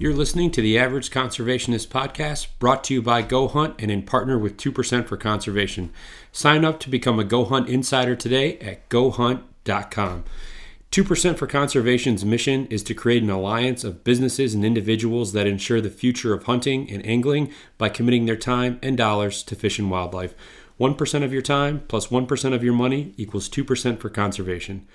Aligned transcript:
You're 0.00 0.14
listening 0.14 0.52
to 0.52 0.62
the 0.62 0.78
Average 0.78 1.10
Conservationist 1.10 1.88
podcast 1.88 2.46
brought 2.60 2.84
to 2.84 2.94
you 2.94 3.02
by 3.02 3.20
Go 3.20 3.48
Hunt 3.48 3.74
and 3.80 3.90
in 3.90 4.02
partner 4.02 4.38
with 4.38 4.56
2% 4.56 5.08
for 5.08 5.16
Conservation. 5.16 5.90
Sign 6.30 6.64
up 6.64 6.78
to 6.80 6.88
become 6.88 7.18
a 7.18 7.24
Go 7.24 7.44
Hunt 7.44 7.68
insider 7.68 8.14
today 8.14 8.58
at 8.60 8.88
gohunt.com. 8.90 10.24
2% 10.92 11.36
for 11.36 11.46
Conservation's 11.48 12.24
mission 12.24 12.66
is 12.66 12.84
to 12.84 12.94
create 12.94 13.24
an 13.24 13.30
alliance 13.30 13.82
of 13.82 14.04
businesses 14.04 14.54
and 14.54 14.64
individuals 14.64 15.32
that 15.32 15.48
ensure 15.48 15.80
the 15.80 15.90
future 15.90 16.32
of 16.32 16.44
hunting 16.44 16.88
and 16.88 17.04
angling 17.04 17.52
by 17.76 17.88
committing 17.88 18.26
their 18.26 18.36
time 18.36 18.78
and 18.80 18.96
dollars 18.96 19.42
to 19.42 19.56
fish 19.56 19.80
and 19.80 19.90
wildlife. 19.90 20.32
1% 20.78 21.24
of 21.24 21.32
your 21.32 21.42
time 21.42 21.82
plus 21.88 22.08
1 22.08 22.52
of 22.52 22.62
your 22.62 22.72
money 22.72 23.14
equals 23.16 23.48
2% 23.48 23.98
for 23.98 24.08
conservation. 24.08 24.86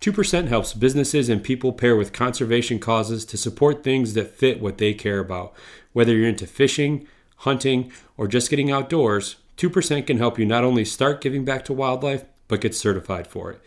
2% 0.00 0.48
helps 0.48 0.72
businesses 0.72 1.28
and 1.28 1.44
people 1.44 1.72
pair 1.72 1.94
with 1.94 2.12
conservation 2.12 2.78
causes 2.78 3.26
to 3.26 3.36
support 3.36 3.84
things 3.84 4.14
that 4.14 4.34
fit 4.34 4.60
what 4.60 4.78
they 4.78 4.94
care 4.94 5.18
about. 5.18 5.52
Whether 5.92 6.16
you're 6.16 6.28
into 6.28 6.46
fishing, 6.46 7.06
hunting, 7.38 7.92
or 8.16 8.26
just 8.26 8.48
getting 8.48 8.70
outdoors, 8.70 9.36
2% 9.58 10.06
can 10.06 10.16
help 10.16 10.38
you 10.38 10.46
not 10.46 10.64
only 10.64 10.86
start 10.86 11.20
giving 11.20 11.44
back 11.44 11.66
to 11.66 11.74
wildlife, 11.74 12.24
but 12.48 12.62
get 12.62 12.74
certified 12.74 13.26
for 13.26 13.50
it. 13.50 13.60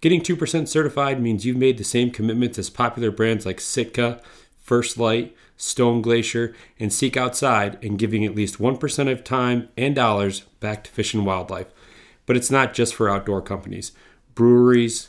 Getting 0.00 0.22
2% 0.22 0.68
certified 0.68 1.20
means 1.20 1.44
you've 1.44 1.56
made 1.56 1.76
the 1.76 1.84
same 1.84 2.10
commitments 2.10 2.58
as 2.58 2.70
popular 2.70 3.10
brands 3.10 3.44
like 3.44 3.60
Sitka, 3.60 4.22
First 4.62 4.96
Light, 4.96 5.36
Stone 5.56 6.02
Glacier, 6.02 6.54
and 6.78 6.92
Seek 6.92 7.16
Outside, 7.16 7.82
and 7.84 7.98
giving 7.98 8.24
at 8.24 8.34
least 8.34 8.58
1% 8.58 9.12
of 9.12 9.24
time 9.24 9.68
and 9.76 9.94
dollars 9.94 10.40
back 10.60 10.84
to 10.84 10.90
fish 10.90 11.12
and 11.12 11.26
wildlife. 11.26 11.66
But 12.24 12.36
it's 12.36 12.50
not 12.50 12.72
just 12.74 12.94
for 12.94 13.10
outdoor 13.10 13.42
companies. 13.42 13.92
Breweries, 14.34 15.08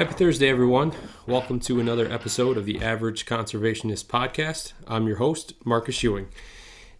Happy 0.00 0.14
Thursday, 0.14 0.48
everyone. 0.48 0.94
Welcome 1.26 1.60
to 1.60 1.78
another 1.78 2.10
episode 2.10 2.56
of 2.56 2.64
the 2.64 2.80
Average 2.80 3.26
Conservationist 3.26 4.06
Podcast. 4.06 4.72
I'm 4.88 5.06
your 5.06 5.18
host, 5.18 5.52
Marcus 5.66 6.02
Ewing. 6.02 6.28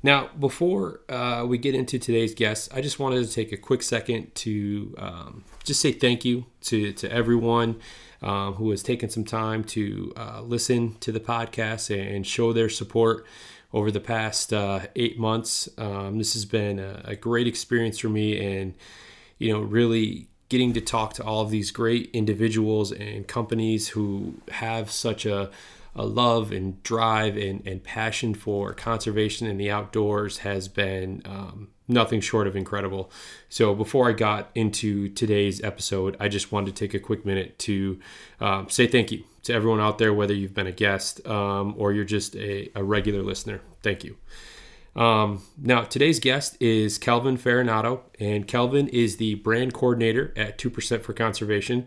Now, 0.03 0.28
before 0.38 1.00
uh, 1.09 1.47
we 1.49 1.56
get 1.56 1.75
into 1.75 1.99
today's 1.99 2.34
guest, 2.34 2.69
I 2.75 2.83
just 2.83 2.99
wanted 2.99 3.27
to 3.27 3.33
take 3.33 3.53
a 3.53 3.56
quick 3.56 3.83
second 3.83 4.34
to 4.34 4.94
um, 4.99 5.44
just 5.65 5.81
say 5.81 5.93
thank 5.93 6.27
you 6.27 6.44
to, 6.65 6.93
to 6.93 7.10
everyone 7.10 7.81
um, 8.21 8.53
who 8.56 8.71
has 8.71 8.83
taken 8.83 9.09
some 9.09 9.25
time 9.25 9.65
to 9.65 10.12
uh, 10.15 10.43
listen 10.43 10.97
to 11.00 11.10
the 11.10 11.21
podcast 11.21 11.89
and 11.97 12.27
show 12.27 12.53
their 12.53 12.69
support 12.69 13.25
over 13.72 13.91
the 13.91 13.99
past 13.99 14.53
uh, 14.53 14.81
eight 14.94 15.19
months. 15.19 15.71
Um, 15.78 16.19
this 16.19 16.34
has 16.34 16.44
been 16.44 16.78
a, 16.78 17.00
a 17.06 17.16
great 17.16 17.47
experience 17.47 17.99
for 17.99 18.10
me 18.10 18.39
and, 18.59 18.75
you 19.39 19.50
know, 19.50 19.60
really 19.60 20.28
getting 20.50 20.75
to 20.75 20.81
talk 20.81 21.15
to 21.15 21.25
all 21.25 21.41
of 21.41 21.50
these 21.50 21.71
great 21.71 22.11
individuals 22.12 22.93
and 22.93 23.27
companies 23.27 23.88
who 23.88 24.34
have 24.50 24.91
such 24.91 25.25
a, 25.25 25.49
a 25.94 26.05
love 26.05 26.53
and 26.53 26.83
drive 26.83 27.37
and, 27.37 27.66
and 27.66 27.83
passion 27.83 28.34
for 28.34 28.75
conservation 28.75 29.47
and 29.47 29.59
the 29.59 29.71
outdoors 29.71 30.39
has 30.39 30.69
been 30.69 31.22
um, 31.25 31.69
nothing 31.89 32.21
short 32.21 32.49
of 32.49 32.56
incredible. 32.56 33.10
So, 33.49 33.75
before 33.75 34.09
I 34.09 34.12
got 34.12 34.50
into 34.55 35.09
today's 35.10 35.62
episode, 35.62 36.16
I 36.21 36.28
just 36.28 36.53
wanted 36.53 36.75
to 36.75 36.84
take 36.87 36.94
a 36.94 37.00
quick 37.00 37.25
minute 37.25 37.59
to 37.60 38.00
um, 38.41 38.69
say 38.69 38.89
thank 38.89 39.12
you 39.12 39.25
to 39.44 39.55
everyone 39.55 39.81
out 39.81 39.99
there, 39.99 40.12
whether 40.12 40.34
you've 40.34 40.55
been 40.55 40.66
a 40.66 40.72
guest 40.72 41.25
um, 41.27 41.75
or 41.78 41.93
you're 41.93 42.05
just 42.05 42.34
a, 42.34 42.71
a 42.75 42.83
regular 42.83 43.22
listener. 43.22 43.60
Thank 43.83 44.05
you. 44.05 44.16
Um, 44.97 45.43
now, 45.56 45.83
today's 45.83 46.21
guest 46.21 46.56
is 46.61 46.99
Kalvyn 46.99 47.39
Ferronato, 47.39 48.01
and 48.19 48.47
Kalvyn 48.47 48.89
is 48.89 49.17
the 49.17 49.37
brand 49.37 49.73
coordinator 49.73 50.33
at 50.37 50.59
2% 50.59 51.03
for 51.03 51.12
Conservation. 51.12 51.87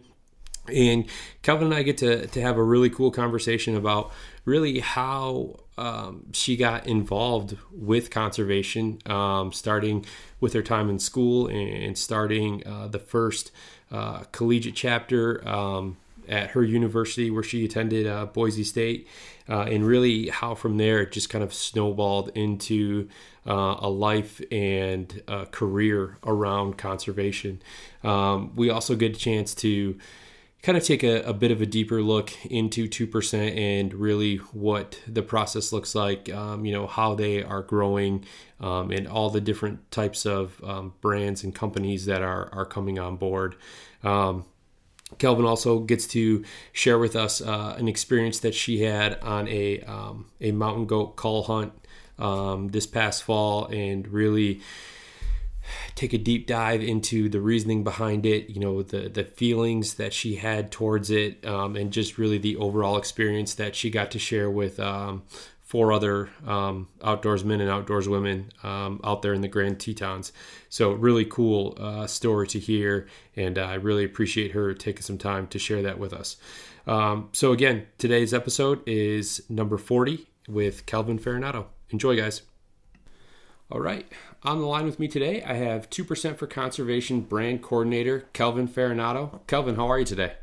And 0.67 1.05
Kalvyn 1.43 1.63
and 1.63 1.73
I 1.73 1.83
get 1.83 1.97
to, 1.97 2.25
to 2.27 2.41
have 2.41 2.57
a 2.57 2.63
really 2.63 2.89
cool 2.89 3.11
conversation 3.11 3.75
about 3.75 4.13
really 4.45 4.79
how 4.79 5.59
um, 5.77 6.31
she 6.31 6.55
got 6.55 6.87
involved 6.87 7.57
with 7.71 8.09
conservation, 8.09 8.99
um, 9.05 9.51
starting 9.51 10.05
with 10.39 10.53
her 10.53 10.61
time 10.61 10.89
in 10.89 10.99
school 10.99 11.47
and 11.47 11.97
starting 11.97 12.65
uh, 12.65 12.87
the 12.87 12.99
first 12.99 13.51
uh, 13.91 14.23
collegiate 14.31 14.75
chapter 14.75 15.45
um, 15.47 15.97
at 16.29 16.51
her 16.51 16.63
university 16.63 17.29
where 17.29 17.43
she 17.43 17.65
attended 17.65 18.07
uh, 18.07 18.25
Boise 18.27 18.63
State, 18.63 19.07
uh, 19.49 19.61
and 19.61 19.85
really 19.85 20.29
how 20.29 20.55
from 20.55 20.77
there 20.77 21.01
it 21.01 21.11
just 21.11 21.29
kind 21.29 21.43
of 21.43 21.53
snowballed 21.53 22.29
into 22.35 23.07
uh, 23.47 23.75
a 23.79 23.89
life 23.89 24.41
and 24.51 25.21
a 25.27 25.45
career 25.47 26.17
around 26.25 26.77
conservation. 26.77 27.61
Um, 28.03 28.55
we 28.55 28.69
also 28.69 28.95
get 28.95 29.15
a 29.15 29.19
chance 29.19 29.53
to 29.55 29.97
kind 30.63 30.77
of 30.77 30.83
take 30.83 31.03
a, 31.03 31.21
a, 31.23 31.33
bit 31.33 31.51
of 31.51 31.61
a 31.61 31.65
deeper 31.65 32.01
look 32.01 32.31
into 32.45 32.87
2% 32.87 33.57
and 33.57 33.93
really 33.93 34.37
what 34.53 34.97
the 35.05 35.21
process 35.21 35.73
looks 35.73 35.93
like, 35.93 36.33
um, 36.33 36.65
you 36.65 36.71
know, 36.71 36.87
how 36.87 37.13
they 37.13 37.43
are 37.43 37.61
growing 37.61 38.23
um, 38.61 38.89
and 38.89 39.05
all 39.05 39.29
the 39.29 39.41
different 39.41 39.91
types 39.91 40.25
of 40.25 40.63
um, 40.63 40.93
brands 41.01 41.43
and 41.43 41.53
companies 41.53 42.05
that 42.05 42.21
are, 42.21 42.49
are 42.53 42.65
coming 42.65 42.97
on 42.97 43.17
board. 43.17 43.57
Um, 44.03 44.45
Kalvyn 45.19 45.47
also 45.47 45.79
gets 45.79 46.07
to 46.07 46.43
share 46.71 46.99
with 46.99 47.15
us 47.15 47.41
uh, 47.41 47.75
an 47.77 47.87
experience 47.87 48.39
that 48.39 48.53
she 48.53 48.81
had 48.81 49.19
on 49.19 49.47
a 49.47 49.81
um, 49.81 50.25
a 50.41 50.51
mountain 50.51 50.85
goat 50.85 51.15
cull 51.15 51.43
hunt 51.43 51.73
um, 52.19 52.69
this 52.69 52.87
past 52.87 53.23
fall, 53.23 53.65
and 53.67 54.07
really 54.07 54.61
take 55.95 56.13
a 56.13 56.17
deep 56.17 56.47
dive 56.47 56.81
into 56.81 57.29
the 57.29 57.39
reasoning 57.39 57.83
behind 57.83 58.25
it. 58.25 58.49
You 58.49 58.59
know, 58.59 58.83
the 58.83 59.09
the 59.09 59.23
feelings 59.23 59.95
that 59.95 60.13
she 60.13 60.35
had 60.35 60.71
towards 60.71 61.09
it, 61.09 61.45
um, 61.45 61.75
and 61.75 61.91
just 61.91 62.17
really 62.17 62.37
the 62.37 62.57
overall 62.57 62.97
experience 62.97 63.55
that 63.55 63.75
she 63.75 63.89
got 63.89 64.11
to 64.11 64.19
share 64.19 64.49
with 64.49 64.79
um, 64.79 65.23
four 65.73 65.91
other 65.91 66.29
um, 66.45 66.87
outdoorsmen 67.01 67.59
and 67.59 67.63
outdoorswomen 67.63 68.63
um, 68.63 69.01
out 69.03 69.23
there 69.23 69.33
in 69.33 69.41
the 69.41 69.47
Grand 69.47 69.79
Tetons. 69.79 70.31
So 70.69 70.91
really 70.91 71.25
cool 71.25 71.75
uh, 71.79 72.05
story 72.05 72.45
to 72.49 72.59
hear, 72.59 73.07
and 73.35 73.57
I 73.57 73.73
really 73.73 74.03
appreciate 74.03 74.51
her 74.51 74.75
taking 74.75 75.01
some 75.01 75.17
time 75.17 75.47
to 75.47 75.57
share 75.57 75.81
that 75.81 75.97
with 75.97 76.13
us. 76.13 76.37
Um, 76.85 77.29
so 77.33 77.53
again, 77.53 77.87
today's 77.97 78.35
episode 78.35 78.87
is 78.87 79.41
number 79.49 79.79
40 79.79 80.27
with 80.47 80.85
Kalvyn 80.85 81.19
Ferronato. 81.19 81.65
Enjoy, 81.89 82.15
guys. 82.15 82.43
All 83.71 83.79
right, 83.79 84.05
on 84.43 84.59
the 84.59 84.67
line 84.67 84.85
with 84.85 84.99
me 84.99 85.07
today, 85.07 85.41
I 85.41 85.55
have 85.55 85.89
2% 85.89 86.37
for 86.37 86.45
Conservation 86.45 87.21
brand 87.21 87.63
coordinator 87.63 88.27
Kalvyn 88.35 88.69
Ferronato. 88.69 89.39
Kalvyn, 89.47 89.77
how 89.77 89.87
are 89.87 89.97
you 89.97 90.05
today? 90.05 90.33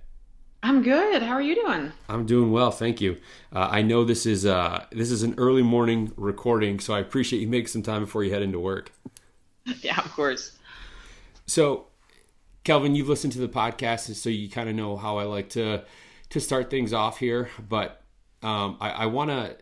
I'm 0.63 0.83
good. 0.83 1.23
How 1.23 1.33
are 1.33 1.43
you 1.43 1.55
doing? 1.55 1.93
I'm 2.09 2.27
doing 2.27 2.53
well, 2.53 2.71
thank 2.71 3.01
you. 3.01 3.17
Uh, 3.53 3.69
I 3.71 3.83
know 3.83 4.05
this 4.05 4.27
is 4.27 4.45
uh, 4.45 4.85
this 4.93 5.11
is 5.11 5.23
an 5.23 5.35
early 5.39 5.63
morning 5.63 6.13
recording, 6.17 6.81
so 6.81 6.93
I 6.93 7.01
appreciate 7.01 7.41
you 7.41 7.49
making 7.49 7.69
some 7.69 7.83
time 7.83 8.03
before 8.03 8.25
you 8.25 8.33
head 8.33 8.43
into 8.43 8.61
work. 8.61 8.93
yeah, 9.81 9.99
of 9.99 10.13
course. 10.13 10.59
So, 11.47 11.87
Kalvyn, 12.65 12.95
you've 12.95 13.09
listened 13.09 13.33
to 13.35 13.39
the 13.39 13.49
podcast, 13.49 14.15
so 14.15 14.29
you 14.29 14.51
kind 14.51 14.69
of 14.69 14.75
know 14.75 14.97
how 14.97 15.17
I 15.17 15.25
like 15.25 15.49
to 15.51 15.85
to 16.29 16.41
start 16.41 16.69
things 16.69 16.93
off 16.93 17.19
here. 17.19 17.49
But 17.67 18.03
um, 18.43 18.77
I, 18.81 18.91
I 18.91 19.07
want 19.07 19.31
to 19.31 19.57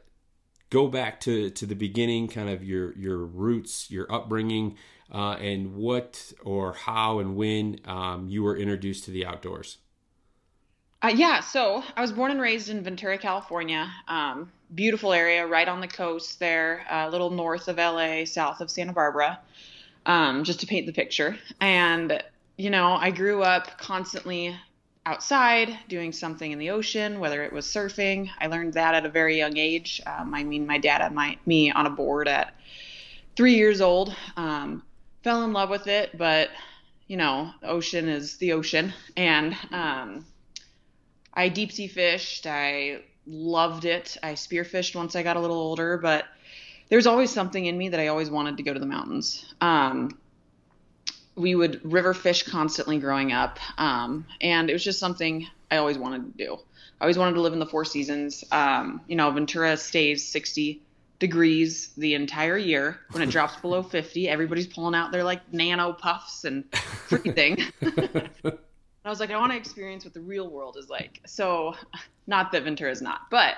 go 0.70 0.88
back 0.88 1.20
to 1.20 1.50
to 1.50 1.64
the 1.64 1.76
beginning, 1.76 2.26
kind 2.26 2.48
of 2.48 2.64
your 2.64 2.92
your 2.96 3.18
roots, 3.18 3.88
your 3.88 4.12
upbringing, 4.12 4.76
uh, 5.12 5.34
and 5.34 5.76
what 5.76 6.32
or 6.42 6.72
how 6.72 7.20
and 7.20 7.36
when 7.36 7.78
um, 7.84 8.28
you 8.28 8.42
were 8.42 8.56
introduced 8.56 9.04
to 9.04 9.12
the 9.12 9.24
outdoors. 9.24 9.78
Uh, 11.00 11.12
yeah, 11.14 11.38
so 11.38 11.84
I 11.96 12.00
was 12.00 12.10
born 12.10 12.32
and 12.32 12.40
raised 12.40 12.70
in 12.70 12.82
Ventura, 12.82 13.18
California. 13.18 13.88
Um, 14.08 14.50
beautiful 14.74 15.12
area, 15.12 15.46
right 15.46 15.68
on 15.68 15.80
the 15.80 15.86
coast 15.86 16.40
there, 16.40 16.84
a 16.90 17.08
little 17.08 17.30
north 17.30 17.68
of 17.68 17.76
LA, 17.76 18.24
south 18.24 18.60
of 18.60 18.68
Santa 18.68 18.92
Barbara, 18.92 19.38
um, 20.06 20.42
just 20.42 20.58
to 20.60 20.66
paint 20.66 20.86
the 20.86 20.92
picture. 20.92 21.38
And, 21.60 22.20
you 22.56 22.70
know, 22.70 22.94
I 22.94 23.12
grew 23.12 23.42
up 23.44 23.78
constantly 23.78 24.56
outside 25.06 25.78
doing 25.88 26.10
something 26.10 26.50
in 26.50 26.58
the 26.58 26.70
ocean, 26.70 27.20
whether 27.20 27.44
it 27.44 27.52
was 27.52 27.64
surfing. 27.64 28.28
I 28.40 28.48
learned 28.48 28.74
that 28.74 28.94
at 28.96 29.06
a 29.06 29.08
very 29.08 29.36
young 29.38 29.56
age. 29.56 30.02
Um, 30.04 30.34
I 30.34 30.42
mean, 30.42 30.66
my 30.66 30.78
dad 30.78 31.00
had 31.00 31.14
my, 31.14 31.38
me 31.46 31.70
on 31.70 31.86
a 31.86 31.90
board 31.90 32.26
at 32.26 32.54
three 33.36 33.54
years 33.54 33.80
old. 33.80 34.14
Um, 34.36 34.82
fell 35.22 35.44
in 35.44 35.52
love 35.52 35.70
with 35.70 35.86
it, 35.86 36.18
but, 36.18 36.50
you 37.06 37.16
know, 37.16 37.52
the 37.60 37.68
ocean 37.68 38.08
is 38.08 38.36
the 38.38 38.52
ocean. 38.52 38.92
And, 39.16 39.56
um, 39.70 40.26
I 41.38 41.48
deep 41.48 41.70
sea 41.70 41.86
fished. 41.86 42.48
I 42.48 43.02
loved 43.24 43.84
it. 43.84 44.16
I 44.24 44.32
spearfished 44.32 44.96
once 44.96 45.14
I 45.14 45.22
got 45.22 45.36
a 45.36 45.40
little 45.40 45.56
older, 45.56 45.96
but 45.96 46.24
there's 46.88 47.06
always 47.06 47.30
something 47.30 47.64
in 47.64 47.78
me 47.78 47.90
that 47.90 48.00
I 48.00 48.08
always 48.08 48.28
wanted 48.28 48.56
to 48.56 48.64
go 48.64 48.74
to 48.74 48.80
the 48.80 48.86
mountains. 48.86 49.54
Um, 49.60 50.18
we 51.36 51.54
would 51.54 51.80
river 51.84 52.12
fish 52.12 52.42
constantly 52.42 52.98
growing 52.98 53.30
up, 53.30 53.60
um, 53.78 54.26
and 54.40 54.68
it 54.68 54.72
was 54.72 54.82
just 54.82 54.98
something 54.98 55.46
I 55.70 55.76
always 55.76 55.96
wanted 55.96 56.36
to 56.36 56.44
do. 56.44 56.58
I 57.00 57.04
always 57.04 57.16
wanted 57.16 57.34
to 57.34 57.40
live 57.40 57.52
in 57.52 57.60
the 57.60 57.66
Four 57.66 57.84
Seasons. 57.84 58.42
Um, 58.50 59.02
you 59.06 59.14
know, 59.14 59.30
Ventura 59.30 59.76
stays 59.76 60.26
60 60.26 60.82
degrees 61.20 61.90
the 61.96 62.14
entire 62.14 62.58
year. 62.58 62.98
When 63.12 63.22
it 63.22 63.30
drops 63.30 63.54
below 63.60 63.84
50, 63.84 64.28
everybody's 64.28 64.66
pulling 64.66 64.96
out 64.96 65.12
their 65.12 65.22
like 65.22 65.52
nano 65.52 65.92
puffs 65.92 66.44
and 66.44 66.64
everything. 67.12 67.58
I 69.08 69.10
was 69.10 69.20
like, 69.20 69.30
I 69.30 69.38
want 69.38 69.52
to 69.52 69.58
experience 69.58 70.04
what 70.04 70.12
the 70.12 70.20
real 70.20 70.50
world 70.50 70.76
is 70.76 70.90
like. 70.90 71.20
So, 71.24 71.74
not 72.26 72.52
that 72.52 72.64
Ventura 72.64 72.90
is 72.90 73.00
not, 73.00 73.22
but 73.30 73.54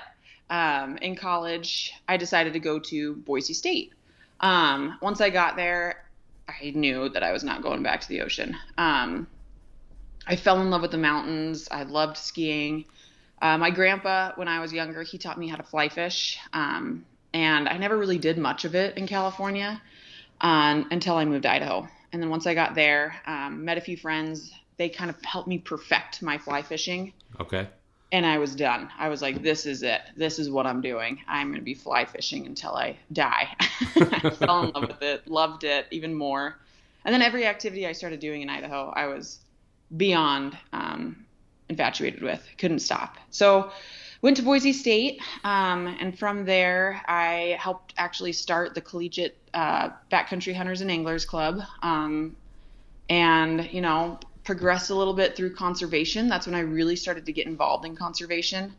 um, 0.49 0.97
in 0.97 1.15
college, 1.15 1.93
I 2.07 2.15
decided 2.15 2.53
to 2.53 2.59
go 2.59 2.79
to 2.79 3.15
Boise 3.15 3.53
State. 3.53 3.91
Um, 4.39 4.97
once 5.01 5.19
I 5.19 5.29
got 5.29 5.57
there, 5.57 6.05
I 6.47 6.71
knew 6.71 7.09
that 7.09 7.21
I 7.21 7.33
was 7.33 7.43
not 7.43 7.63
going 7.63 7.83
back 7.83 7.99
to 8.01 8.07
the 8.07 8.21
ocean. 8.21 8.55
Um, 8.77 9.27
I 10.25 10.37
fell 10.37 10.61
in 10.61 10.69
love 10.69 10.83
with 10.83 10.91
the 10.91 10.97
mountains. 10.97 11.67
I 11.69 11.83
loved 11.83 12.15
skiing. 12.15 12.85
Uh, 13.41 13.57
my 13.57 13.71
grandpa, 13.71 14.31
when 14.35 14.47
I 14.47 14.59
was 14.61 14.71
younger, 14.71 15.03
he 15.03 15.17
taught 15.17 15.37
me 15.37 15.49
how 15.49 15.57
to 15.57 15.63
fly 15.63 15.89
fish, 15.89 16.39
um, 16.53 17.05
and 17.33 17.67
I 17.67 17.77
never 17.77 17.97
really 17.97 18.19
did 18.19 18.37
much 18.37 18.63
of 18.63 18.75
it 18.75 18.97
in 18.97 19.05
California 19.05 19.81
um, 20.39 20.87
until 20.91 21.17
I 21.17 21.25
moved 21.25 21.43
to 21.43 21.51
Idaho. 21.51 21.89
And 22.13 22.21
then 22.21 22.29
once 22.29 22.45
I 22.45 22.53
got 22.53 22.75
there, 22.75 23.15
um, 23.25 23.65
met 23.65 23.77
a 23.77 23.81
few 23.81 23.97
friends, 23.97 24.53
they 24.81 24.89
kind 24.89 25.11
of 25.11 25.23
helped 25.23 25.47
me 25.47 25.59
perfect 25.59 26.23
my 26.23 26.39
fly 26.39 26.63
fishing. 26.63 27.13
Okay. 27.39 27.67
And 28.11 28.25
I 28.25 28.39
was 28.39 28.55
done. 28.55 28.89
I 28.97 29.09
was 29.09 29.21
like, 29.21 29.43
this 29.43 29.67
is 29.67 29.83
it. 29.83 30.01
This 30.17 30.39
is 30.39 30.49
what 30.49 30.65
I'm 30.65 30.81
doing. 30.81 31.19
I'm 31.27 31.49
going 31.49 31.59
to 31.59 31.63
be 31.63 31.75
fly 31.75 32.03
fishing 32.03 32.47
until 32.47 32.73
I 32.75 32.97
die. 33.13 33.55
I 33.59 34.31
fell 34.31 34.63
in 34.63 34.71
love 34.71 34.87
with 34.87 35.03
it, 35.03 35.27
loved 35.27 35.65
it 35.65 35.85
even 35.91 36.15
more. 36.15 36.57
And 37.05 37.13
then 37.13 37.21
every 37.21 37.45
activity 37.45 37.85
I 37.85 37.91
started 37.91 38.19
doing 38.19 38.41
in 38.41 38.49
Idaho, 38.49 38.91
I 38.95 39.05
was 39.05 39.39
beyond 39.95 40.57
um, 40.73 41.27
infatuated 41.69 42.23
with. 42.23 42.43
Couldn't 42.57 42.79
stop. 42.79 43.17
So 43.29 43.71
went 44.23 44.37
to 44.37 44.43
Boise 44.43 44.73
State, 44.73 45.21
um, 45.43 45.95
and 45.99 46.17
from 46.17 46.43
there 46.43 47.03
I 47.07 47.55
helped 47.59 47.93
actually 47.97 48.33
start 48.33 48.73
the 48.73 48.81
Collegiate 48.81 49.37
uh, 49.53 49.89
Backcountry 50.11 50.55
Hunters 50.55 50.81
and 50.81 50.89
Anglers 50.89 51.23
Club. 51.23 51.59
Um, 51.83 52.35
and 53.11 53.71
you 53.71 53.81
know, 53.81 54.19
progressed 54.43 54.89
a 54.89 54.95
little 54.95 55.13
bit 55.13 55.35
through 55.35 55.55
conservation. 55.55 56.27
That's 56.27 56.47
when 56.47 56.55
I 56.55 56.61
really 56.61 56.95
started 56.95 57.25
to 57.25 57.33
get 57.33 57.47
involved 57.47 57.85
in 57.85 57.95
conservation, 57.95 58.73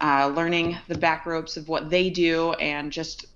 uh, 0.00 0.32
learning 0.34 0.76
the 0.88 0.98
back 0.98 1.26
ropes 1.26 1.56
of 1.56 1.68
what 1.68 1.90
they 1.90 2.10
do 2.10 2.52
and 2.54 2.90
just 2.90 3.26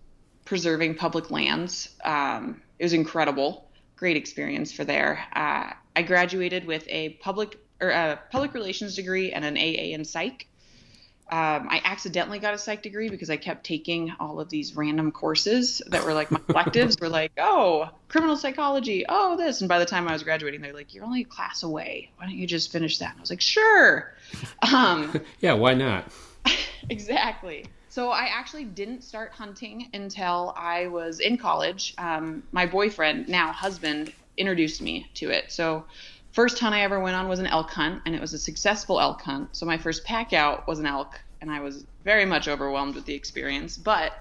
preserving 0.44 0.96
public 0.96 1.30
lands. 1.30 1.90
Um, 2.04 2.60
it 2.78 2.84
was 2.84 2.92
incredible. 2.92 3.70
Great 3.96 4.16
experience 4.16 4.72
for 4.72 4.84
there. 4.84 5.24
Uh, 5.34 5.72
I 5.94 6.02
graduated 6.02 6.66
with 6.66 6.84
a 6.88 7.10
public 7.20 7.58
or 7.80 7.90
a 7.90 8.20
public 8.30 8.54
relations 8.54 8.96
degree 8.96 9.32
and 9.32 9.44
an 9.44 9.56
AA 9.56 9.94
in 9.94 10.04
psych 10.04 10.47
um, 11.30 11.68
I 11.68 11.82
accidentally 11.84 12.38
got 12.38 12.54
a 12.54 12.58
psych 12.58 12.82
degree 12.82 13.10
because 13.10 13.28
I 13.28 13.36
kept 13.36 13.64
taking 13.64 14.12
all 14.18 14.40
of 14.40 14.48
these 14.48 14.74
random 14.76 15.12
courses 15.12 15.82
that 15.88 16.04
were 16.04 16.14
like 16.14 16.30
my 16.30 16.40
electives 16.48 16.96
were 16.98 17.10
like, 17.10 17.32
oh, 17.38 17.90
criminal 18.08 18.36
psychology, 18.36 19.04
oh, 19.08 19.36
this. 19.36 19.60
And 19.60 19.68
by 19.68 19.78
the 19.78 19.84
time 19.84 20.08
I 20.08 20.12
was 20.12 20.22
graduating, 20.22 20.62
they're 20.62 20.72
like, 20.72 20.94
you're 20.94 21.04
only 21.04 21.20
a 21.20 21.24
class 21.24 21.62
away. 21.62 22.10
Why 22.16 22.26
don't 22.26 22.34
you 22.34 22.46
just 22.46 22.72
finish 22.72 22.98
that? 22.98 23.10
And 23.10 23.18
I 23.18 23.20
was 23.20 23.30
like, 23.30 23.42
sure. 23.42 24.14
Um, 24.72 25.20
yeah, 25.40 25.52
why 25.52 25.74
not? 25.74 26.10
exactly. 26.88 27.66
So 27.90 28.10
I 28.10 28.28
actually 28.32 28.64
didn't 28.64 29.02
start 29.02 29.32
hunting 29.32 29.88
until 29.92 30.54
I 30.56 30.86
was 30.86 31.20
in 31.20 31.36
college. 31.36 31.94
Um, 31.98 32.42
my 32.52 32.64
boyfriend, 32.64 33.28
now 33.28 33.52
husband, 33.52 34.12
introduced 34.38 34.80
me 34.80 35.10
to 35.14 35.30
it. 35.30 35.52
So 35.52 35.84
first 36.32 36.58
hunt 36.58 36.74
I 36.74 36.82
ever 36.82 37.00
went 37.00 37.16
on 37.16 37.28
was 37.28 37.38
an 37.38 37.46
elk 37.46 37.70
hunt, 37.70 38.02
and 38.06 38.14
it 38.14 38.20
was 38.20 38.34
a 38.34 38.38
successful 38.38 39.00
elk 39.00 39.22
hunt. 39.22 39.56
So 39.56 39.66
my 39.66 39.78
first 39.78 40.04
pack 40.04 40.32
out 40.32 40.66
was 40.66 40.78
an 40.78 40.86
elk, 40.86 41.20
and 41.40 41.50
I 41.50 41.60
was 41.60 41.84
very 42.04 42.24
much 42.24 42.48
overwhelmed 42.48 42.94
with 42.94 43.06
the 43.06 43.14
experience. 43.14 43.76
But 43.76 44.12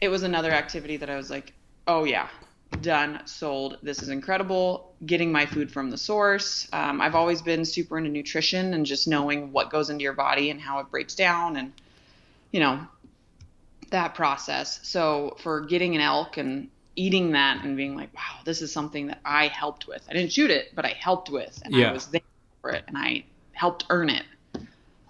it 0.00 0.08
was 0.08 0.22
another 0.22 0.50
activity 0.50 0.96
that 0.98 1.10
I 1.10 1.16
was 1.16 1.30
like, 1.30 1.52
oh 1.86 2.04
yeah, 2.04 2.28
done, 2.80 3.20
sold. 3.26 3.78
This 3.82 4.02
is 4.02 4.08
incredible. 4.08 4.94
Getting 5.04 5.30
my 5.30 5.46
food 5.46 5.70
from 5.70 5.90
the 5.90 5.98
source. 5.98 6.68
Um, 6.72 7.00
I've 7.00 7.14
always 7.14 7.42
been 7.42 7.64
super 7.64 7.98
into 7.98 8.10
nutrition 8.10 8.74
and 8.74 8.86
just 8.86 9.06
knowing 9.06 9.52
what 9.52 9.70
goes 9.70 9.90
into 9.90 10.02
your 10.02 10.12
body 10.12 10.50
and 10.50 10.60
how 10.60 10.78
it 10.78 10.90
breaks 10.90 11.14
down, 11.14 11.56
and 11.56 11.72
you 12.50 12.60
know 12.60 12.80
that 13.90 14.14
process. 14.14 14.80
So 14.82 15.36
for 15.40 15.60
getting 15.60 15.94
an 15.94 16.00
elk 16.00 16.36
and 16.38 16.68
eating 16.96 17.32
that 17.32 17.64
and 17.64 17.76
being 17.76 17.96
like, 17.96 18.14
wow, 18.14 18.40
this 18.44 18.62
is 18.62 18.72
something 18.72 19.06
that 19.08 19.20
I 19.24 19.48
helped 19.48 19.86
with. 19.86 20.04
I 20.08 20.12
didn't 20.12 20.32
shoot 20.32 20.50
it, 20.50 20.74
but 20.74 20.84
I 20.84 20.90
helped 20.98 21.30
with, 21.30 21.60
and 21.64 21.74
yeah. 21.74 21.90
I 21.90 21.92
was 21.92 22.06
there 22.06 22.20
for 22.60 22.70
it, 22.70 22.84
and 22.86 22.96
I 22.98 23.24
helped 23.52 23.86
earn 23.90 24.10
it. 24.10 24.24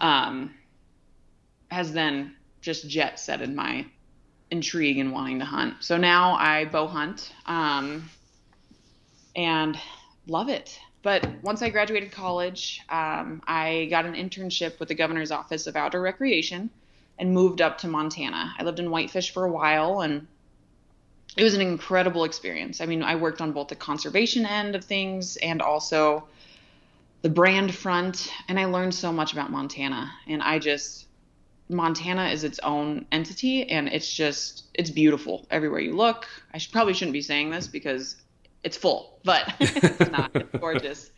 Um, 0.01 0.55
has 1.71 1.93
then 1.93 2.37
just 2.61 2.89
jet 2.89 3.19
set 3.19 3.41
in 3.41 3.55
my 3.55 3.87
intrigue 4.51 4.99
in 4.99 5.11
wanting 5.11 5.39
to 5.39 5.45
hunt. 5.45 5.77
So 5.81 5.97
now 5.97 6.35
I 6.35 6.67
bow 6.67 6.87
hunt, 6.87 7.33
um, 7.47 8.09
and 9.35 9.79
love 10.27 10.49
it. 10.49 10.79
But 11.03 11.27
once 11.43 11.63
I 11.63 11.71
graduated 11.71 12.13
college, 12.13 12.81
um, 12.89 13.43
I 13.47 13.89
got 13.91 14.05
an 14.07 14.15
internship 14.15 14.79
with 14.79 14.89
the 14.89 14.95
governor's 14.95 15.33
office 15.33 15.67
of 15.67 15.75
outdoor 15.75 16.01
recreation 16.01 16.71
and 17.19 17.35
moved 17.35 17.61
up 17.61 17.79
to 17.79 17.89
Montana. 17.89 18.55
I 18.57 18.63
lived 18.63 18.79
in 18.79 18.91
Whitefish 18.91 19.33
for 19.33 19.45
a 19.45 19.51
while 19.51 20.01
and 20.01 20.29
it 21.37 21.45
was 21.45 21.55
an 21.55 21.61
incredible 21.61 22.25
experience. 22.25 22.81
I 22.81 22.87
mean, 22.87 23.03
I 23.03 23.17
worked 23.17 23.41
on 23.41 23.53
both 23.53 23.69
the 23.69 23.77
conservation 23.77 24.45
end 24.45 24.75
of 24.75 24.85
things 24.85 25.37
and 25.37 25.63
also 25.63 26.25
the 27.23 27.31
brand 27.31 27.75
front, 27.75 28.31
and 28.49 28.59
I 28.59 28.67
learned 28.67 28.95
so 28.95 29.13
much 29.13 29.33
about 29.33 29.51
Montana. 29.51 30.13
And 30.27 30.43
I 30.43 30.59
just, 30.59 31.07
Montana 31.69 32.29
is 32.29 32.45
its 32.45 32.59
own 32.59 33.07
entity, 33.13 33.69
and 33.71 33.89
it's 33.89 34.13
just, 34.13 34.65
it's 34.75 34.91
beautiful 34.91 35.47
everywhere 35.51 35.81
you 35.81 35.97
look. 35.97 36.27
I 36.53 36.59
should, 36.59 36.73
probably 36.73 36.95
shouldn't 36.95 37.15
be 37.15 37.23
saying 37.23 37.51
this 37.51 37.67
because 37.67 38.17
it's 38.63 38.77
full, 38.77 39.19
but 39.25 39.55
it's 39.61 40.11
not. 40.11 40.33
It's 40.35 40.59
gorgeous 40.59 41.11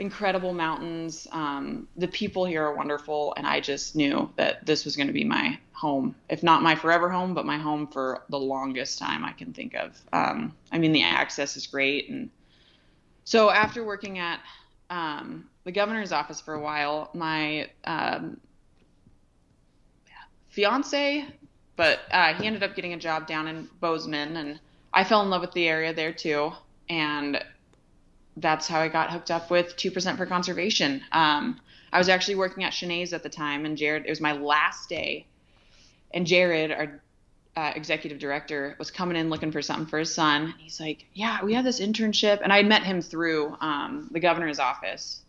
incredible 0.00 0.54
mountains. 0.54 1.28
Um, 1.30 1.86
the 1.96 2.08
people 2.08 2.46
here 2.46 2.64
are 2.64 2.74
wonderful, 2.74 3.34
and 3.36 3.46
I 3.46 3.60
just 3.60 3.94
knew 3.94 4.30
that 4.36 4.64
this 4.64 4.84
was 4.84 4.96
going 4.96 5.06
to 5.06 5.12
be 5.12 5.24
my 5.24 5.58
home, 5.72 6.14
if 6.30 6.42
not 6.42 6.62
my 6.62 6.74
forever 6.74 7.10
home, 7.10 7.34
but 7.34 7.44
my 7.44 7.58
home 7.58 7.86
for 7.86 8.24
the 8.30 8.38
longest 8.38 8.98
time 8.98 9.24
I 9.24 9.32
can 9.32 9.52
think 9.52 9.74
of. 9.74 10.00
Um, 10.12 10.56
I 10.72 10.78
mean, 10.78 10.92
the 10.92 11.02
access 11.02 11.56
is 11.56 11.66
great, 11.66 12.08
and 12.08 12.30
so 13.24 13.50
after 13.50 13.84
working 13.84 14.18
at 14.18 14.40
um, 14.88 15.48
the 15.64 15.72
governor's 15.72 16.12
office 16.12 16.40
for 16.40 16.54
a 16.54 16.60
while, 16.60 17.10
my 17.12 17.68
um, 17.84 18.40
fiance, 20.48 21.26
but 21.76 22.00
uh, 22.10 22.34
he 22.34 22.46
ended 22.46 22.62
up 22.62 22.74
getting 22.74 22.94
a 22.94 22.98
job 22.98 23.26
down 23.26 23.46
in 23.46 23.68
Bozeman, 23.80 24.36
and 24.36 24.60
I 24.94 25.04
fell 25.04 25.22
in 25.22 25.28
love 25.28 25.42
with 25.42 25.52
the 25.52 25.68
area 25.68 25.92
there 25.92 26.12
too, 26.12 26.52
and 26.88 27.44
that's 28.40 28.66
how 28.66 28.80
I 28.80 28.88
got 28.88 29.10
hooked 29.10 29.30
up 29.30 29.50
with 29.50 29.76
2% 29.76 30.16
for 30.16 30.26
conservation. 30.26 31.02
Um, 31.12 31.60
I 31.92 31.98
was 31.98 32.08
actually 32.08 32.36
working 32.36 32.64
at 32.64 32.72
Schnee's 32.72 33.12
at 33.12 33.22
the 33.22 33.28
time, 33.28 33.64
and 33.64 33.76
Jared, 33.76 34.06
it 34.06 34.10
was 34.10 34.20
my 34.20 34.32
last 34.32 34.88
day. 34.88 35.26
And 36.12 36.26
Jared, 36.26 36.70
our 36.72 37.00
uh, 37.56 37.72
executive 37.74 38.18
director 38.18 38.76
was 38.78 38.90
coming 38.90 39.16
in 39.16 39.28
looking 39.28 39.52
for 39.52 39.60
something 39.60 39.86
for 39.86 39.98
his 39.98 40.12
son. 40.12 40.54
He's 40.58 40.80
like, 40.80 41.06
"Yeah, 41.14 41.44
we 41.44 41.54
have 41.54 41.64
this 41.64 41.80
internship," 41.80 42.40
and 42.42 42.52
I 42.52 42.62
met 42.62 42.84
him 42.84 43.02
through 43.02 43.56
um, 43.60 44.08
the 44.12 44.20
governor's 44.20 44.58
office. 44.58 45.22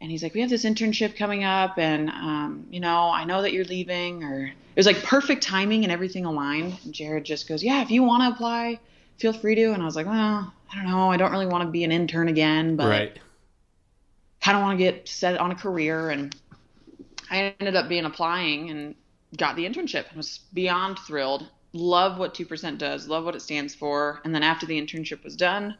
And 0.00 0.10
he's 0.10 0.22
like, 0.22 0.34
"We 0.34 0.42
have 0.42 0.50
this 0.50 0.64
internship 0.64 1.16
coming 1.16 1.44
up, 1.44 1.78
and 1.78 2.10
um, 2.10 2.66
you 2.70 2.80
know, 2.80 3.10
I 3.10 3.24
know 3.24 3.42
that 3.42 3.52
you're 3.52 3.64
leaving." 3.64 4.22
Or 4.24 4.46
it 4.46 4.76
was 4.76 4.86
like 4.86 5.02
perfect 5.02 5.42
timing 5.42 5.84
and 5.84 5.92
everything 5.92 6.26
aligned. 6.26 6.78
And 6.84 6.92
Jared 6.94 7.24
just 7.24 7.48
goes, 7.48 7.62
"Yeah, 7.62 7.82
if 7.82 7.90
you 7.90 8.02
want 8.02 8.22
to 8.22 8.34
apply, 8.34 8.78
feel 9.18 9.32
free 9.32 9.54
to." 9.54 9.72
And 9.72 9.82
I 9.82 9.84
was 9.84 9.96
like, 9.96 10.06
"Well, 10.06 10.52
I 10.72 10.74
don't 10.74 10.88
know. 10.88 11.10
I 11.10 11.16
don't 11.16 11.32
really 11.32 11.46
want 11.46 11.64
to 11.64 11.70
be 11.70 11.84
an 11.84 11.92
intern 11.92 12.28
again, 12.28 12.76
but 12.76 12.88
right. 12.88 13.18
kind 14.40 14.56
of 14.56 14.62
want 14.62 14.78
to 14.78 14.84
get 14.84 15.08
set 15.08 15.38
on 15.38 15.50
a 15.50 15.54
career." 15.54 16.10
And 16.10 16.34
I 17.30 17.54
ended 17.60 17.76
up 17.76 17.88
being 17.88 18.04
applying 18.04 18.70
and 18.70 18.94
got 19.36 19.56
the 19.56 19.66
internship 19.66 20.08
and 20.08 20.16
was 20.16 20.40
beyond 20.52 20.98
thrilled. 21.00 21.48
Love 21.74 22.18
what 22.18 22.34
2% 22.34 22.78
does, 22.78 23.08
love 23.08 23.24
what 23.24 23.36
it 23.36 23.42
stands 23.42 23.74
for. 23.74 24.22
And 24.24 24.34
then 24.34 24.42
after 24.42 24.64
the 24.64 24.80
internship 24.80 25.22
was 25.22 25.36
done, 25.36 25.76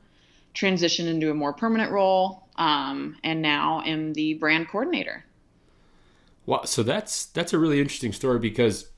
transitioned 0.54 1.07
into 1.07 1.30
a 1.30 1.35
more 1.35 1.52
permanent 1.52 1.90
role, 1.90 2.49
um, 2.57 3.16
and 3.25 3.40
now 3.40 3.83
am 3.87 4.12
the 4.12 4.35
brand 4.35 4.68
coordinator. 4.68 5.25
Well, 6.45 6.66
so 6.66 6.83
that's 6.83 7.26
that's 7.26 7.52
a 7.52 7.59
really 7.59 7.80
interesting 7.80 8.12
story 8.12 8.38
because 8.38 8.90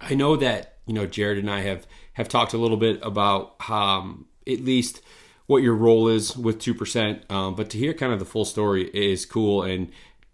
I 0.00 0.14
know 0.14 0.36
that 0.36 0.76
you 0.86 0.94
know 0.94 1.06
Jared 1.06 1.38
and 1.38 1.50
I 1.50 1.60
have 1.60 1.86
have 2.14 2.28
talked 2.28 2.52
a 2.52 2.58
little 2.58 2.76
bit 2.76 2.98
about 3.02 3.56
um, 3.70 4.26
at 4.46 4.60
least 4.60 5.02
what 5.46 5.62
your 5.62 5.74
role 5.74 6.08
is 6.08 6.36
with 6.36 6.58
two 6.58 6.74
percent, 6.74 7.28
um, 7.30 7.54
but 7.54 7.70
to 7.70 7.78
hear 7.78 7.92
kind 7.92 8.12
of 8.12 8.18
the 8.18 8.24
full 8.24 8.44
story 8.44 8.88
is 8.94 9.26
cool, 9.26 9.62
and 9.62 9.90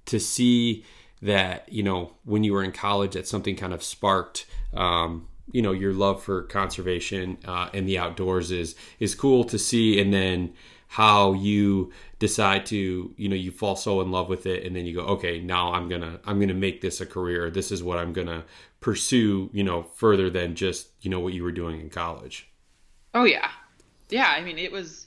to 0.06 0.20
see 0.20 0.84
that 1.22 1.66
you 1.72 1.82
know 1.82 2.12
when 2.24 2.44
you 2.44 2.52
were 2.52 2.62
in 2.62 2.72
college 2.72 3.12
that 3.12 3.26
something 3.26 3.56
kind 3.56 3.72
of 3.72 3.82
sparked 3.82 4.46
um, 4.74 5.26
you 5.50 5.62
know 5.62 5.72
your 5.72 5.92
love 5.92 6.22
for 6.22 6.42
conservation 6.42 7.38
uh, 7.46 7.68
and 7.72 7.88
the 7.88 7.98
outdoors 7.98 8.50
is 8.50 8.74
is 9.00 9.14
cool 9.14 9.44
to 9.44 9.58
see. 9.58 10.00
And 10.00 10.12
then 10.12 10.52
how 10.88 11.32
you 11.32 11.92
decide 12.18 12.64
to 12.66 13.12
you 13.16 13.28
know 13.28 13.36
you 13.36 13.50
fall 13.50 13.76
so 13.76 14.00
in 14.00 14.10
love 14.10 14.28
with 14.28 14.46
it 14.46 14.64
and 14.64 14.74
then 14.74 14.86
you 14.86 14.94
go 14.94 15.02
okay 15.02 15.40
now 15.40 15.72
i'm 15.72 15.88
gonna 15.88 16.18
i'm 16.24 16.40
gonna 16.40 16.54
make 16.54 16.80
this 16.80 17.00
a 17.00 17.06
career. 17.06 17.50
This 17.50 17.70
is 17.72 17.82
what 17.82 17.98
i'm 17.98 18.12
gonna 18.12 18.44
pursue 18.80 19.50
you 19.52 19.64
know 19.64 19.82
further 19.82 20.30
than 20.30 20.54
just 20.54 20.88
you 21.00 21.10
know 21.10 21.20
what 21.20 21.32
you 21.32 21.42
were 21.42 21.52
doing 21.52 21.80
in 21.80 21.90
college. 21.90 22.48
Oh 23.14 23.24
yeah. 23.24 23.50
Yeah 24.08 24.28
i 24.28 24.40
mean 24.40 24.58
it 24.58 24.70
was 24.70 25.06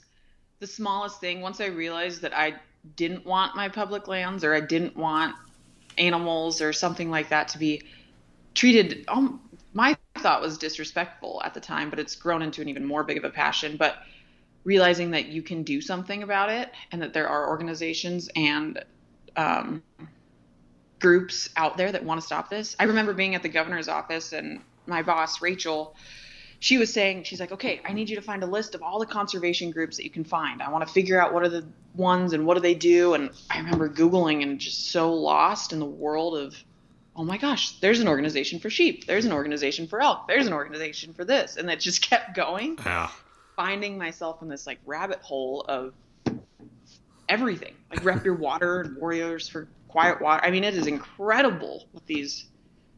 the 0.58 0.66
smallest 0.66 1.20
thing. 1.20 1.40
Once 1.40 1.60
i 1.60 1.66
realized 1.66 2.22
that 2.22 2.36
i 2.36 2.54
didn't 2.96 3.26
want 3.26 3.54
my 3.54 3.68
public 3.68 4.08
lands 4.08 4.42
or 4.42 4.54
i 4.54 4.60
didn't 4.60 4.96
want 4.96 5.34
animals 5.98 6.62
or 6.62 6.72
something 6.72 7.10
like 7.10 7.28
that 7.28 7.48
to 7.48 7.58
be 7.58 7.82
treated 8.54 9.04
um, 9.08 9.40
my 9.74 9.96
thought 10.16 10.40
was 10.40 10.58
disrespectful 10.58 11.40
at 11.44 11.54
the 11.54 11.60
time 11.60 11.90
but 11.90 11.98
it's 11.98 12.14
grown 12.16 12.42
into 12.42 12.62
an 12.62 12.68
even 12.68 12.84
more 12.84 13.04
big 13.04 13.18
of 13.18 13.24
a 13.24 13.30
passion. 13.30 13.76
But 13.76 13.98
realizing 14.64 15.10
that 15.12 15.26
you 15.26 15.42
can 15.42 15.62
do 15.62 15.80
something 15.80 16.22
about 16.22 16.50
it 16.50 16.70
and 16.92 17.00
that 17.02 17.12
there 17.14 17.28
are 17.28 17.48
organizations 17.48 18.28
and 18.36 18.82
um, 19.36 19.82
groups 21.00 21.48
out 21.56 21.76
there 21.76 21.90
that 21.90 22.04
want 22.04 22.20
to 22.20 22.26
stop 22.26 22.50
this. 22.50 22.76
I 22.78 22.84
remember 22.84 23.12
being 23.12 23.34
at 23.34 23.42
the 23.42 23.48
governor's 23.48 23.88
office 23.88 24.32
and 24.32 24.60
my 24.86 25.02
boss 25.02 25.40
rachel 25.40 25.94
she 26.58 26.76
was 26.76 26.92
saying 26.92 27.24
she's 27.24 27.40
like 27.40 27.52
okay 27.52 27.80
i 27.84 27.92
need 27.92 28.08
you 28.08 28.16
to 28.16 28.22
find 28.22 28.42
a 28.42 28.46
list 28.46 28.74
of 28.74 28.82
all 28.82 28.98
the 28.98 29.06
conservation 29.06 29.70
groups 29.70 29.96
that 29.96 30.04
you 30.04 30.10
can 30.10 30.24
find. 30.24 30.62
I 30.62 30.70
want 30.70 30.86
to 30.86 30.92
figure 30.92 31.20
out 31.20 31.32
what 31.32 31.42
are 31.42 31.48
the 31.48 31.66
ones 31.94 32.32
and 32.32 32.46
what 32.46 32.54
do 32.54 32.60
they 32.60 32.74
do. 32.74 33.14
And 33.14 33.30
i 33.50 33.58
remember 33.58 33.88
googling 33.88 34.42
and 34.42 34.58
just 34.58 34.90
so 34.90 35.12
lost 35.14 35.72
in 35.72 35.78
the 35.78 35.86
world 35.86 36.36
of 36.36 36.56
oh 37.16 37.24
my 37.24 37.38
gosh 37.38 37.78
there's 37.80 38.00
an 38.00 38.08
organization 38.08 38.60
for 38.60 38.70
sheep 38.70 39.06
there's 39.06 39.24
an 39.24 39.32
organization 39.32 39.86
for 39.88 40.00
elk 40.00 40.28
there's 40.28 40.46
an 40.46 40.52
organization 40.52 41.14
for 41.14 41.24
this. 41.24 41.56
And 41.56 41.68
that 41.68 41.80
just 41.80 42.02
kept 42.10 42.34
going 42.34 42.78
yeah. 42.84 43.10
finding 43.56 43.96
myself 43.96 44.42
in 44.42 44.48
this 44.48 44.66
like 44.66 44.78
rabbit 44.84 45.20
hole 45.20 45.64
of 45.68 45.94
everything. 47.28 47.74
Like 47.90 48.04
rep 48.04 48.24
your 48.24 48.34
water 48.34 48.80
and 48.80 48.96
warriors 48.96 49.48
for 49.48 49.68
quiet 49.90 50.20
water 50.20 50.44
i 50.44 50.50
mean 50.50 50.64
it 50.64 50.74
is 50.74 50.86
incredible 50.86 51.84
what 51.92 52.06
these 52.06 52.46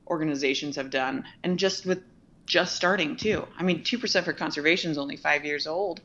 organizations 0.09 0.77
have 0.77 0.91
done 0.91 1.25
and 1.43 1.59
just 1.59 1.87
with 1.87 2.03
just 2.47 2.77
starting 2.77 3.17
too. 3.17 3.47
I 3.59 3.63
mean, 3.63 3.83
2% 3.83 4.25
for 4.25 4.33
conservation 4.33 4.91
is 4.91 4.99
only 4.99 5.17
five 5.17 5.45
years 5.45 5.67
old. 5.67 6.01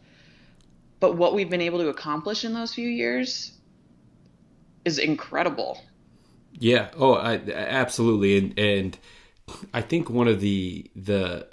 But 0.99 1.15
what 1.17 1.33
we've 1.33 1.49
been 1.49 1.61
able 1.61 1.79
to 1.79 1.89
accomplish 1.89 2.43
in 2.43 2.53
those 2.53 2.73
few 2.73 2.87
years 2.87 3.51
is 4.85 4.97
incredible. 4.97 5.79
Yeah. 6.53 6.89
Oh, 6.95 7.13
I, 7.13 7.35
absolutely. 7.35 8.37
And, 8.37 8.59
and 8.59 8.97
I 9.73 9.81
think 9.81 10.09
one 10.09 10.27
of 10.27 10.39
the, 10.39 10.89
the, 10.95 11.47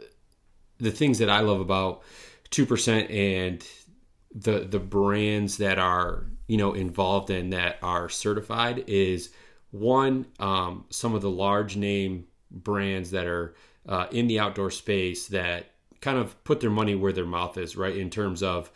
the 0.78 0.90
things 0.90 1.18
that 1.18 1.28
I 1.28 1.40
love 1.40 1.60
about 1.60 2.02
2% 2.50 3.12
and 3.12 3.66
the, 4.34 4.60
the 4.60 4.80
brands 4.80 5.58
that 5.58 5.78
are, 5.78 6.26
you 6.48 6.56
know, 6.56 6.72
involved 6.72 7.30
in 7.30 7.50
that 7.50 7.78
are 7.82 8.08
certified 8.08 8.84
is 8.86 9.30
one, 9.70 10.26
um, 10.38 10.84
some 10.90 11.14
of 11.14 11.22
the 11.22 11.30
large 11.30 11.76
name 11.76 12.26
brands 12.50 13.10
that 13.12 13.26
are, 13.26 13.54
uh, 13.88 14.06
in 14.10 14.26
the 14.26 14.40
outdoor 14.40 14.70
space 14.70 15.28
that 15.28 15.70
kind 16.00 16.18
of 16.18 16.42
put 16.44 16.60
their 16.60 16.70
money 16.70 16.94
where 16.94 17.12
their 17.12 17.24
mouth 17.24 17.56
is, 17.56 17.76
right? 17.76 17.96
In 17.96 18.10
terms 18.10 18.42
of, 18.42 18.70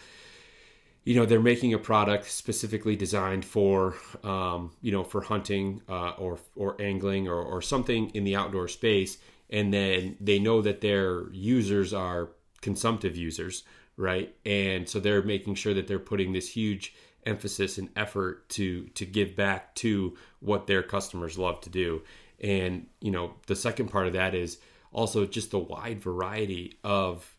you 1.04 1.14
know, 1.14 1.24
they're 1.24 1.40
making 1.40 1.72
a 1.72 1.78
product 1.78 2.30
specifically 2.30 2.94
designed 2.94 3.44
for, 3.44 3.94
um, 4.22 4.72
you 4.82 4.92
know, 4.92 5.02
for 5.02 5.22
hunting 5.22 5.80
uh, 5.88 6.10
or 6.18 6.38
or 6.54 6.80
angling 6.80 7.26
or, 7.26 7.40
or 7.42 7.62
something 7.62 8.10
in 8.10 8.24
the 8.24 8.36
outdoor 8.36 8.68
space, 8.68 9.16
and 9.48 9.72
then 9.72 10.16
they 10.20 10.38
know 10.38 10.60
that 10.60 10.82
their 10.82 11.30
users 11.32 11.94
are 11.94 12.28
consumptive 12.60 13.16
users, 13.16 13.62
right? 13.98 14.34
And 14.46 14.88
so 14.88 15.00
they're 15.00 15.22
making 15.22 15.56
sure 15.56 15.74
that 15.74 15.86
they're 15.86 15.98
putting 15.98 16.32
this 16.32 16.48
huge 16.48 16.94
emphasis 17.26 17.76
and 17.76 17.90
effort 17.96 18.48
to 18.48 18.86
to 18.94 19.04
give 19.04 19.36
back 19.36 19.74
to 19.74 20.16
what 20.40 20.66
their 20.66 20.82
customers 20.82 21.36
love 21.36 21.60
to 21.62 21.68
do. 21.68 22.02
And 22.40 22.86
you 23.00 23.10
know, 23.10 23.34
the 23.46 23.56
second 23.56 23.88
part 23.88 24.06
of 24.06 24.14
that 24.14 24.34
is 24.34 24.58
also 24.92 25.26
just 25.26 25.50
the 25.50 25.58
wide 25.58 26.00
variety 26.00 26.78
of 26.82 27.36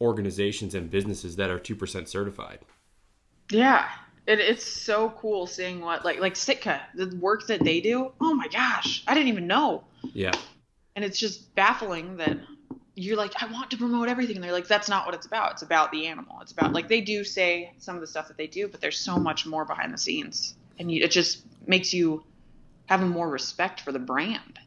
organizations 0.00 0.74
and 0.74 0.90
businesses 0.90 1.36
that 1.36 1.50
are 1.50 1.58
2% 1.58 2.06
certified. 2.06 2.60
Yeah. 3.50 3.88
It, 4.26 4.40
it's 4.40 4.64
so 4.64 5.10
cool 5.18 5.46
seeing 5.46 5.80
what 5.80 6.04
like 6.04 6.20
like 6.20 6.36
Sitka, 6.36 6.82
the 6.94 7.14
work 7.20 7.46
that 7.48 7.62
they 7.62 7.80
do. 7.80 8.12
Oh 8.20 8.34
my 8.34 8.48
gosh, 8.48 9.02
I 9.06 9.14
didn't 9.14 9.28
even 9.28 9.46
know. 9.46 9.84
Yeah. 10.14 10.32
And 10.94 11.04
it's 11.04 11.18
just 11.18 11.54
baffling 11.54 12.16
that 12.16 12.38
you're 12.98 13.16
like, 13.16 13.40
I 13.42 13.46
want 13.52 13.70
to 13.70 13.76
promote 13.76 14.08
everything. 14.08 14.36
And 14.36 14.44
they're 14.44 14.52
like, 14.52 14.66
that's 14.66 14.88
not 14.88 15.04
what 15.04 15.14
it's 15.14 15.26
about. 15.26 15.52
It's 15.52 15.62
about 15.62 15.92
the 15.92 16.06
animal. 16.06 16.38
It's 16.40 16.50
about 16.50 16.72
like 16.72 16.88
they 16.88 17.02
do 17.02 17.24
say 17.24 17.72
some 17.76 17.94
of 17.94 18.00
the 18.00 18.06
stuff 18.06 18.26
that 18.28 18.38
they 18.38 18.46
do, 18.46 18.68
but 18.68 18.80
there's 18.80 18.98
so 18.98 19.18
much 19.18 19.44
more 19.44 19.66
behind 19.66 19.92
the 19.92 19.98
scenes, 19.98 20.54
and 20.78 20.90
you, 20.90 21.04
it 21.04 21.10
just 21.10 21.42
makes 21.66 21.92
you 21.92 22.24
have 22.86 23.02
more 23.02 23.28
respect 23.28 23.82
for 23.82 23.92
the 23.92 23.98
brand. 23.98 24.58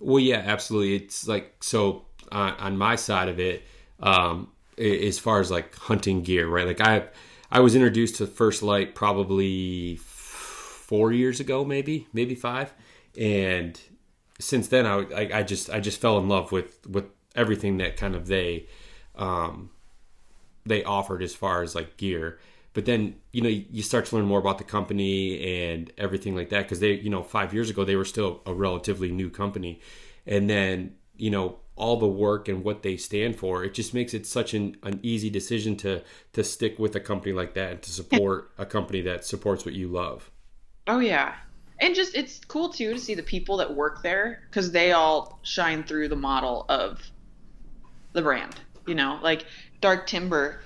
Well, 0.00 0.20
yeah, 0.20 0.42
absolutely. 0.44 0.96
It's 0.96 1.28
like 1.28 1.54
so 1.60 2.06
on, 2.32 2.54
on 2.54 2.78
my 2.78 2.96
side 2.96 3.28
of 3.28 3.38
it, 3.38 3.62
um, 4.00 4.50
as 4.78 5.18
far 5.18 5.40
as 5.40 5.50
like 5.50 5.74
hunting 5.74 6.22
gear, 6.22 6.48
right? 6.48 6.66
Like 6.66 6.80
I, 6.80 7.04
I 7.50 7.60
was 7.60 7.74
introduced 7.74 8.16
to 8.16 8.26
First 8.26 8.62
Light 8.62 8.94
probably 8.94 9.96
four 9.96 11.12
years 11.12 11.40
ago, 11.40 11.64
maybe, 11.64 12.06
maybe 12.14 12.34
five, 12.34 12.72
and 13.18 13.78
since 14.38 14.68
then, 14.68 14.86
I, 14.86 14.98
I, 15.14 15.30
I 15.38 15.42
just, 15.42 15.68
I 15.70 15.80
just 15.80 16.00
fell 16.00 16.18
in 16.18 16.28
love 16.28 16.52
with 16.52 16.86
with 16.86 17.04
everything 17.36 17.76
that 17.78 17.96
kind 17.96 18.14
of 18.14 18.26
they, 18.26 18.66
um, 19.16 19.70
they 20.64 20.82
offered 20.84 21.22
as 21.22 21.34
far 21.34 21.62
as 21.62 21.74
like 21.74 21.96
gear. 21.96 22.38
But 22.72 22.84
then 22.84 23.16
you 23.32 23.40
know 23.40 23.48
you 23.48 23.82
start 23.82 24.04
to 24.06 24.16
learn 24.16 24.26
more 24.26 24.38
about 24.38 24.58
the 24.58 24.64
company 24.64 25.64
and 25.64 25.90
everything 25.96 26.36
like 26.36 26.50
that 26.50 26.64
because 26.64 26.80
they 26.80 26.92
you 26.92 27.08
know 27.08 27.22
five 27.22 27.54
years 27.54 27.70
ago 27.70 27.84
they 27.84 27.96
were 27.96 28.04
still 28.04 28.42
a 28.44 28.52
relatively 28.52 29.10
new 29.10 29.30
company. 29.30 29.80
And 30.26 30.50
then 30.50 30.94
you 31.16 31.30
know 31.30 31.60
all 31.76 31.98
the 31.98 32.06
work 32.06 32.48
and 32.48 32.64
what 32.64 32.82
they 32.82 32.96
stand 32.96 33.36
for 33.36 33.62
it 33.62 33.74
just 33.74 33.92
makes 33.92 34.14
it 34.14 34.26
such 34.26 34.54
an, 34.54 34.76
an 34.82 34.98
easy 35.02 35.28
decision 35.28 35.76
to 35.76 36.02
to 36.32 36.42
stick 36.42 36.78
with 36.78 36.96
a 36.96 37.00
company 37.00 37.32
like 37.32 37.54
that 37.54 37.70
and 37.70 37.82
to 37.82 37.90
support 37.90 38.50
a 38.58 38.66
company 38.66 39.00
that 39.02 39.24
supports 39.24 39.64
what 39.64 39.74
you 39.74 39.88
love. 39.88 40.30
Oh 40.86 40.98
yeah. 40.98 41.34
And 41.80 41.94
just 41.94 42.14
it's 42.14 42.40
cool 42.46 42.70
too 42.70 42.92
to 42.94 43.00
see 43.00 43.14
the 43.14 43.22
people 43.22 43.56
that 43.58 43.74
work 43.74 44.02
there 44.02 44.42
because 44.50 44.70
they 44.70 44.92
all 44.92 45.38
shine 45.42 45.82
through 45.82 46.08
the 46.08 46.16
model 46.16 46.64
of 46.68 47.10
the 48.16 48.22
brand 48.22 48.58
you 48.86 48.94
know 48.94 49.20
like 49.22 49.46
dark 49.80 50.06
timber 50.06 50.60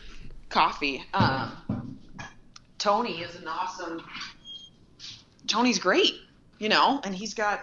coffee 0.49 1.05
um, 1.13 1.91
Tony 2.81 3.21
is 3.21 3.37
an 3.37 3.47
awesome. 3.47 4.03
Tony's 5.47 5.79
great, 5.79 6.15
you 6.59 6.69
know, 6.71 7.01
and 7.05 7.15
he's 7.15 7.35
got 7.35 7.61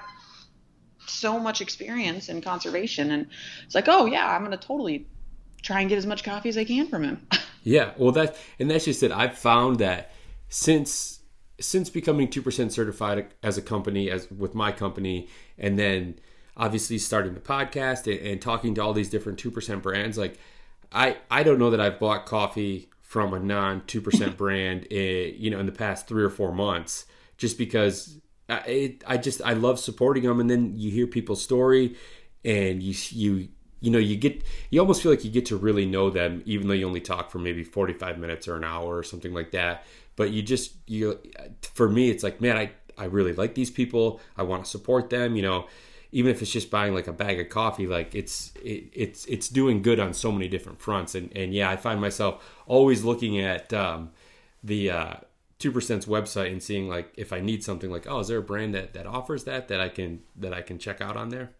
so 1.08 1.40
much 1.40 1.60
experience 1.60 2.30
in 2.30 2.42
conservation, 2.42 3.12
and 3.12 3.28
it's 3.66 3.74
like, 3.74 3.88
oh 3.88 4.06
yeah, 4.06 4.30
I'm 4.30 4.44
gonna 4.44 4.58
totally 4.58 5.08
try 5.64 5.82
and 5.82 5.90
get 5.90 5.98
as 5.98 6.06
much 6.06 6.24
coffee 6.24 6.50
as 6.50 6.58
I 6.58 6.64
can 6.64 6.88
from 6.88 7.04
him. 7.04 7.28
yeah, 7.64 7.94
well, 7.98 8.12
that 8.12 8.38
and 8.60 8.70
that's 8.70 8.86
just 8.86 9.02
it. 9.02 9.12
I've 9.12 9.38
found 9.38 9.80
that 9.80 10.12
since 10.50 11.20
since 11.60 11.90
becoming 11.90 12.30
two 12.30 12.44
percent 12.44 12.72
certified 12.72 13.34
as 13.42 13.58
a 13.58 13.62
company, 13.64 14.12
as 14.12 14.30
with 14.30 14.54
my 14.54 14.72
company, 14.72 15.30
and 15.58 15.80
then 15.80 16.20
obviously 16.58 16.98
starting 16.98 17.36
the 17.36 17.40
podcast 17.40 18.12
and, 18.12 18.26
and 18.28 18.42
talking 18.42 18.74
to 18.76 18.82
all 18.82 18.92
these 18.92 19.10
different 19.10 19.42
2% 19.42 19.82
brands, 19.82 20.18
like 20.18 20.38
I, 20.92 21.18
I 21.30 21.44
don't 21.44 21.60
know 21.60 21.70
that 21.70 21.80
I've 21.80 22.00
bought 22.00 22.26
coffee 22.26 22.90
from 23.02 23.34
a 23.34 23.40
non 23.40 23.82
2% 23.82 24.38
brand, 24.38 24.86
in, 24.86 25.36
you 25.38 25.50
know, 25.50 25.60
in 25.60 25.66
the 25.66 25.72
past 25.72 26.08
three 26.08 26.24
or 26.24 26.30
four 26.30 26.52
months, 26.52 27.06
just 27.38 27.58
because 27.58 28.20
I, 28.50 28.58
it, 28.68 29.04
I 29.08 29.18
just, 29.18 29.42
I 29.44 29.54
love 29.54 29.80
supporting 29.80 30.24
them. 30.24 30.40
And 30.40 30.50
then 30.50 30.74
you 30.76 30.92
hear 30.92 31.08
people's 31.08 31.42
story 31.42 31.96
and 32.44 32.82
you, 32.82 32.96
you, 33.10 33.50
you 33.80 33.92
know, 33.92 34.00
you 34.00 34.16
get, 34.16 34.44
you 34.72 34.80
almost 34.80 35.04
feel 35.04 35.12
like 35.12 35.24
you 35.24 35.32
get 35.32 35.46
to 35.48 35.58
really 35.58 35.86
know 35.86 36.10
them, 36.10 36.42
even 36.46 36.68
though 36.68 36.74
you 36.74 36.88
only 36.88 37.02
talk 37.02 37.30
for 37.30 37.38
maybe 37.40 37.64
45 37.64 38.18
minutes 38.18 38.48
or 38.48 38.56
an 38.56 38.64
hour 38.64 38.98
or 38.98 39.04
something 39.04 39.34
like 39.34 39.52
that. 39.52 39.86
But 40.16 40.32
you 40.32 40.42
just, 40.42 40.74
you, 40.88 41.20
for 41.62 41.88
me, 41.88 42.10
it's 42.10 42.24
like, 42.24 42.42
man, 42.42 42.58
I, 42.58 42.72
I 42.98 43.06
really 43.06 43.34
like 43.34 43.54
these 43.54 43.70
people. 43.70 44.20
I 44.36 44.44
want 44.44 44.66
to 44.66 44.72
support 44.72 45.12
them, 45.12 45.36
you 45.36 45.44
know, 45.44 45.68
even 46.12 46.32
if 46.32 46.42
it's 46.42 46.52
just 46.52 46.72
buying 46.72 46.94
like 46.94 47.08
a 47.08 47.14
bag 47.14 47.40
of 47.40 47.50
coffee, 47.50 47.88
like 47.88 48.16
it's, 48.16 48.52
it, 48.64 48.90
it's, 48.94 49.26
it's 49.26 49.50
doing 49.50 49.82
good 49.82 50.00
on 50.00 50.14
so 50.14 50.32
many 50.32 50.48
different 50.48 50.80
fronts. 50.82 51.16
And, 51.16 51.36
and 51.36 51.54
yeah, 51.54 51.70
I 51.70 51.76
find 51.76 52.00
myself 52.00 52.44
always 52.66 53.04
looking 53.04 53.40
at, 53.40 53.74
um, 53.74 54.12
the, 54.64 54.92
uh, 54.92 55.14
2%'s 55.60 56.06
website 56.06 56.52
and 56.52 56.62
seeing 56.62 56.88
like 56.88 57.12
if 57.18 57.34
I 57.34 57.40
need 57.40 57.64
something 57.64 57.90
like, 57.90 58.06
oh, 58.08 58.20
is 58.20 58.28
there 58.28 58.38
a 58.38 58.44
brand 58.44 58.76
that, 58.76 58.94
that 58.94 59.08
offers 59.08 59.44
that, 59.46 59.68
that 59.70 59.82
I 59.82 59.90
can, 59.90 60.22
that 60.36 60.54
I 60.54 60.62
can 60.62 60.78
check 60.78 61.02
out 61.02 61.18
on 61.18 61.30
there? 61.30 61.52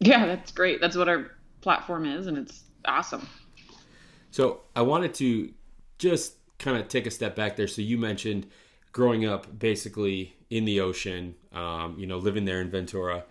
Yeah, 0.00 0.26
that's 0.26 0.52
great. 0.52 0.80
That's 0.80 0.96
what 0.96 1.08
our 1.08 1.30
platform 1.60 2.04
is, 2.06 2.26
and 2.26 2.36
it's 2.38 2.64
awesome. 2.84 3.28
So 4.30 4.60
I 4.74 4.82
wanted 4.82 5.14
to 5.14 5.52
just 5.98 6.34
kind 6.58 6.76
of 6.76 6.88
take 6.88 7.06
a 7.06 7.10
step 7.10 7.34
back 7.36 7.56
there. 7.56 7.68
So 7.68 7.82
you 7.82 7.98
mentioned 7.98 8.46
growing 8.92 9.26
up 9.26 9.58
basically 9.58 10.34
in 10.50 10.64
the 10.64 10.80
ocean, 10.80 11.34
um, 11.52 11.96
you 11.98 12.06
know, 12.06 12.18
living 12.18 12.44
there 12.44 12.60
in 12.60 12.70
Ventura. 12.70 13.24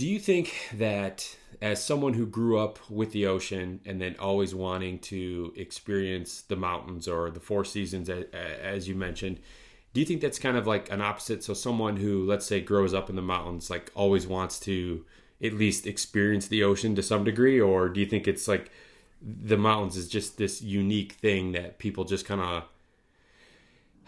Do 0.00 0.08
you 0.08 0.18
think 0.18 0.70
that 0.78 1.36
as 1.60 1.84
someone 1.84 2.14
who 2.14 2.24
grew 2.24 2.58
up 2.58 2.78
with 2.88 3.12
the 3.12 3.26
ocean 3.26 3.80
and 3.84 4.00
then 4.00 4.16
always 4.18 4.54
wanting 4.54 4.98
to 5.00 5.52
experience 5.54 6.40
the 6.40 6.56
mountains 6.56 7.06
or 7.06 7.30
the 7.30 7.38
four 7.38 7.66
seasons, 7.66 8.08
as 8.08 8.88
you 8.88 8.94
mentioned, 8.94 9.40
do 9.92 10.00
you 10.00 10.06
think 10.06 10.22
that's 10.22 10.38
kind 10.38 10.56
of 10.56 10.66
like 10.66 10.90
an 10.90 11.02
opposite? 11.02 11.44
So 11.44 11.52
someone 11.52 11.98
who, 11.98 12.24
let's 12.24 12.46
say, 12.46 12.62
grows 12.62 12.94
up 12.94 13.10
in 13.10 13.16
the 13.16 13.20
mountains, 13.20 13.68
like 13.68 13.92
always 13.94 14.26
wants 14.26 14.58
to 14.60 15.04
at 15.44 15.52
least 15.52 15.86
experience 15.86 16.48
the 16.48 16.62
ocean 16.62 16.94
to 16.94 17.02
some 17.02 17.22
degree, 17.22 17.60
or 17.60 17.90
do 17.90 18.00
you 18.00 18.06
think 18.06 18.26
it's 18.26 18.48
like 18.48 18.70
the 19.20 19.58
mountains 19.58 19.98
is 19.98 20.08
just 20.08 20.38
this 20.38 20.62
unique 20.62 21.12
thing 21.12 21.52
that 21.52 21.78
people 21.78 22.04
just 22.04 22.24
kind 22.24 22.40
of 22.40 22.62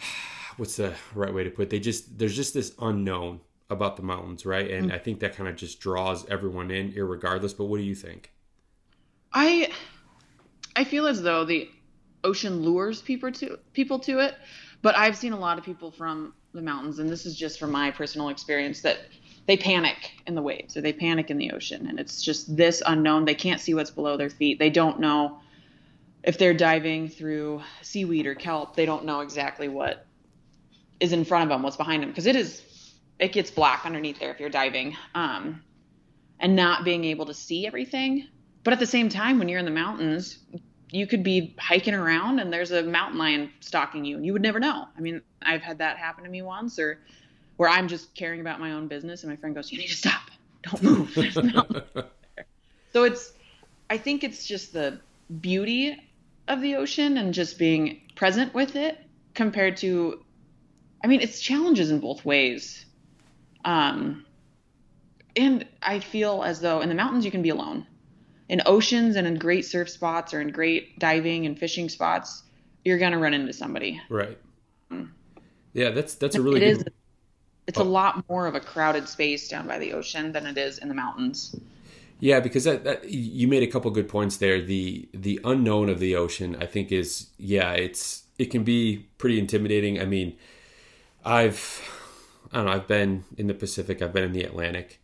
what's 0.57 0.77
the 0.77 0.95
right 1.15 1.35
way 1.35 1.45
to 1.45 1.51
put 1.51 1.65
it? 1.65 1.69
They 1.69 1.81
just 1.81 2.19
there's 2.19 2.35
just 2.35 2.55
this 2.55 2.73
unknown 2.81 3.41
about 3.71 3.97
the 3.97 4.03
mountains, 4.03 4.45
right? 4.45 4.71
And 4.71 4.87
mm-hmm. 4.87 4.95
I 4.95 4.99
think 4.99 5.21
that 5.21 5.35
kind 5.35 5.49
of 5.49 5.57
just 5.57 5.81
draws 5.81 6.29
everyone 6.29 6.71
in, 6.71 6.93
regardless. 6.95 7.53
But 7.53 7.67
what 7.67 7.79
do 7.79 7.85
you 7.85 7.95
think? 7.95 8.33
I 9.33 9.71
I 10.77 10.85
feel 10.85 11.07
as 11.07 11.23
though 11.23 11.45
the 11.45 11.71
ocean 12.25 12.63
lures 12.63 13.03
people 13.03 13.33
to 13.33 13.59
people 13.73 13.99
to 14.01 14.19
it, 14.19 14.35
but 14.83 14.97
I've 14.97 15.17
seen 15.17 15.33
a 15.33 15.39
lot 15.39 15.59
of 15.59 15.65
people 15.65 15.91
from 15.91 16.35
the 16.53 16.63
mountains, 16.63 16.99
and 16.99 17.09
this 17.09 17.25
is 17.25 17.37
just 17.37 17.59
from 17.59 17.73
my 17.73 17.91
personal 17.91 18.29
experience 18.29 18.83
that 18.83 18.99
they 19.47 19.57
panic 19.57 20.13
in 20.27 20.35
the 20.35 20.43
waves 20.43 20.77
or 20.77 20.81
they 20.81 20.93
panic 20.93 21.31
in 21.31 21.39
the 21.39 21.51
ocean 21.51 21.87
and 21.89 21.99
it's 21.99 22.23
just 22.23 22.57
this 22.57 22.83
unknown 22.87 23.25
they 23.25 23.35
can't 23.35 23.61
see 23.61 23.75
what's 23.75 23.91
below 23.91 24.17
their 24.17 24.31
feet 24.31 24.59
they 24.59 24.71
don't 24.71 25.01
know 25.01 25.41
if 26.23 26.39
they're 26.39 26.55
diving 26.55 27.09
through 27.09 27.61
seaweed 27.83 28.27
or 28.27 28.35
kelp 28.35 28.77
they 28.77 28.87
don't 28.87 29.05
know 29.05 29.21
exactly 29.21 29.69
what 29.69 30.07
is 31.01 31.13
in 31.13 31.25
front 31.25 31.43
of 31.43 31.49
them 31.49 31.63
what's 31.63 31.77
behind 31.77 32.03
them 32.03 32.11
because 32.11 32.27
it 32.27 32.37
is 32.37 32.63
it 33.19 33.33
gets 33.33 33.51
black 33.51 33.85
underneath 33.85 34.19
there 34.19 34.31
if 34.31 34.41
you're 34.41 34.51
diving 34.51 34.97
um, 35.15 35.63
and 36.41 36.57
not 36.57 36.85
being 36.85 37.05
able 37.05 37.27
to 37.27 37.35
see 37.35 37.67
everything 37.67 38.27
but 38.65 38.73
at 38.73 38.79
the 38.79 38.87
same 38.87 39.09
time 39.09 39.39
when 39.39 39.49
you're 39.49 39.59
in 39.59 39.65
the 39.65 39.71
mountains 39.71 40.39
you 40.91 41.07
could 41.07 41.23
be 41.23 41.55
hiking 41.59 41.95
around 41.95 42.39
and 42.39 42.53
there's 42.53 42.71
a 42.71 42.83
mountain 42.83 43.19
lion 43.19 43.51
stalking 43.61 44.05
you 44.05 44.17
and 44.17 44.27
you 44.27 44.33
would 44.33 44.43
never 44.43 44.61
know 44.61 44.87
i 44.97 45.01
mean 45.01 45.23
i've 45.43 45.63
had 45.63 45.79
that 45.79 45.97
happen 45.97 46.25
to 46.25 46.31
me 46.31 46.43
once 46.43 46.79
or 46.79 46.99
where 47.57 47.71
I'm 47.71 47.89
just 47.89 48.15
caring 48.15 48.41
about 48.41 48.61
my 48.61 48.73
own 48.73 48.89
business, 48.89 49.23
and 49.23 49.31
my 49.31 49.37
friend 49.37 49.55
goes, 49.55 49.71
"You 49.71 49.79
need 49.79 49.89
to 49.89 49.97
stop. 49.97 50.31
Don't 50.63 50.83
move." 50.83 51.13
so 52.93 53.05
it's, 53.05 53.33
I 53.91 53.99
think 53.99 54.25
it's 54.25 54.47
just 54.47 54.73
the 54.73 55.01
beauty 55.41 55.97
of 56.49 56.61
the 56.61 56.77
ocean 56.77 57.17
and 57.17 57.33
just 57.33 57.59
being 57.59 58.01
present 58.17 58.53
with 58.53 58.77
it 58.77 58.99
compared 59.35 59.77
to, 59.79 60.25
I 61.05 61.07
mean, 61.07 61.21
it's 61.21 61.41
challenges 61.41 61.91
in 61.91 62.01
both 62.01 62.25
ways. 62.25 62.85
Um, 63.65 64.25
and 65.37 65.67
I 65.83 66.01
feel 66.01 66.43
as 66.43 66.61
though 66.61 66.81
in 66.81 66.89
the 66.89 66.95
mountains 66.95 67.25
you 67.25 67.31
can 67.31 67.43
be 67.43 67.49
alone. 67.49 67.87
In 68.49 68.61
oceans 68.67 69.17
and 69.17 69.27
in 69.27 69.37
great 69.37 69.65
surf 69.65 69.89
spots 69.89 70.35
or 70.35 70.41
in 70.41 70.51
great 70.51 70.99
diving 70.99 71.47
and 71.47 71.59
fishing 71.59 71.89
spots, 71.89 72.43
you're 72.85 72.99
gonna 72.99 73.19
run 73.19 73.35
into 73.35 73.53
somebody. 73.53 74.01
Right. 74.11 74.37
Um, 74.91 75.15
yeah, 75.73 75.91
that's 75.91 76.15
that's 76.17 76.37
a 76.37 76.43
really 76.43 76.63
it 76.63 76.77
good. 76.77 76.87
Is, 76.87 76.93
it's 77.67 77.79
oh. 77.79 77.83
a 77.83 77.85
lot 77.85 78.29
more 78.29 78.47
of 78.47 78.55
a 78.55 78.61
crowded 78.61 79.09
space 79.09 79.49
down 79.49 79.67
by 79.67 79.79
the 79.79 79.93
ocean 79.93 80.33
than 80.33 80.47
it 80.47 80.59
is 80.59 80.79
in 80.79 80.89
the 80.89 80.95
mountains. 80.95 81.57
Yeah, 82.21 82.39
because 82.39 82.65
that, 82.65 82.85
that, 82.85 83.11
you 83.11 83.49
made 83.49 83.65
a 83.65 83.67
couple 83.67 83.91
good 83.91 84.09
points 84.09 84.37
there. 84.37 84.61
The 84.61 85.09
the 85.13 85.41
unknown 85.45 85.89
of 85.89 85.99
the 85.99 86.15
ocean, 86.15 86.57
I 86.61 86.67
think, 86.67 86.93
is 86.93 87.29
yeah, 87.39 87.73
it's 87.73 88.25
it 88.39 88.47
can 88.47 88.65
be 88.65 89.09
pretty 89.19 89.39
intimidating. 89.39 90.01
I 90.01 90.05
mean, 90.05 90.37
I've 91.25 91.83
I 92.53 92.59
don't 92.59 92.67
know, 92.67 92.73
I've 92.73 92.87
been 92.87 93.25
in 93.37 93.47
the 93.47 93.55
Pacific, 93.55 94.03
I've 94.03 94.13
been 94.13 94.25
in 94.25 94.33
the 94.33 94.45
Atlantic, 94.45 95.01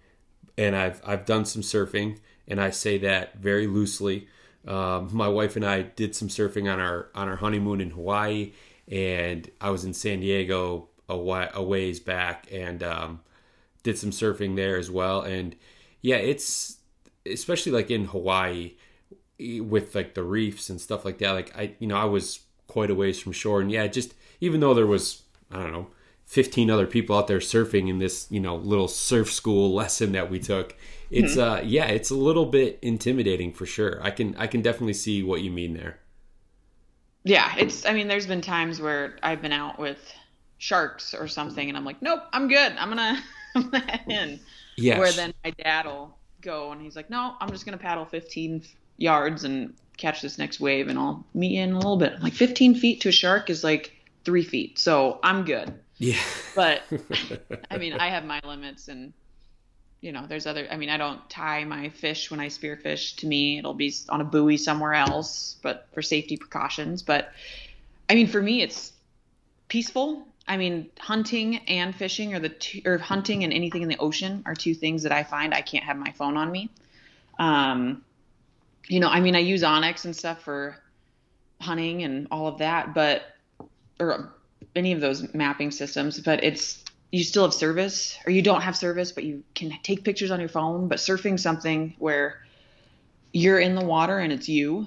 and 0.57 0.77
I've 0.77 1.01
I've 1.07 1.25
done 1.25 1.45
some 1.45 1.63
surfing, 1.63 2.19
and 2.47 2.61
I 2.61 2.71
say 2.71 2.99
that 2.99 3.37
very 3.39 3.67
loosely. 3.67 4.29
Um, 4.67 5.09
my 5.13 5.29
wife 5.29 5.57
and 5.57 5.65
I 5.65 5.83
did 5.83 6.15
some 6.15 6.29
surfing 6.29 6.71
on 6.71 6.79
our 6.81 7.09
on 7.15 7.29
our 7.29 7.37
honeymoon 7.37 7.81
in 7.81 7.91
Hawaii, 7.91 8.53
and 8.91 9.51
I 9.61 9.71
was 9.71 9.85
in 9.85 9.95
San 9.95 10.21
Diego 10.21 10.89
a, 11.09 11.15
a 11.15 11.63
ways 11.63 12.01
back 12.01 12.49
and 12.53 12.83
um, 12.83 13.21
did 13.83 13.99
some 13.99 14.11
surfing 14.11 14.57
there 14.57 14.77
as 14.77 14.91
well. 14.91 15.23
And 15.23 15.57
yeah, 16.03 16.17
it's 16.17 16.79
especially 17.25 17.73
like 17.73 17.91
in 17.91 18.07
Hawaii 18.07 18.75
with 19.39 19.95
like 19.95 20.15
the 20.15 20.23
reefs 20.23 20.69
and 20.69 20.81
stuff 20.81 21.05
like 21.05 21.19
that. 21.19 21.33
Like 21.33 21.57
I, 21.57 21.75
you 21.79 21.87
know, 21.87 21.97
I 21.97 22.05
was 22.05 22.41
quite 22.67 22.91
a 22.91 22.95
ways 22.95 23.21
from 23.21 23.33
shore, 23.33 23.61
and 23.61 23.71
yeah, 23.73 23.87
just 23.87 24.15
even 24.41 24.61
though 24.61 24.75
there 24.75 24.87
was 24.87 25.23
I 25.51 25.63
don't 25.63 25.73
know. 25.73 25.87
15 26.29 26.71
other 26.71 26.87
people 26.87 27.17
out 27.17 27.27
there 27.27 27.39
surfing 27.39 27.89
in 27.89 27.99
this, 27.99 28.27
you 28.31 28.39
know, 28.39 28.57
little 28.57 28.87
surf 28.89 29.33
school 29.33 29.75
lesson 29.75 30.13
that 30.13 30.31
we 30.31 30.39
took. 30.39 30.77
It's 31.11 31.37
mm-hmm. 31.37 31.41
uh 31.41 31.61
yeah, 31.63 31.87
it's 31.87 32.11
a 32.11 32.15
little 32.15 32.47
bit 32.47 32.79
intimidating 32.83 33.53
for 33.53 33.67
sure. 33.67 33.99
I 34.03 34.11
can 34.11 34.37
I 34.37 34.47
can 34.47 34.63
definitely 34.63 34.95
see 34.95 35.23
what 35.23 35.43
you 35.43 35.51
mean 35.51 35.75
there. 35.75 35.99
Yeah, 37.25 37.53
it's 37.57 37.87
I 37.87 37.95
mean 37.95 38.09
there's 38.09 38.27
been 38.27 38.43
times 38.43 38.81
where 38.81 39.17
I've 39.23 39.41
been 39.41 39.53
out 39.53 39.79
with 39.79 39.99
sharks 40.59 41.15
or 41.15 41.29
something, 41.29 41.67
and 41.67 41.79
I'm 41.79 41.85
like, 41.85 42.03
nope, 42.03 42.21
I'm 42.33 42.49
good. 42.49 42.73
I'm 42.73 42.89
gonna, 42.91 43.23
I'm 43.55 43.71
gonna 43.71 43.91
head 43.91 44.05
in. 44.09 44.41
Yes. 44.77 44.99
Where 44.99 45.13
then 45.13 45.33
my 45.45 45.51
dad 45.51 45.87
will 45.87 46.15
go 46.43 46.73
and 46.73 46.81
he's 46.83 46.95
like, 46.95 47.09
no, 47.09 47.35
I'm 47.41 47.51
just 47.51 47.65
gonna 47.65 47.79
paddle 47.79 48.05
15 48.05 48.65
yards 48.99 49.45
and 49.45 49.75
catch 49.97 50.21
this 50.21 50.37
next 50.37 50.61
wave, 50.61 50.89
and 50.89 50.99
I'll 50.99 51.25
meet 51.33 51.53
you 51.53 51.63
in 51.63 51.73
a 51.73 51.77
little 51.77 51.97
bit. 51.97 52.13
I'm 52.13 52.21
like 52.21 52.35
15 52.35 52.75
feet 52.75 53.01
to 53.01 53.09
a 53.09 53.13
shark 53.13 53.49
is 53.49 53.65
like 53.65 53.97
three 54.25 54.45
feet, 54.45 54.79
so 54.79 55.19
I'm 55.23 55.45
good. 55.45 55.73
Yeah. 55.99 56.21
But 56.55 56.83
I 57.71 57.79
mean, 57.79 57.95
I 57.95 58.09
have 58.09 58.25
my 58.25 58.41
limits, 58.45 58.89
and 58.89 59.13
you 60.01 60.13
know, 60.13 60.27
there's 60.27 60.47
other. 60.47 60.67
I 60.71 60.77
mean, 60.77 60.91
I 60.91 60.97
don't 60.97 61.29
tie 61.29 61.65
my 61.65 61.89
fish 61.89 62.31
when 62.31 62.41
I 62.41 62.47
spearfish. 62.47 63.17
To 63.17 63.27
me, 63.27 63.59
it'll 63.59 63.75
be 63.75 63.93
on 64.09 64.21
a 64.21 64.25
buoy 64.25 64.57
somewhere 64.57 64.95
else, 64.95 65.57
but 65.63 65.89
for 65.93 66.03
safety 66.03 66.37
precautions. 66.37 67.03
But 67.03 67.33
I 68.09 68.15
mean, 68.15 68.29
for 68.29 68.41
me, 68.41 68.63
it's 68.63 68.93
peaceful 69.69 70.27
I 70.49 70.57
mean, 70.57 70.89
hunting 70.99 71.59
and 71.69 71.95
fishing 71.95 72.35
are 72.35 72.41
the 72.41 72.49
two, 72.49 72.81
or 72.87 72.97
hunting 72.97 73.45
and 73.45 73.53
anything 73.53 73.83
in 73.83 73.89
the 73.89 73.99
ocean 73.99 74.43
are 74.47 74.55
two 74.55 74.75
things 74.75 75.03
that 75.03 75.13
I 75.13 75.23
find 75.23 75.53
I 75.53 75.61
can't 75.61 75.85
have 75.85 75.99
my 75.99 76.11
phone 76.13 76.39
on 76.39 76.51
me. 76.51 76.71
Um, 77.39 78.03
you 78.89 78.99
know, 78.99 79.09
I 79.09 79.21
mean, 79.21 79.37
I 79.37 79.41
use 79.41 79.63
onX 79.63 80.07
and 80.07 80.17
stuff 80.17 80.43
for 80.43 80.79
hunting 81.61 82.03
and 82.03 82.29
all 82.31 82.47
of 82.47 82.59
that, 82.59 82.95
but 82.95 83.25
or 84.01 84.33
any 84.75 84.93
of 84.93 85.01
those 85.01 85.35
mapping 85.35 85.71
systems, 85.71 86.21
but 86.21 86.43
it's 86.45 86.85
you 87.11 87.25
still 87.25 87.45
have 87.45 87.55
service 87.55 88.19
or 88.27 88.33
you 88.33 88.43
don't 88.43 88.61
have 88.61 88.77
service, 88.77 89.13
but 89.13 89.25
you 89.25 89.43
can 89.55 89.73
take 89.83 90.05
pictures 90.05 90.31
on 90.31 90.41
your 90.41 90.49
phone. 90.49 90.89
But 90.89 90.99
surfing 90.99 91.41
something 91.41 91.95
where 91.99 92.45
you're 93.33 93.59
in 93.59 93.75
the 93.75 93.85
water 93.85 94.19
and 94.19 94.33
it's 94.33 94.49
you, 94.49 94.87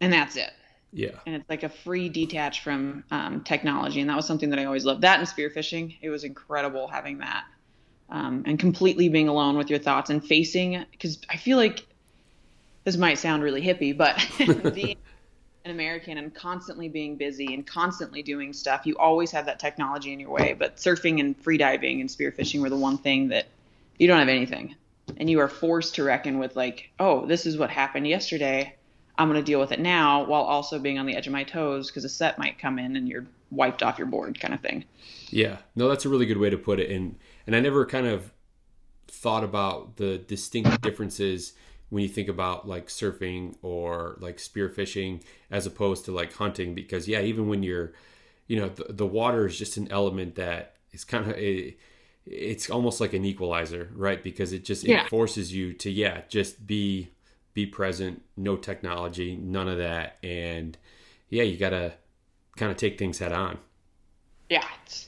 and 0.00 0.12
that's 0.12 0.36
it. 0.36 0.50
Yeah. 0.92 1.10
And 1.26 1.34
it's 1.34 1.48
like 1.50 1.62
a 1.62 1.68
free 1.68 2.08
detach 2.08 2.62
from 2.62 3.04
um, 3.10 3.44
technology. 3.44 4.00
And 4.00 4.08
that 4.08 4.16
was 4.16 4.26
something 4.26 4.50
that 4.50 4.58
I 4.58 4.64
always 4.64 4.84
loved. 4.84 5.02
That 5.02 5.18
and 5.18 5.28
spearfishing, 5.28 5.96
it 6.00 6.08
was 6.08 6.24
incredible 6.24 6.88
having 6.88 7.18
that. 7.18 7.44
Um, 8.10 8.44
and 8.46 8.58
completely 8.58 9.10
being 9.10 9.28
alone 9.28 9.58
with 9.58 9.68
your 9.68 9.78
thoughts 9.78 10.08
and 10.08 10.24
facing, 10.24 10.82
because 10.90 11.20
I 11.28 11.36
feel 11.36 11.58
like 11.58 11.84
this 12.84 12.96
might 12.96 13.18
sound 13.18 13.42
really 13.42 13.60
hippie, 13.60 13.94
but 13.94 14.16
being 14.74 14.96
an 15.64 15.70
American 15.70 16.18
and 16.18 16.34
constantly 16.34 16.88
being 16.88 17.16
busy 17.16 17.52
and 17.52 17.66
constantly 17.66 18.22
doing 18.22 18.52
stuff, 18.52 18.86
you 18.86 18.96
always 18.96 19.30
have 19.32 19.46
that 19.46 19.58
technology 19.58 20.12
in 20.12 20.20
your 20.20 20.30
way. 20.30 20.54
But 20.54 20.76
surfing 20.76 21.20
and 21.20 21.36
free 21.36 21.58
diving 21.58 22.00
and 22.00 22.08
spearfishing 22.08 22.60
were 22.60 22.70
the 22.70 22.76
one 22.76 22.98
thing 22.98 23.28
that 23.28 23.48
you 23.98 24.06
don't 24.06 24.18
have 24.18 24.28
anything. 24.28 24.76
and 25.16 25.30
you 25.30 25.40
are 25.40 25.48
forced 25.48 25.94
to 25.96 26.04
reckon 26.04 26.38
with 26.38 26.56
like, 26.56 26.90
oh, 26.98 27.26
this 27.26 27.46
is 27.46 27.56
what 27.56 27.70
happened 27.70 28.06
yesterday. 28.06 28.74
I'm 29.16 29.28
going 29.28 29.40
to 29.40 29.44
deal 29.44 29.58
with 29.58 29.72
it 29.72 29.80
now 29.80 30.24
while 30.24 30.42
also 30.42 30.78
being 30.78 30.98
on 30.98 31.06
the 31.06 31.16
edge 31.16 31.26
of 31.26 31.32
my 31.32 31.44
toes 31.44 31.88
because 31.88 32.04
a 32.04 32.08
set 32.08 32.38
might 32.38 32.58
come 32.58 32.78
in 32.78 32.94
and 32.94 33.08
you're 33.08 33.26
wiped 33.50 33.82
off 33.82 33.98
your 33.98 34.06
board 34.06 34.38
kind 34.38 34.54
of 34.54 34.60
thing. 34.60 34.84
Yeah, 35.30 35.58
no, 35.74 35.88
that's 35.88 36.04
a 36.04 36.08
really 36.08 36.26
good 36.26 36.38
way 36.38 36.50
to 36.50 36.58
put 36.58 36.78
it. 36.78 36.90
And 36.90 37.16
and 37.46 37.56
I 37.56 37.60
never 37.60 37.84
kind 37.86 38.06
of 38.06 38.32
thought 39.08 39.42
about 39.42 39.96
the 39.96 40.18
distinct 40.18 40.82
differences 40.82 41.54
when 41.90 42.02
you 42.02 42.08
think 42.08 42.28
about 42.28 42.68
like 42.68 42.88
surfing 42.88 43.56
or 43.62 44.16
like 44.20 44.36
spearfishing 44.36 45.22
as 45.50 45.66
opposed 45.66 46.04
to 46.04 46.12
like 46.12 46.32
hunting 46.34 46.74
because 46.74 47.08
yeah 47.08 47.20
even 47.20 47.48
when 47.48 47.62
you're 47.62 47.92
you 48.46 48.58
know 48.58 48.68
the, 48.68 48.92
the 48.92 49.06
water 49.06 49.46
is 49.46 49.58
just 49.58 49.76
an 49.76 49.90
element 49.90 50.34
that 50.34 50.76
is 50.92 51.04
kind 51.04 51.30
of 51.30 51.36
a 51.36 51.76
it's 52.30 52.68
almost 52.68 53.00
like 53.00 53.12
an 53.12 53.24
equalizer 53.24 53.90
right? 53.94 54.22
Because 54.22 54.52
it 54.52 54.64
just 54.64 54.84
yeah. 54.84 55.04
it 55.04 55.08
forces 55.08 55.54
you 55.54 55.72
to 55.74 55.90
yeah 55.90 56.22
just 56.28 56.66
be 56.66 57.10
be 57.54 57.66
present 57.66 58.22
no 58.36 58.56
technology 58.56 59.36
none 59.36 59.68
of 59.68 59.78
that 59.78 60.18
and 60.22 60.76
yeah 61.28 61.42
you 61.42 61.56
gotta 61.56 61.94
kind 62.56 62.70
of 62.70 62.76
take 62.76 62.98
things 62.98 63.18
head 63.18 63.32
on. 63.32 63.58
Yeah 64.48 64.66
it's 64.84 65.06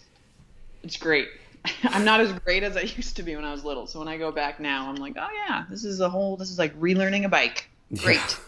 it's 0.82 0.96
great 0.96 1.28
I'm 1.84 2.04
not 2.04 2.20
as 2.20 2.32
great 2.32 2.62
as 2.62 2.76
I 2.76 2.82
used 2.82 3.16
to 3.16 3.22
be 3.22 3.36
when 3.36 3.44
I 3.44 3.52
was 3.52 3.64
little. 3.64 3.86
So 3.86 3.98
when 3.98 4.08
I 4.08 4.16
go 4.16 4.32
back 4.32 4.60
now, 4.60 4.88
I'm 4.88 4.96
like, 4.96 5.16
oh 5.18 5.28
yeah, 5.46 5.64
this 5.68 5.84
is 5.84 6.00
a 6.00 6.08
whole. 6.08 6.36
This 6.36 6.50
is 6.50 6.58
like 6.58 6.78
relearning 6.78 7.24
a 7.24 7.28
bike. 7.28 7.68
Great. 7.96 8.38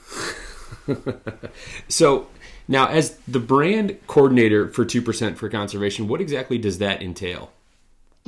Yeah. 0.86 0.94
so 1.88 2.28
now, 2.68 2.88
as 2.88 3.18
the 3.28 3.40
brand 3.40 3.98
coordinator 4.06 4.68
for 4.68 4.84
Two 4.84 5.02
Percent 5.02 5.38
for 5.38 5.48
Conservation, 5.48 6.08
what 6.08 6.20
exactly 6.20 6.58
does 6.58 6.78
that 6.78 7.02
entail? 7.02 7.50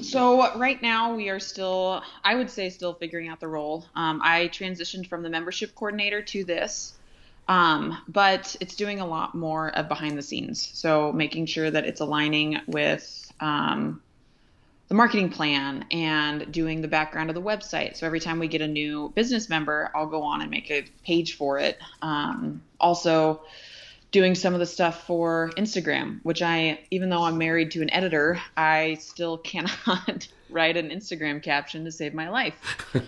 So 0.03 0.59
right 0.59 0.81
now 0.83 1.15
we 1.15 1.29
are 1.29 1.39
still, 1.39 2.03
I 2.25 2.35
would 2.35 2.51
say, 2.51 2.69
still 2.69 2.95
figuring 2.95 3.29
out 3.29 3.39
the 3.39 3.47
role. 3.47 3.87
Um, 3.95 4.21
I 4.25 4.49
transitioned 4.49 5.07
from 5.07 5.23
the 5.23 5.31
membership 5.31 5.75
coordinator 5.75 6.21
to 6.21 6.45
this. 6.45 6.95
Um, 7.47 7.99
but 8.09 8.57
it's 8.61 8.75
doing 8.75 9.01
a 9.01 9.07
lot 9.07 9.35
more 9.35 9.69
of 9.77 9.89
behind 9.89 10.17
the 10.17 10.23
scenes. 10.23 10.71
So 10.73 11.13
making 11.13 11.47
sure 11.47 11.71
that 11.71 11.85
it's 11.85 12.01
aligning 12.01 12.61
with 12.67 13.33
um, 13.41 14.01
the 14.89 14.95
marketing 14.95 15.31
plan 15.31 15.85
and 15.91 16.53
doing 16.53 16.83
the 16.83 16.89
background 16.89 17.31
of 17.31 17.35
the 17.35 17.43
website. 17.43 17.97
So 17.97 18.07
every 18.07 18.21
time 18.21 18.39
we 18.39 18.49
get 18.49 18.61
a 18.61 18.69
new 18.69 19.11
business 19.15 19.49
member, 19.49 19.91
I'll 19.95 20.07
go 20.07 20.23
on 20.23 20.43
and 20.43 20.51
make 20.51 20.71
a 20.71 20.85
page 21.05 21.37
for 21.37 21.59
it. 21.59 21.79
Um, 22.03 22.63
also, 22.79 23.43
doing 24.15 24.37
some 24.37 24.55
of 24.55 24.61
the 24.61 24.67
stuff 24.67 25.07
for 25.07 25.51
Instagram, 25.57 26.21
which 26.23 26.41
I, 26.41 26.79
even 26.93 27.09
though 27.09 27.25
I'm 27.25 27.37
married 27.37 27.73
to 27.73 27.83
an 27.83 27.91
editor, 27.91 28.41
I 28.57 28.95
still 29.01 29.39
cannot 29.53 30.29
write 30.51 30.77
an 30.77 30.91
Instagram 30.91 31.43
caption 31.43 31.85
to 31.85 31.91
save 31.91 32.15
my 32.15 32.29
life. 32.29 32.55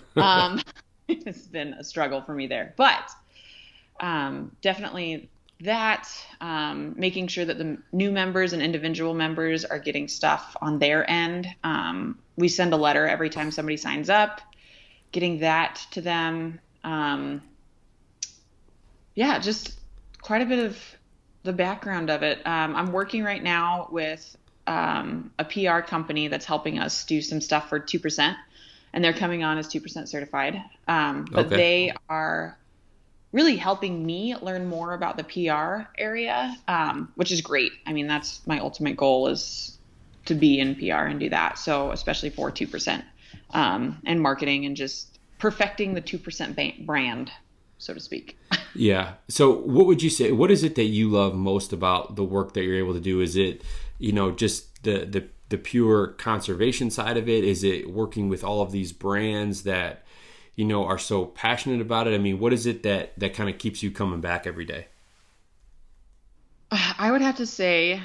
um, 0.17 0.61
it's 1.07 1.47
been 1.47 1.73
a 1.73 1.83
struggle 1.83 2.21
for 2.21 2.33
me 2.33 2.47
there, 2.47 2.73
but 2.75 3.09
um, 4.01 4.51
definitely 4.61 5.29
that, 5.61 6.07
um, 6.39 6.93
making 6.97 7.27
sure 7.27 7.45
that 7.45 7.57
the 7.57 7.77
new 7.91 8.11
members 8.11 8.53
and 8.53 8.61
individual 8.61 9.13
members 9.13 9.65
are 9.65 9.79
getting 9.79 10.07
stuff 10.07 10.55
on 10.61 10.79
their 10.79 11.09
end. 11.09 11.47
Um, 11.63 12.19
we 12.35 12.47
send 12.47 12.73
a 12.73 12.77
letter 12.77 13.07
every 13.07 13.29
time 13.29 13.51
somebody 13.51 13.77
signs 13.77 14.09
up, 14.09 14.41
getting 15.11 15.39
that 15.39 15.85
to 15.91 16.01
them. 16.01 16.59
Um, 16.83 17.41
yeah, 19.15 19.39
just 19.39 19.79
quite 20.21 20.43
a 20.43 20.45
bit 20.45 20.63
of 20.63 20.79
the 21.43 21.53
background 21.53 22.11
of 22.11 22.21
it. 22.21 22.45
Um, 22.45 22.75
I'm 22.75 22.91
working 22.91 23.23
right 23.23 23.41
now 23.41 23.87
with 23.91 24.37
um, 24.67 25.31
a 25.39 25.45
PR 25.45 25.79
company 25.79 26.27
that's 26.27 26.45
helping 26.45 26.77
us 26.77 27.05
do 27.05 27.21
some 27.21 27.41
stuff 27.41 27.69
for 27.69 27.79
2%, 27.79 28.35
and 28.93 29.03
they're 29.03 29.13
coming 29.13 29.43
on 29.43 29.57
as 29.57 29.67
2% 29.67 30.07
certified. 30.07 30.61
Um, 30.87 31.25
but 31.31 31.47
okay. 31.47 31.55
they 31.55 31.93
are 32.09 32.57
really 33.37 33.55
helping 33.55 34.03
me 34.03 34.35
learn 34.37 34.65
more 34.65 34.95
about 34.95 35.15
the 35.15 35.23
PR 35.23 35.83
area, 35.95 36.57
um, 36.67 37.13
which 37.13 37.31
is 37.31 37.39
great. 37.39 37.71
I 37.85 37.93
mean, 37.93 38.07
that's 38.07 38.41
my 38.47 38.57
ultimate 38.57 38.97
goal 38.97 39.27
is 39.27 39.77
to 40.25 40.33
be 40.33 40.59
in 40.59 40.73
PR 40.73 41.05
and 41.05 41.19
do 41.19 41.29
that. 41.29 41.59
So 41.59 41.91
especially 41.91 42.31
for 42.31 42.49
two 42.49 42.65
percent 42.65 43.05
um, 43.51 44.01
and 44.07 44.19
marketing 44.19 44.65
and 44.65 44.75
just 44.75 45.19
perfecting 45.37 45.93
the 45.93 46.01
two 46.01 46.17
percent 46.17 46.57
brand, 46.83 47.31
so 47.77 47.93
to 47.93 47.99
speak. 47.99 48.39
yeah. 48.73 49.13
So 49.27 49.53
what 49.53 49.85
would 49.85 50.01
you 50.01 50.09
say? 50.09 50.31
What 50.31 50.49
is 50.49 50.63
it 50.63 50.73
that 50.73 50.85
you 50.85 51.07
love 51.07 51.35
most 51.35 51.71
about 51.71 52.15
the 52.15 52.23
work 52.23 52.55
that 52.55 52.63
you're 52.63 52.79
able 52.79 52.95
to 52.95 52.99
do? 52.99 53.21
Is 53.21 53.35
it 53.35 53.61
you 53.99 54.13
know 54.13 54.31
just 54.31 54.83
the 54.83 55.05
the 55.05 55.27
the 55.49 55.59
pure 55.59 56.07
conservation 56.07 56.89
side 56.89 57.17
of 57.17 57.29
it? 57.29 57.43
Is 57.43 57.63
it 57.63 57.91
working 57.91 58.29
with 58.29 58.43
all 58.43 58.63
of 58.63 58.71
these 58.71 58.91
brands 58.93 59.61
that 59.61 60.06
you 60.57 60.65
know 60.65 60.83
are 60.85 60.97
so 60.97 61.25
passionate 61.25 61.79
about 61.79 62.07
it? 62.07 62.13
I 62.13 62.17
mean, 62.17 62.39
what 62.39 62.51
is 62.51 62.65
it 62.65 62.83
that 62.83 63.17
that 63.17 63.33
kind 63.33 63.49
of 63.49 63.57
keeps 63.57 63.81
you 63.81 63.91
coming 63.91 64.19
back 64.19 64.45
every 64.45 64.65
day? 64.65 64.87
I 66.71 67.11
would 67.11 67.21
have 67.21 67.37
to 67.37 67.45
say, 67.45 68.01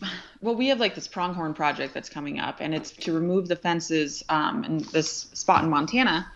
well, 0.40 0.56
we 0.56 0.68
have 0.68 0.80
like 0.80 0.96
this 0.96 1.06
pronghorn 1.06 1.54
project 1.54 1.94
that's 1.94 2.08
coming 2.08 2.40
up, 2.40 2.56
and 2.60 2.74
it's 2.74 2.90
to 2.90 3.12
remove 3.12 3.46
the 3.46 3.54
fences 3.54 4.24
um, 4.28 4.64
in 4.64 4.78
this 4.78 5.28
spot 5.34 5.62
in 5.62 5.70
Montana, 5.70 6.26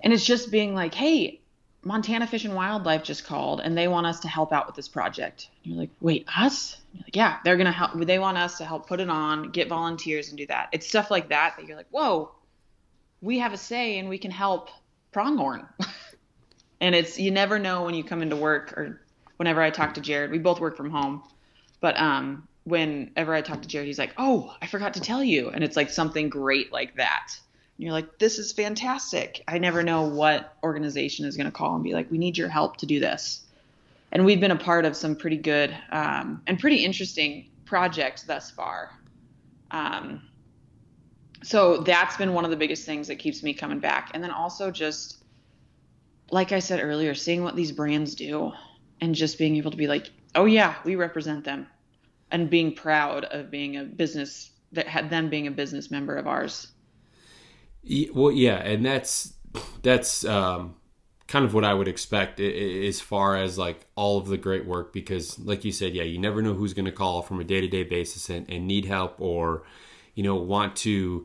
and 0.00 0.12
it's 0.12 0.24
just 0.24 0.52
being 0.52 0.76
like, 0.76 0.94
hey. 0.94 1.40
Montana 1.84 2.26
Fish 2.26 2.44
and 2.44 2.56
Wildlife 2.56 3.04
just 3.04 3.24
called 3.24 3.60
and 3.60 3.78
they 3.78 3.86
want 3.86 4.04
us 4.04 4.18
to 4.20 4.28
help 4.28 4.52
out 4.52 4.66
with 4.66 4.74
this 4.74 4.88
project. 4.88 5.48
And 5.62 5.72
you're 5.72 5.80
like, 5.80 5.90
wait, 6.00 6.26
us? 6.36 6.76
Like, 6.92 7.14
yeah, 7.14 7.38
they're 7.44 7.56
gonna 7.56 7.70
help. 7.70 7.92
They 7.94 8.18
want 8.18 8.36
us 8.36 8.58
to 8.58 8.64
help 8.64 8.88
put 8.88 8.98
it 8.98 9.08
on, 9.08 9.50
get 9.50 9.68
volunteers, 9.68 10.28
and 10.28 10.36
do 10.36 10.44
that. 10.48 10.70
It's 10.72 10.88
stuff 10.88 11.08
like 11.08 11.28
that 11.28 11.54
that 11.56 11.66
you're 11.66 11.76
like, 11.76 11.86
whoa, 11.90 12.32
we 13.20 13.38
have 13.38 13.52
a 13.52 13.56
say 13.56 13.98
and 13.98 14.08
we 14.08 14.18
can 14.18 14.30
help 14.30 14.70
pronghorn. 15.12 15.66
and 16.80 16.94
it's 16.94 17.18
you 17.18 17.30
never 17.30 17.58
know 17.58 17.84
when 17.84 17.94
you 17.94 18.04
come 18.04 18.22
into 18.22 18.36
work 18.36 18.72
or 18.76 19.00
whenever 19.36 19.62
I 19.62 19.70
talk 19.70 19.94
to 19.94 20.00
Jared. 20.00 20.30
We 20.30 20.38
both 20.38 20.60
work 20.60 20.76
from 20.76 20.90
home, 20.90 21.22
but 21.80 21.98
um, 21.98 22.46
whenever 22.64 23.34
I 23.34 23.40
talk 23.40 23.62
to 23.62 23.68
Jared, 23.68 23.86
he's 23.86 23.98
like, 23.98 24.14
"Oh, 24.18 24.54
I 24.60 24.66
forgot 24.66 24.94
to 24.94 25.00
tell 25.00 25.22
you," 25.22 25.50
and 25.50 25.64
it's 25.64 25.76
like 25.76 25.90
something 25.90 26.28
great 26.28 26.72
like 26.72 26.96
that. 26.96 27.38
And 27.76 27.84
you're 27.84 27.92
like, 27.92 28.18
"This 28.18 28.38
is 28.38 28.52
fantastic." 28.52 29.42
I 29.48 29.58
never 29.58 29.82
know 29.82 30.08
what 30.08 30.56
organization 30.62 31.26
is 31.26 31.36
going 31.36 31.46
to 31.46 31.52
call 31.52 31.74
and 31.74 31.84
be 31.84 31.94
like, 31.94 32.10
"We 32.10 32.18
need 32.18 32.36
your 32.36 32.48
help 32.48 32.76
to 32.78 32.86
do 32.86 33.00
this." 33.00 33.44
And 34.10 34.24
we've 34.24 34.40
been 34.40 34.50
a 34.50 34.56
part 34.56 34.84
of 34.84 34.96
some 34.96 35.16
pretty 35.16 35.36
good 35.36 35.76
um, 35.90 36.42
and 36.46 36.58
pretty 36.58 36.84
interesting 36.84 37.50
projects 37.66 38.22
thus 38.22 38.50
far. 38.50 38.90
Um, 39.70 40.22
so 41.42 41.78
that's 41.78 42.16
been 42.16 42.34
one 42.34 42.44
of 42.44 42.50
the 42.50 42.56
biggest 42.56 42.84
things 42.84 43.08
that 43.08 43.16
keeps 43.16 43.42
me 43.42 43.54
coming 43.54 43.78
back. 43.78 44.10
And 44.14 44.22
then 44.22 44.30
also 44.30 44.70
just 44.70 45.18
like 46.30 46.52
I 46.52 46.58
said 46.58 46.80
earlier, 46.82 47.14
seeing 47.14 47.42
what 47.42 47.56
these 47.56 47.72
brands 47.72 48.14
do 48.14 48.52
and 49.00 49.14
just 49.14 49.38
being 49.38 49.56
able 49.56 49.70
to 49.70 49.76
be 49.76 49.86
like, 49.86 50.10
oh 50.34 50.44
yeah, 50.44 50.74
we 50.84 50.96
represent 50.96 51.44
them 51.44 51.66
and 52.30 52.50
being 52.50 52.74
proud 52.74 53.24
of 53.24 53.50
being 53.50 53.76
a 53.76 53.84
business 53.84 54.50
that 54.72 54.86
had 54.86 55.08
them 55.10 55.30
being 55.30 55.46
a 55.46 55.50
business 55.50 55.90
member 55.90 56.16
of 56.16 56.26
ours. 56.26 56.68
Well, 58.12 58.32
yeah, 58.32 58.56
and 58.56 58.84
that's 58.84 59.32
that's 59.82 60.24
um, 60.26 60.76
kind 61.26 61.44
of 61.44 61.54
what 61.54 61.64
I 61.64 61.72
would 61.72 61.88
expect 61.88 62.38
as 62.38 63.00
far 63.00 63.36
as 63.36 63.56
like 63.56 63.86
all 63.94 64.18
of 64.18 64.26
the 64.26 64.36
great 64.36 64.66
work 64.66 64.92
because, 64.92 65.38
like 65.38 65.64
you 65.64 65.72
said, 65.72 65.94
yeah, 65.94 66.02
you 66.02 66.18
never 66.18 66.42
know 66.42 66.52
who's 66.52 66.74
going 66.74 66.84
to 66.84 66.92
call 66.92 67.22
from 67.22 67.40
a 67.40 67.44
day 67.44 67.62
to 67.62 67.68
day 67.68 67.84
basis 67.84 68.28
and, 68.28 68.50
and 68.50 68.66
need 68.66 68.84
help 68.84 69.18
or 69.18 69.62
you 70.18 70.24
know, 70.24 70.34
want 70.34 70.74
to 70.74 71.24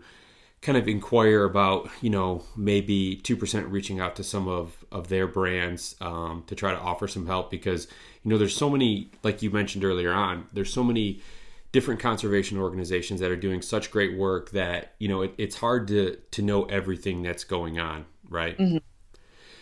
kind 0.61 0.77
of 0.77 0.87
inquire 0.87 1.45
about, 1.45 1.89
you 1.99 2.11
know, 2.11 2.43
maybe 2.55 3.19
2% 3.23 3.71
reaching 3.71 3.99
out 3.99 4.15
to 4.17 4.23
some 4.23 4.47
of, 4.47 4.85
of 4.91 5.07
their 5.07 5.25
brands 5.25 5.95
um, 5.99 6.43
to 6.45 6.53
try 6.53 6.71
to 6.71 6.79
offer 6.79 7.07
some 7.07 7.25
help 7.25 7.49
because, 7.49 7.87
you 8.23 8.29
know, 8.29 8.37
there's 8.37 8.55
so 8.55 8.69
many, 8.69 9.09
like 9.23 9.41
you 9.41 9.49
mentioned 9.49 9.83
earlier 9.83 10.13
on, 10.13 10.45
there's 10.53 10.71
so 10.71 10.83
many 10.83 11.23
different 11.71 11.99
conservation 11.99 12.59
organizations 12.59 13.19
that 13.19 13.31
are 13.31 13.35
doing 13.35 13.63
such 13.63 13.89
great 13.89 14.15
work 14.15 14.51
that, 14.51 14.93
you 14.99 15.07
know, 15.07 15.23
it, 15.23 15.33
it's 15.39 15.55
hard 15.55 15.87
to, 15.87 16.15
to 16.29 16.43
know 16.43 16.65
everything 16.65 17.23
that's 17.23 17.43
going 17.43 17.79
on, 17.79 18.05
right? 18.29 18.59
Mm-hmm. 18.59 18.77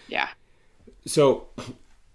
Yeah. 0.09 0.27
So, 1.05 1.47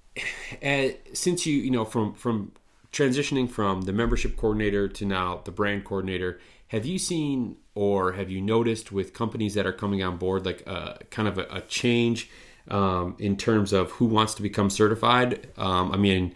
and 0.61 0.95
since 1.15 1.47
you, 1.47 1.57
you 1.57 1.71
know, 1.71 1.87
from, 1.87 2.13
from 2.13 2.53
transitioning 2.93 3.49
from 3.51 3.83
the 3.83 3.93
membership 3.95 4.37
coordinator 4.37 4.87
to 4.87 5.07
now 5.07 5.41
the 5.45 5.51
brand 5.51 5.85
coordinator, 5.87 6.41
have 6.69 6.85
you 6.85 6.99
seen 6.99 7.57
or 7.75 8.13
have 8.13 8.31
you 8.31 8.41
noticed 8.41 8.91
with 8.91 9.13
companies 9.13 9.55
that 9.55 9.67
are 9.67 9.73
coming 9.73 10.03
on 10.03 10.17
board 10.17 10.45
like 10.45 10.63
a 10.63 10.71
uh, 10.71 10.99
kind 11.11 11.29
of 11.29 11.39
a, 11.39 11.47
a 11.51 11.61
change 11.63 12.29
um, 12.69 13.15
in 13.19 13.37
terms 13.37 13.73
of 13.73 13.93
who 13.93 14.07
wants 14.07 14.35
to 14.35 14.43
become 14.43 14.71
certified? 14.71 15.49
Um, 15.57 15.93
I 15.93 15.97
mean, 15.97 16.35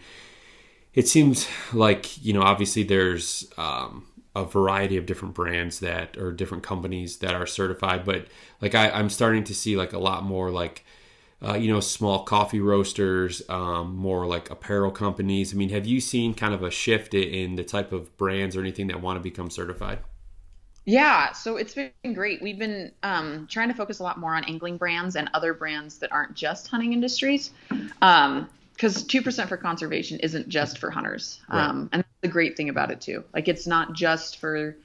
it 0.93 1.07
seems 1.07 1.47
like 1.73 2.23
you 2.23 2.33
know 2.33 2.41
obviously 2.41 2.83
there's 2.83 3.51
um, 3.57 4.07
a 4.35 4.45
variety 4.45 4.97
of 4.97 5.05
different 5.05 5.33
brands 5.33 5.79
that 5.79 6.17
or 6.17 6.31
different 6.31 6.63
companies 6.63 7.17
that 7.17 7.35
are 7.35 7.47
certified, 7.47 8.05
but 8.05 8.27
like 8.61 8.75
I, 8.75 8.89
I'm 8.89 9.09
starting 9.09 9.43
to 9.45 9.55
see 9.55 9.75
like 9.75 9.93
a 9.93 9.99
lot 9.99 10.23
more 10.23 10.49
like. 10.49 10.85
Uh, 11.43 11.55
you 11.55 11.73
know, 11.73 11.79
small 11.79 12.23
coffee 12.23 12.59
roasters, 12.59 13.41
um, 13.49 13.95
more 13.95 14.27
like 14.27 14.51
apparel 14.51 14.91
companies. 14.91 15.51
I 15.51 15.57
mean, 15.57 15.69
have 15.69 15.87
you 15.87 15.99
seen 15.99 16.35
kind 16.35 16.53
of 16.53 16.61
a 16.61 16.69
shift 16.69 17.15
in 17.15 17.55
the 17.55 17.63
type 17.63 17.91
of 17.91 18.15
brands 18.15 18.55
or 18.55 18.59
anything 18.59 18.85
that 18.89 19.01
want 19.01 19.17
to 19.17 19.23
become 19.23 19.49
certified? 19.49 20.01
Yeah, 20.85 21.31
so 21.33 21.57
it's 21.57 21.75
been 21.75 21.91
great. 22.13 22.41
We've 22.41 22.57
been 22.57 22.91
um, 23.03 23.47
trying 23.49 23.67
to 23.67 23.75
focus 23.75 23.99
a 23.99 24.03
lot 24.03 24.19
more 24.19 24.33
on 24.35 24.43
angling 24.45 24.77
brands 24.77 25.15
and 25.15 25.29
other 25.33 25.53
brands 25.53 25.99
that 25.99 26.11
aren't 26.11 26.33
just 26.33 26.67
hunting 26.67 26.93
industries. 26.93 27.51
Um, 28.01 28.49
because 28.73 29.03
two 29.03 29.21
percent 29.21 29.47
for 29.47 29.57
conservation 29.57 30.19
isn't 30.21 30.49
just 30.49 30.79
for 30.79 30.89
hunters, 30.89 31.39
Right. 31.47 31.69
um, 31.69 31.89
and 31.91 32.01
that's 32.01 32.21
the 32.21 32.27
great 32.27 32.57
thing 32.57 32.69
about 32.69 32.89
it 32.89 32.99
too. 32.99 33.23
Like 33.31 33.47
it's 33.47 33.67
not 33.67 33.93
just 33.93 34.39
for 34.39 34.75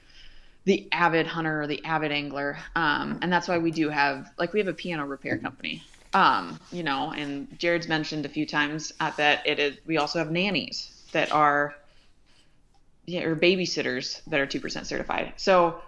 the 0.65 0.87
avid 0.91 1.25
hunter 1.25 1.61
or 1.63 1.67
the 1.67 1.83
avid 1.83 2.11
angler, 2.11 2.59
um, 2.75 3.17
and 3.23 3.33
that's 3.33 3.47
why 3.47 3.57
we 3.57 3.71
do 3.71 3.89
have 3.89 4.29
like 4.37 4.53
we 4.53 4.59
have 4.59 4.67
a 4.67 4.73
piano 4.73 5.03
repair 5.03 5.39
company, 5.39 5.81
um, 6.13 6.59
you 6.71 6.83
know. 6.83 7.11
And 7.11 7.57
Jared's 7.57 7.87
mentioned 7.87 8.27
a 8.27 8.29
few 8.29 8.45
times 8.45 8.93
uh, 8.99 9.11
that 9.17 9.47
it 9.47 9.57
is. 9.57 9.77
We 9.87 9.97
also 9.97 10.19
have 10.19 10.29
nannies 10.29 10.91
that 11.13 11.31
are 11.31 11.73
yeah, 13.07 13.23
or 13.23 13.35
babysitters 13.35 14.21
that 14.27 14.39
are 14.39 14.45
two 14.45 14.59
percent 14.59 14.85
certified. 14.85 15.33
So 15.37 15.81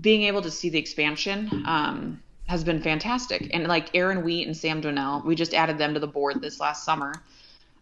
being 0.00 0.22
able 0.22 0.42
to 0.42 0.50
see 0.50 0.70
the 0.70 0.78
expansion 0.78 1.64
um, 1.66 2.22
has 2.46 2.64
been 2.64 2.82
fantastic. 2.82 3.50
And 3.54 3.66
like 3.66 3.94
Aaron 3.94 4.24
Wheat 4.24 4.46
and 4.46 4.56
Sam 4.56 4.80
Donnell, 4.80 5.22
we 5.24 5.34
just 5.34 5.54
added 5.54 5.78
them 5.78 5.94
to 5.94 6.00
the 6.00 6.06
board 6.06 6.40
this 6.40 6.60
last 6.60 6.84
summer, 6.84 7.14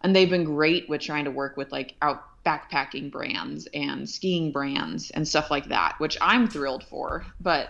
and 0.01 0.15
they've 0.15 0.29
been 0.29 0.43
great 0.43 0.87
with 0.89 1.01
trying 1.01 1.25
to 1.25 1.31
work 1.31 1.57
with 1.57 1.71
like 1.71 1.95
out 2.01 2.23
backpacking 2.45 3.09
brands 3.09 3.67
and 3.73 4.09
skiing 4.09 4.51
brands 4.51 5.11
and 5.11 5.27
stuff 5.27 5.49
like 5.49 5.69
that, 5.69 5.95
which 5.97 6.17
I'm 6.21 6.47
thrilled 6.47 6.83
for. 6.83 7.25
But 7.39 7.69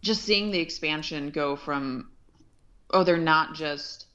just 0.00 0.22
seeing 0.22 0.50
the 0.50 0.60
expansion 0.60 1.30
go 1.30 1.56
from 1.56 2.10
oh, 2.90 3.04
they're 3.04 3.18
not 3.18 3.54
just 3.54 4.06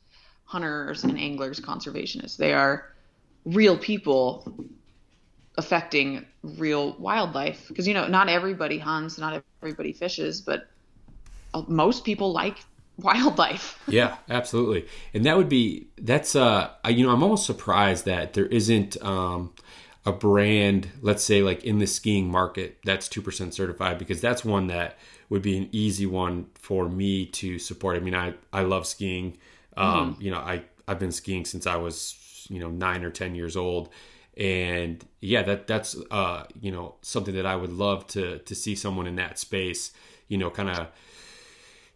hunters 0.46 1.04
and 1.04 1.20
anglers, 1.20 1.60
conservationists. 1.60 2.38
They 2.38 2.54
are 2.54 2.92
real 3.46 3.78
people 3.78 4.56
affecting 5.58 6.26
real 6.44 6.94
wildlife 7.00 7.68
because 7.68 7.88
you 7.88 7.94
know 7.94 8.08
not 8.08 8.30
everybody 8.30 8.78
hunts 8.80 9.18
not 9.18 9.44
everybody 9.62 9.94
fishes 9.94 10.42
but 10.42 10.68
most 11.68 12.04
people 12.04 12.32
like 12.34 12.58
wildlife 12.98 13.80
Yeah, 13.86 14.16
absolutely. 14.30 14.88
And 15.14 15.26
that 15.26 15.36
would 15.38 15.50
be 15.50 15.88
that's 15.98 16.36
uh 16.36 16.72
I- 16.84 16.90
you 16.90 17.06
know, 17.06 17.12
I'm 17.12 17.24
almost 17.24 17.46
surprised 17.46 18.06
that 18.06 18.34
there 18.34 18.46
isn't 18.46 19.02
um 19.04 19.52
a 20.06 20.12
brand, 20.12 20.90
let's 21.02 21.24
say 21.24 21.42
like 21.42 21.64
in 21.64 21.80
the 21.80 21.88
skiing 21.88 22.30
market 22.30 22.78
that's 22.84 23.08
2% 23.08 23.54
certified 23.54 23.98
because 23.98 24.22
that's 24.22 24.44
one 24.46 24.68
that 24.68 24.98
would 25.30 25.42
be 25.42 25.58
an 25.58 25.70
easy 25.72 26.06
one 26.06 26.48
for 26.56 26.90
me 26.90 27.26
to 27.26 27.60
support. 27.60 27.98
I 27.98 28.00
mean, 28.00 28.16
I 28.16 28.34
I 28.54 28.64
love 28.64 28.86
skiing. 28.88 29.38
Um, 29.78 30.18
you 30.20 30.32
know, 30.32 30.38
I 30.40 30.64
I've 30.88 31.00
been 31.00 31.12
skiing 31.12 31.46
since 31.46 31.66
I 31.68 31.76
was, 31.78 32.48
you 32.50 32.60
know, 32.60 32.70
9 32.70 33.04
or 33.04 33.12
10 33.12 33.36
years 33.36 33.56
old. 33.58 33.90
And 34.38 35.06
yeah, 35.22 35.44
that 35.44 35.68
that's 35.68 35.96
uh, 36.10 36.46
you 36.60 36.72
know, 36.72 36.96
something 37.02 37.36
that 37.36 37.46
I 37.46 37.56
would 37.56 37.72
love 37.72 38.08
to 38.08 38.40
to 38.40 38.56
see 38.56 38.76
someone 38.76 39.08
in 39.08 39.16
that 39.18 39.38
space, 39.38 39.92
you 40.28 40.38
know, 40.38 40.50
kind 40.50 40.70
of 40.70 40.88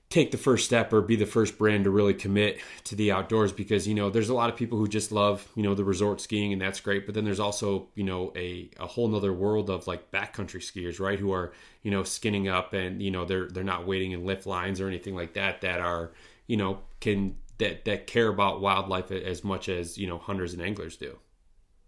take 0.10 0.32
the 0.32 0.38
first 0.38 0.66
step 0.66 0.94
or 0.94 1.02
be 1.02 1.18
the 1.18 1.26
first 1.26 1.58
brand 1.58 1.84
to 1.84 1.90
really 1.90 2.14
commit 2.14 2.60
to 2.86 2.96
the 2.96 3.12
outdoors 3.12 3.52
because 3.52 3.88
you 3.88 3.94
know 3.94 4.10
there's 4.10 4.30
a 4.30 4.34
lot 4.34 4.50
of 4.50 4.56
people 4.56 4.78
who 4.78 4.88
just 4.88 5.12
love 5.12 5.46
you 5.56 5.64
know 5.64 5.76
the 5.76 5.84
resort 5.84 6.22
skiing 6.22 6.54
and 6.54 6.62
that's 6.62 6.80
great. 6.80 7.06
But 7.06 7.16
then 7.16 7.26
there's 7.26 7.40
also 7.40 7.88
you 7.96 8.04
know 8.04 8.32
a, 8.36 8.70
a 8.80 8.88
whole 8.88 9.08
nother 9.08 9.34
world 9.34 9.70
of 9.70 9.88
like 9.88 10.12
backcountry 10.12 10.62
skiers 10.62 11.00
right 11.00 11.20
who 11.20 11.32
are 11.34 11.52
you 11.84 11.92
know 11.92 12.04
skinning 12.04 12.48
up 12.48 12.74
and 12.74 13.02
you 13.02 13.12
know 13.12 13.26
they're 13.26 13.48
they're 13.48 13.64
not 13.64 13.86
waiting 13.86 14.12
in 14.12 14.26
lift 14.26 14.46
lines 14.46 14.80
or 14.80 14.88
anything 14.88 15.16
like 15.16 15.34
that 15.34 15.62
that 15.62 15.80
are 15.80 16.12
you 16.48 16.56
know 16.56 16.80
can 17.00 17.36
that 17.58 17.86
that 17.86 18.08
care 18.08 18.28
about 18.28 18.62
wildlife 18.62 19.12
as 19.12 19.44
much 19.44 19.68
as 19.68 19.98
you 19.98 20.08
know 20.08 20.18
hunters 20.18 20.54
and 20.54 20.62
anglers 20.62 20.96
do 20.96 21.18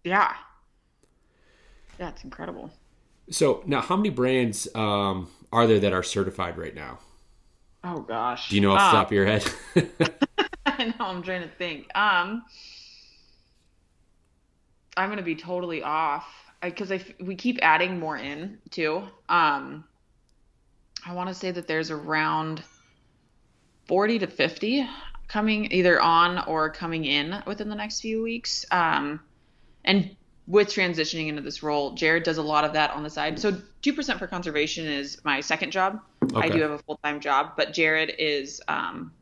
yeah 0.04 0.34
that's 1.98 2.24
incredible 2.24 2.70
so 3.30 3.62
now 3.66 3.80
how 3.80 3.96
many 3.96 4.10
brands 4.10 4.66
um, 4.74 5.28
are 5.52 5.66
there 5.66 5.78
that 5.80 5.92
are 5.92 6.02
certified 6.02 6.56
right 6.58 6.74
now 6.74 6.98
oh 7.84 8.00
gosh 8.00 8.48
do 8.48 8.54
you 8.56 8.60
know 8.60 8.72
off 8.72 8.78
the 8.78 8.84
Um, 8.84 8.92
top 8.92 9.06
of 9.08 9.12
your 9.12 9.26
head 9.26 9.44
I 10.66 10.84
know. 10.86 10.94
I'm 11.00 11.22
trying 11.22 11.42
to 11.42 11.48
think. 11.48 11.88
Um, 11.94 12.42
I'm 14.96 15.08
gonna 15.08 15.22
be 15.22 15.34
totally 15.36 15.82
off 15.82 16.26
because 16.62 16.90
I, 16.92 16.96
f- 16.96 17.20
we 17.20 17.34
keep 17.34 17.58
adding 17.62 17.98
more 17.98 18.16
in 18.16 18.58
too. 18.70 19.02
Um, 19.28 19.84
I 21.06 21.12
want 21.14 21.28
to 21.28 21.34
say 21.34 21.50
that 21.50 21.66
there's 21.66 21.90
around 21.90 22.62
40 23.88 24.20
to 24.20 24.26
50 24.26 24.86
coming 25.28 25.70
either 25.72 26.00
on 26.00 26.44
or 26.46 26.70
coming 26.70 27.04
in 27.04 27.42
within 27.46 27.68
the 27.68 27.74
next 27.76 28.00
few 28.00 28.22
weeks. 28.22 28.64
Um, 28.70 29.20
and 29.84 30.16
with 30.46 30.68
transitioning 30.68 31.28
into 31.28 31.42
this 31.42 31.62
role, 31.62 31.92
Jared 31.92 32.24
does 32.24 32.38
a 32.38 32.42
lot 32.42 32.64
of 32.64 32.72
that 32.72 32.90
on 32.90 33.02
the 33.02 33.10
side. 33.10 33.38
So 33.38 33.52
2% 33.82 34.18
for 34.18 34.26
conservation 34.26 34.86
is 34.86 35.24
my 35.24 35.40
second 35.40 35.70
job. 35.70 36.00
I 36.34 36.48
do 36.48 36.60
have 36.60 36.72
a 36.72 36.78
full 36.78 36.98
time 37.04 37.20
job, 37.20 37.52
but 37.56 37.72
Jared 37.72 38.14
is 38.18 38.60
um, 38.66 39.12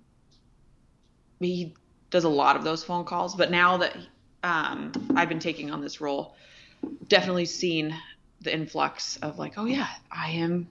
he 1.41 1.75
does 2.11 2.25
a 2.25 2.29
lot 2.29 2.57
of 2.57 2.65
those 2.65 2.83
phone 2.83 3.05
calls. 3.05 3.35
But 3.35 3.51
now 3.51 3.77
that 3.79 3.97
um, 4.43 4.93
I've 5.15 5.29
been 5.29 5.39
taking 5.39 5.71
on 5.71 5.81
this 5.81 6.01
role, 6.01 6.35
definitely 7.09 7.45
seen 7.45 7.95
the 8.41 8.53
influx 8.53 9.17
of 9.19 9.39
like, 9.39 9.55
oh 9.57 9.65
yeah, 9.65 9.89
I 10.11 10.31
am. 10.31 10.69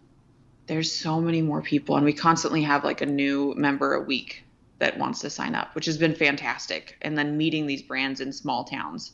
There's 0.67 0.91
so 0.91 1.21
many 1.21 1.41
more 1.41 1.61
people, 1.61 1.95
and 1.95 2.05
we 2.05 2.13
constantly 2.13 2.63
have 2.63 2.83
like 2.83 3.01
a 3.01 3.05
new 3.05 3.53
member 3.55 3.93
a 3.93 4.01
week 4.01 4.43
that 4.79 4.97
wants 4.97 5.21
to 5.21 5.29
sign 5.29 5.55
up, 5.55 5.73
which 5.75 5.85
has 5.85 5.97
been 5.97 6.13
fantastic. 6.13 6.97
And 7.01 7.17
then 7.17 7.37
meeting 7.37 7.67
these 7.67 7.81
brands 7.81 8.19
in 8.21 8.33
small 8.33 8.63
towns. 8.63 9.11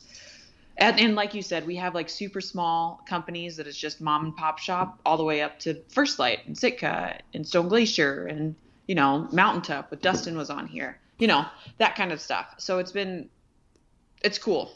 And, 0.77 0.99
and 0.99 1.15
like 1.15 1.33
you 1.33 1.41
said, 1.41 1.67
we 1.67 1.75
have 1.75 1.93
like 1.93 2.09
super 2.09 2.41
small 2.41 3.03
companies 3.07 3.57
that 3.57 3.67
is 3.67 3.77
just 3.77 4.01
mom 4.01 4.25
and 4.25 4.35
pop 4.35 4.57
shop, 4.57 4.99
all 5.05 5.17
the 5.17 5.23
way 5.23 5.41
up 5.41 5.59
to 5.59 5.81
First 5.89 6.19
Light 6.19 6.39
and 6.47 6.57
Sitka 6.57 7.19
and 7.33 7.45
Stone 7.47 7.67
Glacier 7.67 8.25
and 8.25 8.55
you 8.87 8.95
know 8.95 9.27
Mountaintop 9.31 9.91
with 9.91 10.01
Dustin 10.01 10.35
was 10.35 10.49
on 10.49 10.67
here, 10.67 10.99
you 11.19 11.27
know 11.27 11.45
that 11.77 11.95
kind 11.95 12.11
of 12.11 12.19
stuff. 12.19 12.55
So 12.57 12.79
it's 12.79 12.91
been, 12.91 13.29
it's 14.23 14.39
cool, 14.39 14.71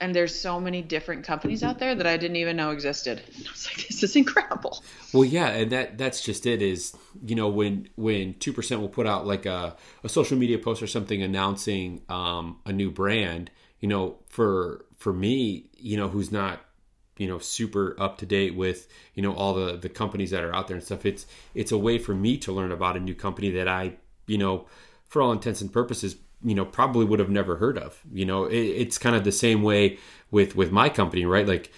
and 0.00 0.14
there's 0.14 0.38
so 0.38 0.60
many 0.60 0.82
different 0.82 1.24
companies 1.24 1.62
out 1.62 1.78
there 1.78 1.94
that 1.94 2.06
I 2.06 2.16
didn't 2.18 2.36
even 2.36 2.56
know 2.56 2.70
existed. 2.70 3.22
I 3.38 3.50
was 3.50 3.66
like, 3.66 3.88
this 3.88 4.02
is 4.02 4.16
incredible. 4.16 4.82
Well, 5.12 5.24
yeah, 5.24 5.48
and 5.48 5.72
that 5.72 5.96
that's 5.98 6.20
just 6.20 6.46
it. 6.46 6.60
Is 6.60 6.94
you 7.24 7.34
know 7.34 7.48
when 7.48 7.88
when 7.96 8.34
two 8.34 8.52
percent 8.52 8.80
will 8.82 8.88
put 8.88 9.06
out 9.06 9.26
like 9.26 9.46
a, 9.46 9.76
a 10.04 10.08
social 10.08 10.36
media 10.36 10.58
post 10.58 10.82
or 10.82 10.86
something 10.86 11.22
announcing 11.22 12.02
um, 12.08 12.58
a 12.66 12.72
new 12.72 12.90
brand. 12.90 13.50
You 13.80 13.88
know, 13.88 14.18
for 14.28 14.84
for 14.96 15.12
me, 15.12 15.70
you 15.76 15.96
know, 15.96 16.08
who's 16.08 16.32
not 16.32 16.60
you 17.16 17.26
know 17.26 17.38
super 17.38 17.96
up 17.98 18.18
to 18.18 18.26
date 18.26 18.54
with 18.54 18.88
you 19.14 19.22
know 19.22 19.34
all 19.34 19.54
the 19.54 19.76
the 19.76 19.88
companies 19.88 20.30
that 20.30 20.44
are 20.44 20.54
out 20.54 20.68
there 20.68 20.76
and 20.76 20.84
stuff. 20.84 21.04
It's 21.04 21.26
it's 21.54 21.72
a 21.72 21.78
way 21.78 21.98
for 21.98 22.14
me 22.14 22.38
to 22.38 22.52
learn 22.52 22.72
about 22.72 22.96
a 22.96 23.00
new 23.00 23.14
company 23.14 23.50
that 23.52 23.68
I 23.68 23.94
you 24.26 24.38
know 24.38 24.66
for 25.06 25.22
all 25.22 25.32
intents 25.32 25.60
and 25.60 25.72
purposes 25.72 26.16
you 26.42 26.54
know 26.54 26.64
probably 26.64 27.04
would 27.04 27.18
have 27.18 27.30
never 27.30 27.56
heard 27.56 27.78
of. 27.78 28.00
You 28.12 28.24
know, 28.24 28.44
it, 28.44 28.56
it's 28.56 28.98
kind 28.98 29.16
of 29.16 29.24
the 29.24 29.32
same 29.32 29.62
way 29.62 29.98
with 30.30 30.56
with 30.56 30.70
my 30.70 30.88
company, 30.88 31.24
right? 31.24 31.46
Like 31.46 31.72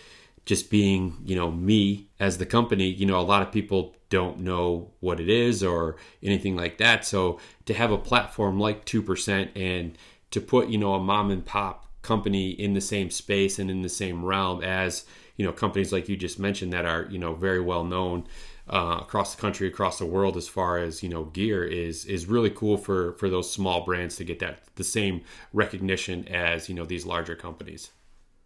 just 0.45 0.71
being 0.71 1.17
you 1.25 1.37
know 1.37 1.51
me 1.51 2.09
as 2.19 2.39
the 2.39 2.47
company 2.47 2.89
you 2.89 3.07
know 3.07 3.21
a 3.21 3.23
lot 3.23 3.43
of 3.43 3.53
people 3.53 3.95
don't 4.09 4.41
know 4.41 4.91
what 5.01 5.21
it 5.21 5.29
is 5.29 5.63
or 5.63 5.97
anything 6.23 6.57
like 6.57 6.79
that 6.79 7.05
so 7.05 7.39
to 7.67 7.75
have 7.75 7.93
a 7.93 7.99
platform 7.99 8.59
like 8.59 8.85
2% 8.85 9.49
and 9.55 9.97
to 10.31 10.41
put 10.41 10.69
you 10.69 10.79
know 10.79 10.95
a 10.95 10.99
mom 10.99 11.31
and 11.31 11.45
pop 11.45 11.87
company 12.03 12.51
in 12.51 12.75
the 12.75 12.81
same 12.81 13.11
space 13.11 13.59
and 13.59 13.71
in 13.71 13.83
the 13.83 13.89
same 13.89 14.25
realm 14.25 14.63
as 14.63 15.05
you 15.37 15.45
know 15.45 15.53
companies 15.53 15.93
like 15.93 16.09
you 16.09 16.17
just 16.17 16.39
mentioned 16.39 16.73
that 16.73 16.85
are 16.85 17.07
you 17.11 17.19
know 17.19 17.35
very 17.35 17.61
well 17.61 17.85
known 17.85 18.27
uh, 18.69 18.99
across 19.01 19.35
the 19.35 19.41
country 19.41 19.67
across 19.67 19.99
the 19.99 20.07
world 20.07 20.37
as 20.37 20.49
far 20.49 20.79
as 20.79 21.03
you 21.03 21.09
know 21.09 21.25
gear 21.25 21.65
is 21.65 22.05
is 22.07 22.27
really 22.27 22.51
cool 22.51 22.77
for 22.77 23.13
for 23.15 23.29
those 23.29 23.53
small 23.53 23.85
brands 23.85 24.17
to 24.17 24.25
get 24.25 24.39
that 24.39 24.61
the 24.77 24.85
same 24.85 25.21
recognition 25.53 26.27
as 26.29 26.69
you 26.69 26.75
know 26.75 26.85
these 26.85 27.05
larger 27.05 27.35
companies 27.35 27.91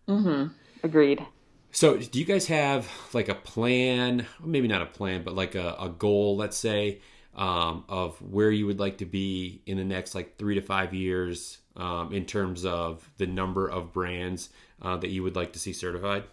mm-hmm 0.09 0.47
Agreed. 0.85 1.27
so, 1.73 1.97
do 1.97 2.19
you 2.19 2.27
guys 2.27 2.47
have 2.49 2.87
like 3.15 3.31
a 3.31 3.35
plan? 3.35 4.27
Maybe 4.39 4.69
not 4.69 4.83
a 4.83 4.87
plan, 4.87 5.23
but 5.25 5.35
like 5.35 5.55
a, 5.55 5.75
a 5.81 5.89
goal, 5.89 6.37
let's 6.37 6.59
say, 6.59 7.01
um, 7.35 7.85
of 7.89 8.21
where 8.21 8.51
you 8.51 8.67
would 8.67 8.79
like 8.79 8.99
to 8.99 9.07
be 9.07 9.63
in 9.65 9.79
the 9.79 9.85
next 9.85 10.15
like 10.15 10.37
three 10.37 10.57
to 10.57 10.61
five 10.61 10.93
years 10.93 11.57
um, 11.77 12.13
in 12.13 12.25
terms 12.27 12.65
of 12.65 13.09
the 13.19 13.27
number 13.27 13.69
of 13.69 13.93
brands 13.93 14.51
uh, 14.83 14.97
that 14.97 15.11
you 15.11 15.23
would 15.23 15.37
like 15.37 15.53
to 15.53 15.59
see 15.59 15.73
certified? 15.73 16.25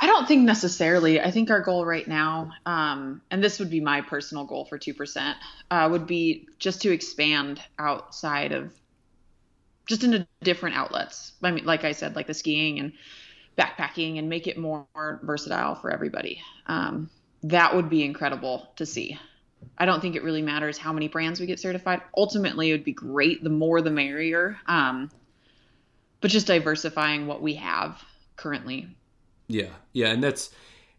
I 0.00 0.06
don't 0.06 0.28
think 0.28 0.44
necessarily. 0.44 1.20
I 1.20 1.30
think 1.30 1.50
our 1.50 1.60
goal 1.60 1.84
right 1.84 2.06
now, 2.06 2.52
um, 2.66 3.20
and 3.30 3.42
this 3.42 3.58
would 3.58 3.70
be 3.70 3.80
my 3.80 4.00
personal 4.00 4.44
goal 4.44 4.64
for 4.64 4.78
2%, 4.78 5.34
uh, 5.70 5.88
would 5.90 6.06
be 6.06 6.46
just 6.58 6.82
to 6.82 6.92
expand 6.92 7.60
outside 7.78 8.52
of 8.52 8.72
just 9.86 10.04
into 10.04 10.26
different 10.42 10.76
outlets. 10.76 11.32
I 11.42 11.50
mean, 11.50 11.64
like 11.64 11.82
I 11.82 11.92
said, 11.92 12.14
like 12.14 12.28
the 12.28 12.34
skiing 12.34 12.78
and 12.78 12.92
backpacking 13.56 14.18
and 14.18 14.28
make 14.28 14.46
it 14.46 14.56
more 14.56 14.86
versatile 15.22 15.74
for 15.74 15.90
everybody. 15.90 16.42
Um, 16.66 17.10
that 17.42 17.74
would 17.74 17.90
be 17.90 18.04
incredible 18.04 18.68
to 18.76 18.86
see. 18.86 19.18
I 19.78 19.86
don't 19.86 20.00
think 20.00 20.16
it 20.16 20.24
really 20.24 20.42
matters 20.42 20.76
how 20.76 20.92
many 20.92 21.08
brands 21.08 21.40
we 21.40 21.46
get 21.46 21.60
certified. 21.60 22.02
Ultimately, 22.16 22.70
it 22.70 22.72
would 22.72 22.84
be 22.84 22.92
great. 22.92 23.42
The 23.44 23.50
more, 23.50 23.80
the 23.80 23.90
merrier. 23.90 24.58
Um, 24.66 25.10
but 26.20 26.30
just 26.30 26.46
diversifying 26.46 27.26
what 27.26 27.42
we 27.42 27.54
have 27.54 28.02
currently 28.36 28.88
Yeah, 29.46 29.70
yeah, 29.92 30.08
and 30.08 30.22
that's 30.22 30.50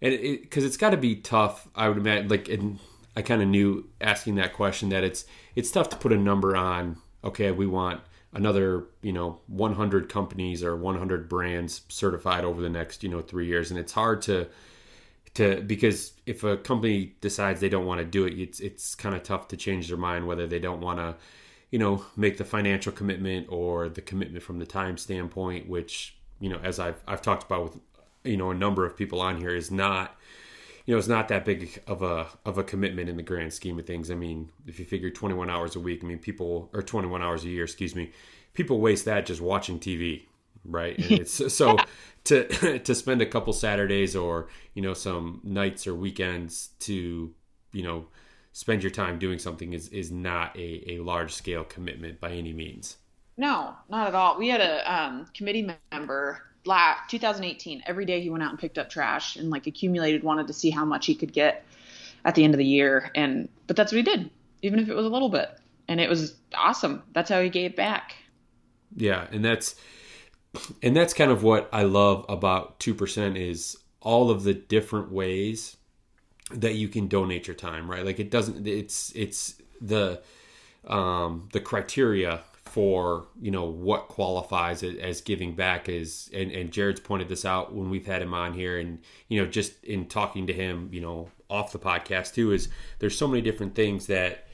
and 0.01 0.17
because 0.19 0.63
it, 0.63 0.67
has 0.67 0.77
got 0.77 0.91
to 0.91 0.97
be 0.97 1.15
tough, 1.15 1.67
I 1.75 1.89
would 1.89 1.97
imagine. 1.97 2.29
Like, 2.29 2.47
and 2.47 2.79
I 3.15 3.21
kind 3.21 3.41
of 3.41 3.49
knew 3.49 3.89
asking 3.99 4.35
that 4.35 4.53
question 4.53 4.89
that 4.89 5.03
it's 5.03 5.25
it's 5.55 5.71
tough 5.71 5.89
to 5.89 5.97
put 5.97 6.13
a 6.13 6.17
number 6.17 6.55
on. 6.55 6.97
Okay, 7.23 7.51
we 7.51 7.67
want 7.67 8.01
another 8.33 8.85
you 9.01 9.11
know 9.11 9.39
100 9.47 10.07
companies 10.07 10.63
or 10.63 10.75
100 10.75 11.27
brands 11.27 11.81
certified 11.89 12.45
over 12.45 12.61
the 12.61 12.69
next 12.69 13.03
you 13.03 13.09
know 13.09 13.21
three 13.21 13.47
years, 13.47 13.71
and 13.71 13.79
it's 13.79 13.91
hard 13.91 14.21
to 14.23 14.47
to 15.35 15.61
because 15.61 16.13
if 16.25 16.43
a 16.43 16.57
company 16.57 17.15
decides 17.21 17.59
they 17.59 17.69
don't 17.69 17.85
want 17.85 17.99
to 17.99 18.05
do 18.05 18.25
it, 18.25 18.33
it's 18.39 18.59
it's 18.59 18.95
kind 18.95 19.15
of 19.15 19.23
tough 19.23 19.47
to 19.49 19.57
change 19.57 19.87
their 19.87 19.97
mind 19.97 20.27
whether 20.27 20.47
they 20.47 20.59
don't 20.59 20.81
want 20.81 20.99
to 20.99 21.15
you 21.71 21.79
know 21.79 22.05
make 22.15 22.37
the 22.37 22.45
financial 22.45 22.91
commitment 22.91 23.47
or 23.49 23.89
the 23.89 24.01
commitment 24.01 24.43
from 24.43 24.59
the 24.59 24.65
time 24.65 24.97
standpoint, 24.97 25.67
which 25.67 26.17
you 26.39 26.49
know 26.49 26.59
as 26.63 26.79
I've 26.79 27.01
I've 27.07 27.21
talked 27.21 27.43
about 27.43 27.63
with 27.63 27.79
you 28.23 28.37
know 28.37 28.51
a 28.51 28.55
number 28.55 28.85
of 28.85 28.97
people 28.97 29.21
on 29.21 29.37
here 29.37 29.55
is 29.55 29.71
not 29.71 30.15
you 30.85 30.93
know 30.93 30.97
it's 30.97 31.07
not 31.07 31.27
that 31.27 31.45
big 31.45 31.81
of 31.87 32.01
a 32.01 32.27
of 32.45 32.57
a 32.57 32.63
commitment 32.63 33.09
in 33.09 33.17
the 33.17 33.23
grand 33.23 33.53
scheme 33.53 33.77
of 33.77 33.85
things. 33.85 34.09
I 34.09 34.15
mean, 34.15 34.51
if 34.65 34.79
you 34.79 34.85
figure 34.85 35.09
21 35.09 35.49
hours 35.49 35.75
a 35.75 35.79
week, 35.79 36.03
I 36.03 36.07
mean 36.07 36.19
people 36.19 36.69
or 36.73 36.81
21 36.81 37.21
hours 37.21 37.43
a 37.43 37.49
year, 37.49 37.65
excuse 37.65 37.95
me, 37.95 38.11
people 38.53 38.79
waste 38.79 39.05
that 39.05 39.25
just 39.25 39.41
watching 39.41 39.79
TV, 39.79 40.23
right? 40.65 40.97
And 40.97 41.11
it's 41.21 41.53
so 41.53 41.77
to 42.25 42.79
to 42.83 42.95
spend 42.95 43.21
a 43.21 43.25
couple 43.25 43.53
Saturdays 43.53 44.15
or 44.15 44.49
you 44.73 44.81
know 44.81 44.93
some 44.93 45.41
nights 45.43 45.87
or 45.87 45.95
weekends 45.95 46.69
to 46.79 47.33
you 47.71 47.83
know 47.83 48.07
spend 48.51 48.83
your 48.83 48.91
time 48.91 49.19
doing 49.19 49.39
something 49.39 49.73
is 49.73 49.89
is 49.89 50.11
not 50.11 50.55
a, 50.57 50.93
a 50.93 50.99
large 50.99 51.33
scale 51.33 51.63
commitment 51.63 52.19
by 52.19 52.31
any 52.31 52.53
means. 52.53 52.97
No, 53.37 53.73
not 53.89 54.07
at 54.07 54.15
all. 54.15 54.37
We 54.37 54.49
had 54.49 54.59
a 54.59 54.93
um, 54.93 55.25
committee 55.33 55.69
member 55.91 56.41
last 56.65 57.09
2018 57.09 57.83
every 57.85 58.05
day 58.05 58.21
he 58.21 58.29
went 58.29 58.43
out 58.43 58.49
and 58.49 58.59
picked 58.59 58.77
up 58.77 58.89
trash 58.89 59.35
and 59.35 59.49
like 59.49 59.67
accumulated 59.67 60.23
wanted 60.23 60.47
to 60.47 60.53
see 60.53 60.69
how 60.69 60.85
much 60.85 61.05
he 61.05 61.15
could 61.15 61.31
get 61.31 61.65
at 62.25 62.35
the 62.35 62.43
end 62.43 62.53
of 62.53 62.57
the 62.57 62.65
year 62.65 63.11
and 63.15 63.47
but 63.67 63.75
that's 63.75 63.91
what 63.91 63.97
he 63.97 64.03
did 64.03 64.29
even 64.61 64.79
if 64.79 64.89
it 64.89 64.93
was 64.93 65.05
a 65.05 65.09
little 65.09 65.29
bit 65.29 65.57
and 65.87 66.01
it 66.01 66.09
was 66.09 66.35
awesome 66.53 67.01
that's 67.13 67.29
how 67.29 67.41
he 67.41 67.49
gave 67.49 67.75
back 67.75 68.15
yeah 68.95 69.25
and 69.31 69.43
that's 69.43 69.75
and 70.81 70.95
that's 70.95 71.13
kind 71.13 71.31
of 71.31 71.43
what 71.43 71.69
i 71.71 71.83
love 71.83 72.25
about 72.29 72.79
2% 72.79 73.35
is 73.35 73.77
all 74.01 74.31
of 74.31 74.43
the 74.43 74.53
different 74.53 75.11
ways 75.11 75.77
that 76.51 76.75
you 76.75 76.87
can 76.87 77.07
donate 77.07 77.47
your 77.47 77.55
time 77.55 77.89
right? 77.89 78.05
Like 78.05 78.19
it 78.19 78.31
doesn't 78.31 78.67
it's 78.67 79.11
it's 79.15 79.61
the 79.81 80.21
um 80.87 81.49
the 81.53 81.59
criteria 81.59 82.41
for 82.53 83.27
you 83.41 83.51
know 83.51 83.65
what 83.65 84.07
qualifies 84.07 84.83
as 84.83 85.21
giving 85.21 85.55
back 85.55 85.89
is 85.89 86.29
and, 86.33 86.51
and 86.51 86.71
jared's 86.71 86.99
pointed 86.99 87.27
this 87.27 87.43
out 87.43 87.73
when 87.73 87.89
we've 87.89 88.05
had 88.05 88.21
him 88.21 88.33
on 88.33 88.53
here 88.53 88.77
and 88.77 88.99
you 89.27 89.41
know 89.41 89.49
just 89.49 89.83
in 89.83 90.05
talking 90.05 90.45
to 90.45 90.53
him 90.53 90.87
you 90.91 91.01
know 91.01 91.29
off 91.49 91.71
the 91.71 91.79
podcast 91.79 92.33
too 92.33 92.51
is 92.51 92.69
there's 92.99 93.17
so 93.17 93.27
many 93.27 93.41
different 93.41 93.73
things 93.73 94.05
that 94.05 94.47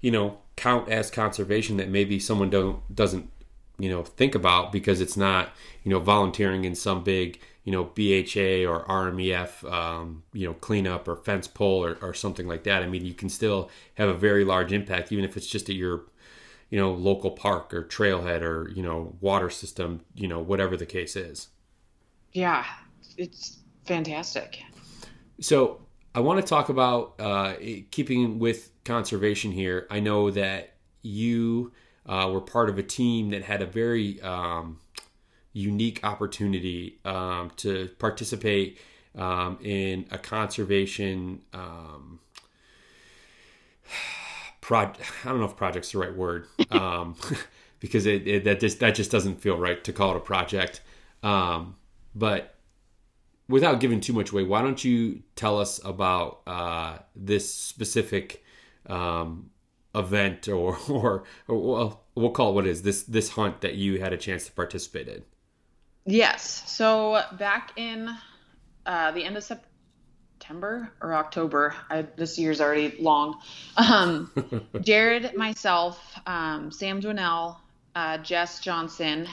you 0.00 0.10
know 0.10 0.38
count 0.54 0.88
as 0.90 1.10
conservation 1.10 1.78
that 1.78 1.88
maybe 1.88 2.20
someone 2.20 2.50
don't 2.50 2.94
doesn't 2.94 3.28
you 3.78 3.88
know 3.90 4.02
think 4.02 4.34
about 4.34 4.72
because 4.72 5.00
it's 5.00 5.16
not 5.16 5.50
you 5.84 5.90
know 5.90 5.98
volunteering 5.98 6.64
in 6.64 6.74
some 6.74 7.02
big 7.02 7.40
you 7.64 7.72
know 7.72 7.84
BHA 7.84 8.68
or 8.68 8.84
RMEF 8.86 9.70
um, 9.70 10.22
you 10.32 10.46
know 10.46 10.54
cleanup 10.54 11.08
or 11.08 11.16
fence 11.16 11.46
pole 11.48 11.84
or, 11.84 11.96
or 12.02 12.14
something 12.14 12.46
like 12.46 12.64
that. 12.64 12.82
I 12.82 12.86
mean 12.86 13.04
you 13.04 13.14
can 13.14 13.28
still 13.28 13.70
have 13.94 14.08
a 14.08 14.14
very 14.14 14.44
large 14.44 14.72
impact 14.72 15.12
even 15.12 15.24
if 15.24 15.36
it's 15.36 15.46
just 15.46 15.68
at 15.68 15.76
your 15.76 16.04
you 16.70 16.78
know 16.78 16.92
local 16.92 17.30
park 17.30 17.72
or 17.74 17.82
trailhead 17.84 18.42
or 18.42 18.70
you 18.70 18.82
know 18.82 19.16
water 19.20 19.50
system 19.50 20.00
you 20.14 20.28
know 20.28 20.40
whatever 20.40 20.76
the 20.76 20.86
case 20.86 21.16
is. 21.16 21.48
Yeah 22.32 22.64
it's 23.16 23.58
fantastic. 23.84 24.62
So 25.40 25.80
i 26.14 26.20
want 26.20 26.40
to 26.40 26.46
talk 26.46 26.68
about 26.68 27.14
uh, 27.18 27.54
keeping 27.90 28.38
with 28.38 28.70
conservation 28.84 29.50
here. 29.52 29.86
I 29.90 30.00
know 30.00 30.30
that 30.30 30.74
you 31.02 31.72
uh, 32.06 32.28
were 32.32 32.40
part 32.40 32.68
of 32.68 32.78
a 32.78 32.82
team 32.82 33.30
that 33.30 33.42
had 33.42 33.62
a 33.62 33.66
very 33.66 34.20
um, 34.22 34.78
unique 35.52 36.00
opportunity 36.02 36.98
um, 37.04 37.50
to 37.56 37.88
participate 37.98 38.78
um, 39.16 39.58
in 39.62 40.06
a 40.10 40.18
conservation 40.18 41.42
um, 41.52 42.18
pro 44.60 44.78
I 44.78 44.92
don't 45.24 45.38
know 45.38 45.44
if 45.44 45.56
project's 45.56 45.92
the 45.92 45.98
right 45.98 46.14
word 46.14 46.46
um, 46.70 47.16
because 47.80 48.06
it, 48.06 48.26
it, 48.26 48.44
that 48.44 48.60
just 48.60 48.80
that 48.80 48.94
just 48.94 49.10
doesn't 49.10 49.40
feel 49.40 49.58
right 49.58 49.82
to 49.84 49.92
call 49.92 50.12
it 50.12 50.16
a 50.16 50.20
project. 50.20 50.80
Um, 51.22 51.76
but 52.14 52.54
without 53.48 53.80
giving 53.80 54.00
too 54.00 54.12
much 54.12 54.32
away, 54.32 54.44
why 54.44 54.62
don't 54.62 54.82
you 54.82 55.22
tell 55.36 55.58
us 55.60 55.80
about 55.84 56.40
uh, 56.46 56.98
this 57.14 57.52
specific 57.52 58.44
um, 58.86 59.50
event 59.94 60.48
or, 60.48 60.76
or 60.88 61.24
or 61.48 61.58
well, 61.58 62.04
we'll 62.14 62.30
call 62.30 62.50
it 62.50 62.54
what 62.54 62.66
it 62.66 62.70
is 62.70 62.82
this 62.82 63.02
this 63.02 63.30
hunt 63.30 63.60
that 63.60 63.74
you 63.74 64.00
had 64.00 64.12
a 64.12 64.16
chance 64.16 64.46
to 64.46 64.52
participate 64.52 65.08
in? 65.08 65.22
Yes. 66.04 66.64
So 66.70 67.22
back 67.38 67.72
in 67.76 68.14
uh, 68.86 69.12
the 69.12 69.24
end 69.24 69.36
of 69.36 69.44
September 69.44 70.92
or 71.00 71.14
October. 71.14 71.74
I, 71.88 72.02
this 72.02 72.38
year's 72.38 72.60
already 72.60 72.96
long. 72.98 73.40
Um, 73.76 74.30
Jared, 74.82 75.34
myself, 75.34 75.98
um, 76.26 76.70
Sam 76.70 77.00
Dwinell, 77.00 77.56
uh, 77.94 78.18
Jess 78.18 78.60
Johnson, 78.60 79.26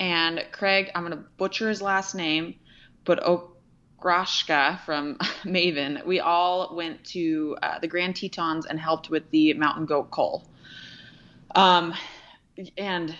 and 0.00 0.44
Craig. 0.50 0.90
I'm 0.94 1.04
gonna 1.04 1.24
butcher 1.36 1.68
his 1.68 1.80
last 1.80 2.14
name, 2.14 2.56
but 3.04 3.22
Okrashka 4.04 4.80
from 4.84 5.16
Maven. 5.44 6.04
We 6.04 6.20
all 6.20 6.74
went 6.74 7.04
to 7.06 7.56
uh, 7.62 7.78
the 7.78 7.88
Grand 7.88 8.16
Tetons 8.16 8.66
and 8.66 8.78
helped 8.78 9.10
with 9.10 9.30
the 9.30 9.54
mountain 9.54 9.86
goat 9.86 10.10
cull. 10.10 10.46
Um, 11.54 11.94
and 12.76 13.16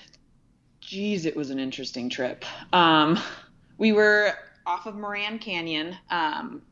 geez, 0.80 1.26
it 1.26 1.36
was 1.36 1.50
an 1.50 1.58
interesting 1.58 2.10
trip. 2.10 2.44
Um, 2.72 3.18
we 3.78 3.92
were 3.92 4.34
off 4.66 4.86
of 4.86 4.96
Moran 4.96 5.38
Canyon. 5.38 5.96
Um, 6.10 6.62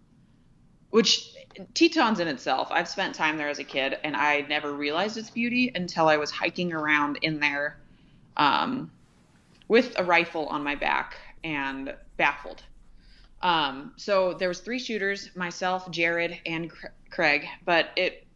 which 0.90 1.34
Tetons 1.72 2.20
in 2.20 2.28
itself, 2.28 2.68
I've 2.70 2.86
spent 2.86 3.14
time 3.14 3.38
there 3.38 3.48
as 3.48 3.58
a 3.58 3.64
kid, 3.64 3.96
and 4.04 4.14
I 4.14 4.42
never 4.42 4.70
realized 4.74 5.16
its 5.16 5.30
beauty 5.30 5.72
until 5.74 6.06
I 6.06 6.18
was 6.18 6.30
hiking 6.30 6.74
around 6.74 7.18
in 7.22 7.40
there 7.40 7.78
um, 8.36 8.90
with 9.68 9.98
a 9.98 10.04
rifle 10.04 10.48
on 10.48 10.62
my 10.62 10.74
back 10.74 11.16
and 11.42 11.94
baffled. 12.18 12.62
Um, 13.42 13.92
so 13.96 14.34
there 14.34 14.48
was 14.48 14.60
three 14.60 14.78
shooters, 14.78 15.30
myself, 15.34 15.90
Jared, 15.90 16.38
and 16.46 16.70
Craig, 17.10 17.46
but 17.64 17.90
it 17.96 18.26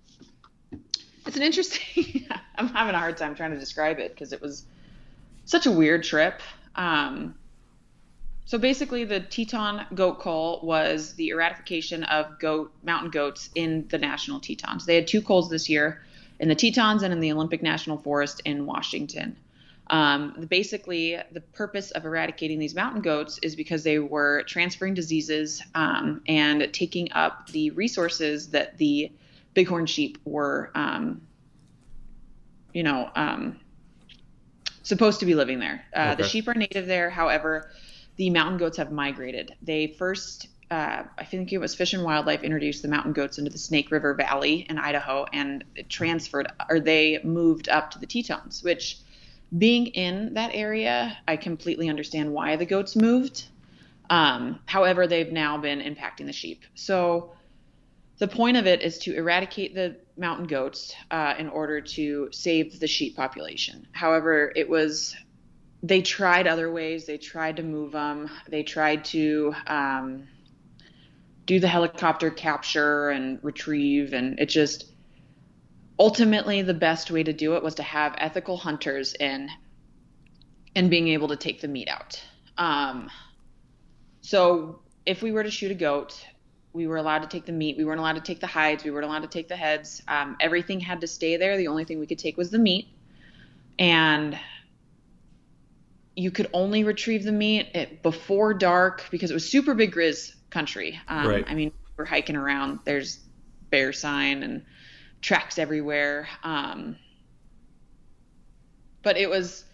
it's 1.27 1.37
an 1.37 1.43
interesting. 1.43 2.29
I'm 2.57 2.69
having 2.69 2.95
a 2.95 2.99
hard 2.99 3.17
time 3.17 3.35
trying 3.35 3.53
to 3.53 3.59
describe 3.59 3.99
it 3.99 4.13
because 4.13 4.33
it 4.33 4.41
was 4.41 4.65
such 5.45 5.67
a 5.67 5.71
weird 5.71 6.03
trip. 6.05 6.41
Um, 6.75 7.35
so 8.45 8.59
basically, 8.59 9.05
the 9.05 9.21
Teton 9.21 9.87
goat 9.95 10.21
cull 10.21 10.61
was 10.63 11.15
the 11.15 11.29
eradication 11.31 12.05
of 12.05 12.39
goat 12.39 12.73
mountain 12.85 13.11
goats 13.11 13.51
in 13.55 13.87
the 13.89 13.99
national 13.99 14.41
Tetons. 14.41 14.87
They 14.87 14.95
had 14.95 15.07
two 15.07 15.21
culls 15.21 15.51
this 15.51 15.69
year 15.69 16.03
in 16.39 16.49
the 16.49 16.55
Tetons 16.55 17.03
and 17.03 17.13
in 17.13 17.21
the 17.21 17.33
Olympic 17.33 17.63
National 17.63 17.99
Forest 17.99 18.43
in 18.45 18.67
Washington. 18.67 19.37
Um, 19.89 20.47
basically, 20.49 21.19
the 21.33 21.41
purpose 21.41 21.91
of 21.93 22.05
eradicating 22.05 22.59
these 22.59 22.75
mountain 22.75 23.03
goats 23.03 23.39
is 23.43 23.55
because 23.55 23.85
they 23.85 23.99
were 23.99 24.43
transferring 24.45 24.95
diseases 24.95 25.63
um, 25.75 26.23
and 26.27 26.73
taking 26.73 27.13
up 27.13 27.49
the 27.49 27.71
resources 27.71 28.49
that 28.51 28.79
the 28.79 29.13
bighorn 29.55 29.87
sheep 29.87 30.19
were, 30.25 30.71
um, 30.75 31.23
you 32.73 32.83
know, 32.83 33.11
um, 33.15 33.61
supposed 34.83 35.21
to 35.21 35.27
be 35.27 35.35
living 35.35 35.61
there. 35.61 35.85
Uh, 35.95 36.11
okay. 36.13 36.23
The 36.23 36.29
sheep 36.29 36.49
are 36.49 36.55
native 36.55 36.87
there, 36.87 37.11
however 37.11 37.71
the 38.17 38.31
mountain 38.31 38.59
goats 38.59 38.79
have 38.79 38.91
migrated. 38.91 39.55
They 39.63 39.89
first, 39.89 40.49
uh, 40.71 41.05
I 41.17 41.25
think 41.25 41.53
it 41.53 41.59
was 41.59 41.75
Fish 41.75 41.93
and 41.93 42.03
Wildlife 42.03 42.43
introduced 42.43 42.83
the 42.83 42.89
mountain 42.89 43.13
goats 43.13 43.39
into 43.39 43.51
the 43.51 43.59
Snake 43.59 43.91
River 43.91 44.15
Valley 44.15 44.67
in 44.69 44.79
Idaho 44.79 45.27
and 45.33 45.65
transferred, 45.89 46.51
or 46.69 46.81
they 46.81 47.21
moved 47.23 47.69
up 47.69 47.91
to 47.93 47.99
the 47.99 48.07
Tetons, 48.07 48.63
which 48.63 48.99
being 49.57 49.87
in 49.89 50.35
that 50.35 50.51
area, 50.55 51.17
I 51.27 51.37
completely 51.37 51.89
understand 51.89 52.33
why 52.33 52.57
the 52.57 52.67
goats 52.67 52.97
moved. 52.97 53.45
Um, 54.11 54.61
however, 54.67 55.07
they've 55.07 55.33
now 55.33 55.59
been 55.59 55.81
impacting 55.81 56.27
the 56.27 56.33
sheep. 56.33 56.65
So 56.75 57.33
the 58.19 58.29
point 58.29 58.57
of 58.57 58.67
it 58.67 58.83
is 58.83 58.99
to 59.01 59.15
eradicate 59.15 59.75
the 59.75 59.97
mountain 60.17 60.47
goats 60.47 60.95
uh, 61.11 61.35
in 61.39 61.49
order 61.49 61.81
to 61.81 62.29
save 62.33 62.81
the 62.81 62.87
sheep 62.87 63.17
population. 63.17 63.87
However, 63.93 64.53
it 64.57 64.69
was 64.69 65.15
they 65.83 66.03
tried 66.03 66.47
other 66.47 66.73
ways. 66.73 67.07
They 67.07 67.19
tried 67.19 67.57
to 67.57 67.63
move 67.63 67.93
them. 67.93 68.31
They 68.49 68.63
tried 68.63 69.05
to 69.07 69.55
um, 69.67 70.27
do 71.45 71.61
the 71.61 71.69
helicopter 71.69 72.31
capture 72.31 73.11
and 73.11 73.39
retrieve, 73.43 74.13
and 74.13 74.39
it 74.41 74.47
just 74.47 74.93
ultimately 75.99 76.63
the 76.63 76.75
best 76.75 77.11
way 77.11 77.23
to 77.23 77.33
do 77.33 77.57
it 77.57 77.63
was 77.63 77.77
to 77.77 77.83
have 77.83 78.15
ethical 78.19 78.57
hunters 78.57 79.15
in 79.15 79.49
and 80.75 80.91
being 80.91 81.09
able 81.09 81.29
to 81.29 81.37
take 81.37 81.61
the 81.61 81.69
meat 81.69 81.89
out. 81.89 82.23
Um, 82.59 83.11
so 84.21 84.81
if 85.07 85.23
we 85.23 85.33
were 85.33 85.43
to 85.43 85.51
shoot 85.51 85.71
a 85.71 85.75
goat, 85.75 86.21
we 86.73 86.87
were 86.87 86.99
allowed 86.99 87.21
to 87.21 87.29
take 87.29 87.47
the 87.47 87.53
meat. 87.53 87.79
We 87.79 87.85
weren't 87.85 88.01
allowed 88.01 88.17
to 88.17 88.21
take 88.21 88.41
the 88.41 88.47
hides. 88.47 88.85
We 88.85 88.91
weren't 88.91 89.07
allowed 89.07 89.23
to 89.23 89.29
take 89.29 89.49
the 89.49 89.57
heads. 89.57 90.03
Um, 90.07 90.37
everything 90.41 90.81
had 90.81 91.01
to 91.01 91.07
stay 91.07 91.39
there. 91.39 91.57
The 91.57 91.69
only 91.69 91.85
thing 91.85 91.99
we 91.99 92.07
could 92.07 92.19
take 92.19 92.37
was 92.37 92.51
the 92.51 92.59
meat. 92.59 92.89
And 93.79 94.39
you 96.15 96.31
could 96.31 96.49
only 96.53 96.85
retrieve 96.85 97.25
the 97.25 97.33
meat 97.33 97.71
at, 97.75 98.03
before 98.03 98.53
dark 98.53 99.05
because 99.11 99.31
it 99.31 99.35
was 99.35 99.51
super 99.51 99.75
big 99.75 99.95
grizz 99.95 100.35
country. 100.51 101.01
Um, 101.09 101.27
right. 101.27 101.45
I 101.49 101.55
mean, 101.55 101.73
we're 101.97 102.05
hiking 102.05 102.37
around. 102.37 102.81
There's 102.85 103.19
bear 103.71 103.93
sign 103.93 104.43
and 104.43 104.65
tracks 105.27 105.59
everywhere. 105.59 106.29
Um, 106.43 106.97
but 109.03 109.17
it 109.17 109.29
was, 109.29 109.65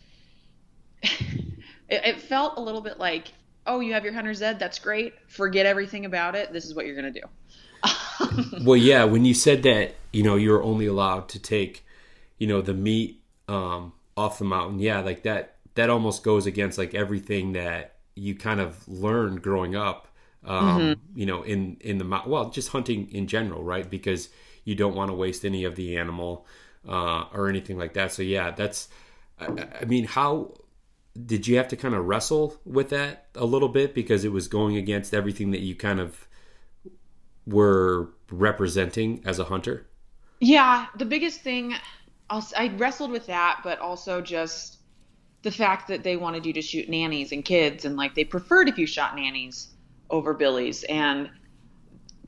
it, 1.02 1.60
it 1.88 2.20
felt 2.20 2.56
a 2.56 2.60
little 2.60 2.80
bit 2.80 2.98
like 2.98 3.32
oh, 3.66 3.80
you 3.80 3.92
have 3.92 4.04
your 4.04 4.12
hunter's 4.12 4.42
ed. 4.42 4.58
That's 4.58 4.78
great. 4.78 5.14
Forget 5.28 5.66
everything 5.66 6.04
about 6.04 6.34
it. 6.34 6.52
This 6.52 6.64
is 6.64 6.74
what 6.74 6.86
you're 6.86 7.00
going 7.00 7.12
to 7.12 7.20
do. 7.20 8.64
well, 8.64 8.76
yeah. 8.76 9.04
When 9.04 9.24
you 9.24 9.34
said 9.34 9.62
that, 9.64 9.94
you 10.12 10.22
know, 10.22 10.36
you're 10.36 10.62
only 10.62 10.86
allowed 10.86 11.28
to 11.30 11.38
take, 11.38 11.84
you 12.38 12.46
know, 12.46 12.60
the 12.60 12.74
meat 12.74 13.22
um, 13.48 13.92
off 14.16 14.38
the 14.38 14.44
mountain. 14.44 14.78
Yeah, 14.78 15.00
like 15.00 15.22
that. 15.22 15.56
That 15.74 15.88
almost 15.88 16.22
goes 16.22 16.44
against 16.44 16.76
like 16.76 16.94
everything 16.94 17.52
that 17.52 17.94
you 18.14 18.34
kind 18.34 18.60
of 18.60 18.86
learned 18.86 19.42
growing 19.42 19.74
up. 19.74 20.06
Um, 20.44 20.80
mm-hmm. 20.80 21.18
You 21.18 21.26
know, 21.26 21.42
in 21.42 21.78
in 21.80 21.98
the 21.98 22.22
well, 22.26 22.50
just 22.50 22.68
hunting 22.68 23.10
in 23.10 23.26
general, 23.26 23.62
right? 23.62 23.88
Because 23.88 24.28
you 24.64 24.74
don't 24.74 24.94
want 24.94 25.10
to 25.10 25.14
waste 25.14 25.44
any 25.44 25.64
of 25.64 25.76
the 25.76 25.96
animal 25.96 26.46
uh, 26.88 27.24
or 27.32 27.48
anything 27.48 27.78
like 27.78 27.94
that. 27.94 28.12
So 28.12 28.22
yeah, 28.22 28.50
that's. 28.50 28.88
I, 29.38 29.68
I 29.80 29.84
mean, 29.84 30.04
how 30.04 30.54
did 31.26 31.46
you 31.46 31.56
have 31.56 31.68
to 31.68 31.76
kind 31.76 31.94
of 31.94 32.06
wrestle 32.06 32.56
with 32.64 32.90
that 32.90 33.26
a 33.34 33.44
little 33.44 33.68
bit 33.68 33.94
because 33.94 34.24
it 34.24 34.32
was 34.32 34.48
going 34.48 34.76
against 34.76 35.12
everything 35.12 35.50
that 35.50 35.60
you 35.60 35.74
kind 35.74 36.00
of 36.00 36.26
were 37.46 38.10
representing 38.30 39.22
as 39.24 39.38
a 39.38 39.44
hunter? 39.44 39.86
Yeah, 40.40 40.86
the 40.96 41.04
biggest 41.04 41.40
thing 41.40 41.74
I'll, 42.30 42.44
wrestled 42.76 43.10
with 43.10 43.26
that, 43.26 43.60
but 43.62 43.78
also 43.78 44.20
just 44.20 44.78
the 45.42 45.50
fact 45.50 45.88
that 45.88 46.02
they 46.02 46.16
wanted 46.16 46.46
you 46.46 46.52
to 46.54 46.62
shoot 46.62 46.88
nannies 46.88 47.32
and 47.32 47.44
kids, 47.44 47.84
and 47.84 47.96
like 47.96 48.14
they 48.14 48.24
preferred 48.24 48.68
if 48.68 48.78
you 48.78 48.86
shot 48.86 49.14
nannies 49.16 49.68
over 50.08 50.34
billies 50.34 50.84
and 50.84 51.30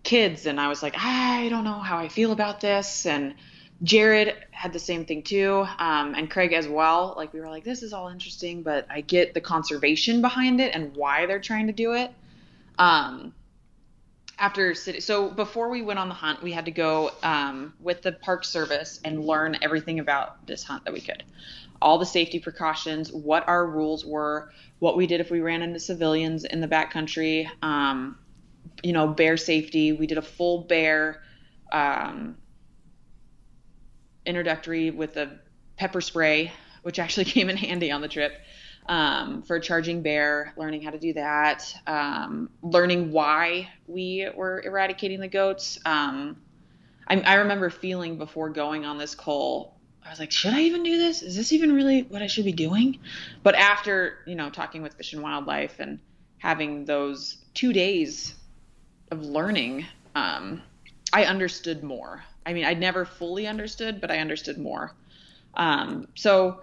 kids. 0.05 0.47
And 0.47 0.61
I 0.61 0.69
was 0.69 0.83
like, 0.83 0.95
I 0.97 1.49
don't 1.49 1.65
know 1.65 1.81
how 1.81 1.99
I 1.99 2.09
feel 2.09 2.33
about 2.33 2.61
this, 2.61 3.07
and 3.07 3.35
Jared 3.83 4.35
had 4.51 4.73
the 4.73 4.79
same 4.79 5.05
thing 5.05 5.23
too, 5.23 5.67
um, 5.79 6.15
and 6.15 6.31
Craig 6.31 6.53
as 6.53 6.69
well. 6.69 7.15
Like 7.17 7.33
we 7.33 7.41
were 7.41 7.49
like, 7.49 7.65
this 7.65 7.83
is 7.83 7.93
all 7.93 8.09
interesting, 8.09 8.63
but 8.63 8.87
I 8.89 9.01
get 9.01 9.35
the 9.35 9.41
conservation 9.41 10.21
behind 10.23 10.61
it 10.61 10.75
and 10.75 10.95
why 10.97 11.27
they're 11.27 11.41
trying 11.41 11.67
to 11.67 11.73
do 11.73 11.95
it. 11.95 12.13
Um, 12.79 13.35
after 14.39 14.75
so 14.75 15.31
before 15.31 15.69
we 15.69 15.83
went 15.83 15.99
on 15.99 16.09
the 16.09 16.15
hunt, 16.15 16.43
we 16.43 16.53
had 16.53 16.65
to 16.65 16.71
go 16.71 17.13
um, 17.23 17.75
with 17.81 18.03
the 18.03 18.13
Park 18.13 18.45
Service 18.45 19.01
and 19.05 19.25
learn 19.25 19.59
everything 19.63 19.99
about 20.01 20.47
this 20.47 20.65
hunt 20.65 20.85
that 20.85 20.93
we 20.93 21.01
could, 21.01 21.23
all 21.83 21.99
the 21.99 22.07
safety 22.07 22.39
precautions, 22.39 23.13
what 23.13 23.47
our 23.49 23.67
rules 23.67 24.05
were, 24.05 24.51
what 24.79 24.97
we 24.97 25.07
did 25.07 25.21
if 25.21 25.31
we 25.31 25.41
ran 25.41 25.63
into 25.63 25.79
civilians 25.79 26.45
in 26.45 26.61
the 26.61 26.69
backcountry, 26.69 27.49
um, 27.63 28.19
you 28.83 28.93
know, 28.93 29.09
bear 29.09 29.37
safety. 29.37 29.93
We 29.93 30.07
did 30.07 30.19
a 30.19 30.23
full 30.23 30.63
bear. 30.63 31.23
Um, 31.73 32.37
introductory 34.27 34.91
with 34.91 35.17
a 35.17 35.39
pepper 35.77 36.01
spray, 36.01 36.53
which 36.83 36.99
actually 36.99 37.25
came 37.37 37.51
in 37.51 37.57
handy 37.57 37.91
on 37.91 38.01
the 38.01 38.09
trip 38.09 38.33
um, 38.87 39.43
for 39.43 39.59
charging 39.61 40.03
bear, 40.03 40.53
learning 40.57 40.83
how 40.83 40.91
to 40.91 40.99
do 40.99 41.15
that, 41.15 41.75
um, 41.87 42.51
learning 42.63 43.13
why 43.13 43.71
we 43.87 44.29
were 44.35 44.63
eradicating 44.63 45.21
the 45.21 45.29
goats. 45.29 45.79
Um, 45.85 46.37
I, 47.09 47.21
I, 47.21 47.35
remember 47.35 47.71
feeling 47.71 48.19
before 48.19 48.51
going 48.51 48.85
on 48.85 48.99
this 48.99 49.15
cull, 49.15 49.79
I 50.05 50.11
was 50.11 50.19
like, 50.19 50.31
should 50.31 50.53
I 50.53 50.61
even 50.63 50.83
do 50.83 50.99
this? 50.99 51.23
Is 51.23 51.35
this 51.35 51.53
even 51.53 51.73
really 51.73 52.03
what 52.03 52.21
I 52.21 52.27
should 52.27 52.45
be 52.45 52.53
doing? 52.53 52.99
But 53.43 53.55
after, 53.55 54.19
you 54.27 54.35
know, 54.35 54.51
talking 54.51 54.83
with 54.83 54.95
Fish 54.95 55.15
and 55.15 55.23
Wildlife 55.23 55.81
and 55.81 55.99
having 56.39 56.85
those 56.85 57.39
two 57.55 57.73
days 57.73 58.35
of 59.15 59.25
learning, 59.25 59.87
um, 60.15 60.63
I 61.13 61.25
understood 61.25 61.83
more. 61.83 62.23
I 62.45 62.53
mean, 62.53 62.65
I'd 62.65 62.81
never 62.81 63.05
fully 63.05 63.47
understood, 63.47 64.01
but 64.01 64.11
I 64.11 64.19
understood 64.19 64.59
more. 64.59 64.93
Um, 65.55 66.09
so 66.15 66.61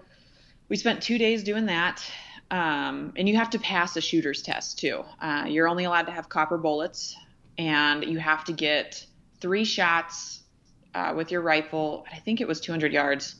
we 0.68 0.76
spent 0.76 1.02
two 1.02 1.18
days 1.18 1.42
doing 1.42 1.66
that. 1.66 2.04
Um, 2.50 3.14
and 3.16 3.28
you 3.28 3.36
have 3.36 3.50
to 3.50 3.58
pass 3.58 3.96
a 3.96 4.00
shooter's 4.00 4.42
test 4.42 4.78
too. 4.78 5.04
Uh, 5.20 5.46
you're 5.48 5.68
only 5.68 5.84
allowed 5.84 6.06
to 6.06 6.12
have 6.12 6.28
copper 6.28 6.58
bullets, 6.58 7.16
and 7.56 8.04
you 8.04 8.18
have 8.18 8.44
to 8.44 8.52
get 8.52 9.04
three 9.40 9.64
shots 9.64 10.42
uh, 10.94 11.14
with 11.16 11.32
your 11.32 11.40
rifle. 11.40 12.04
I 12.12 12.18
think 12.18 12.42
it 12.42 12.46
was 12.46 12.60
200 12.60 12.92
yards 12.92 13.36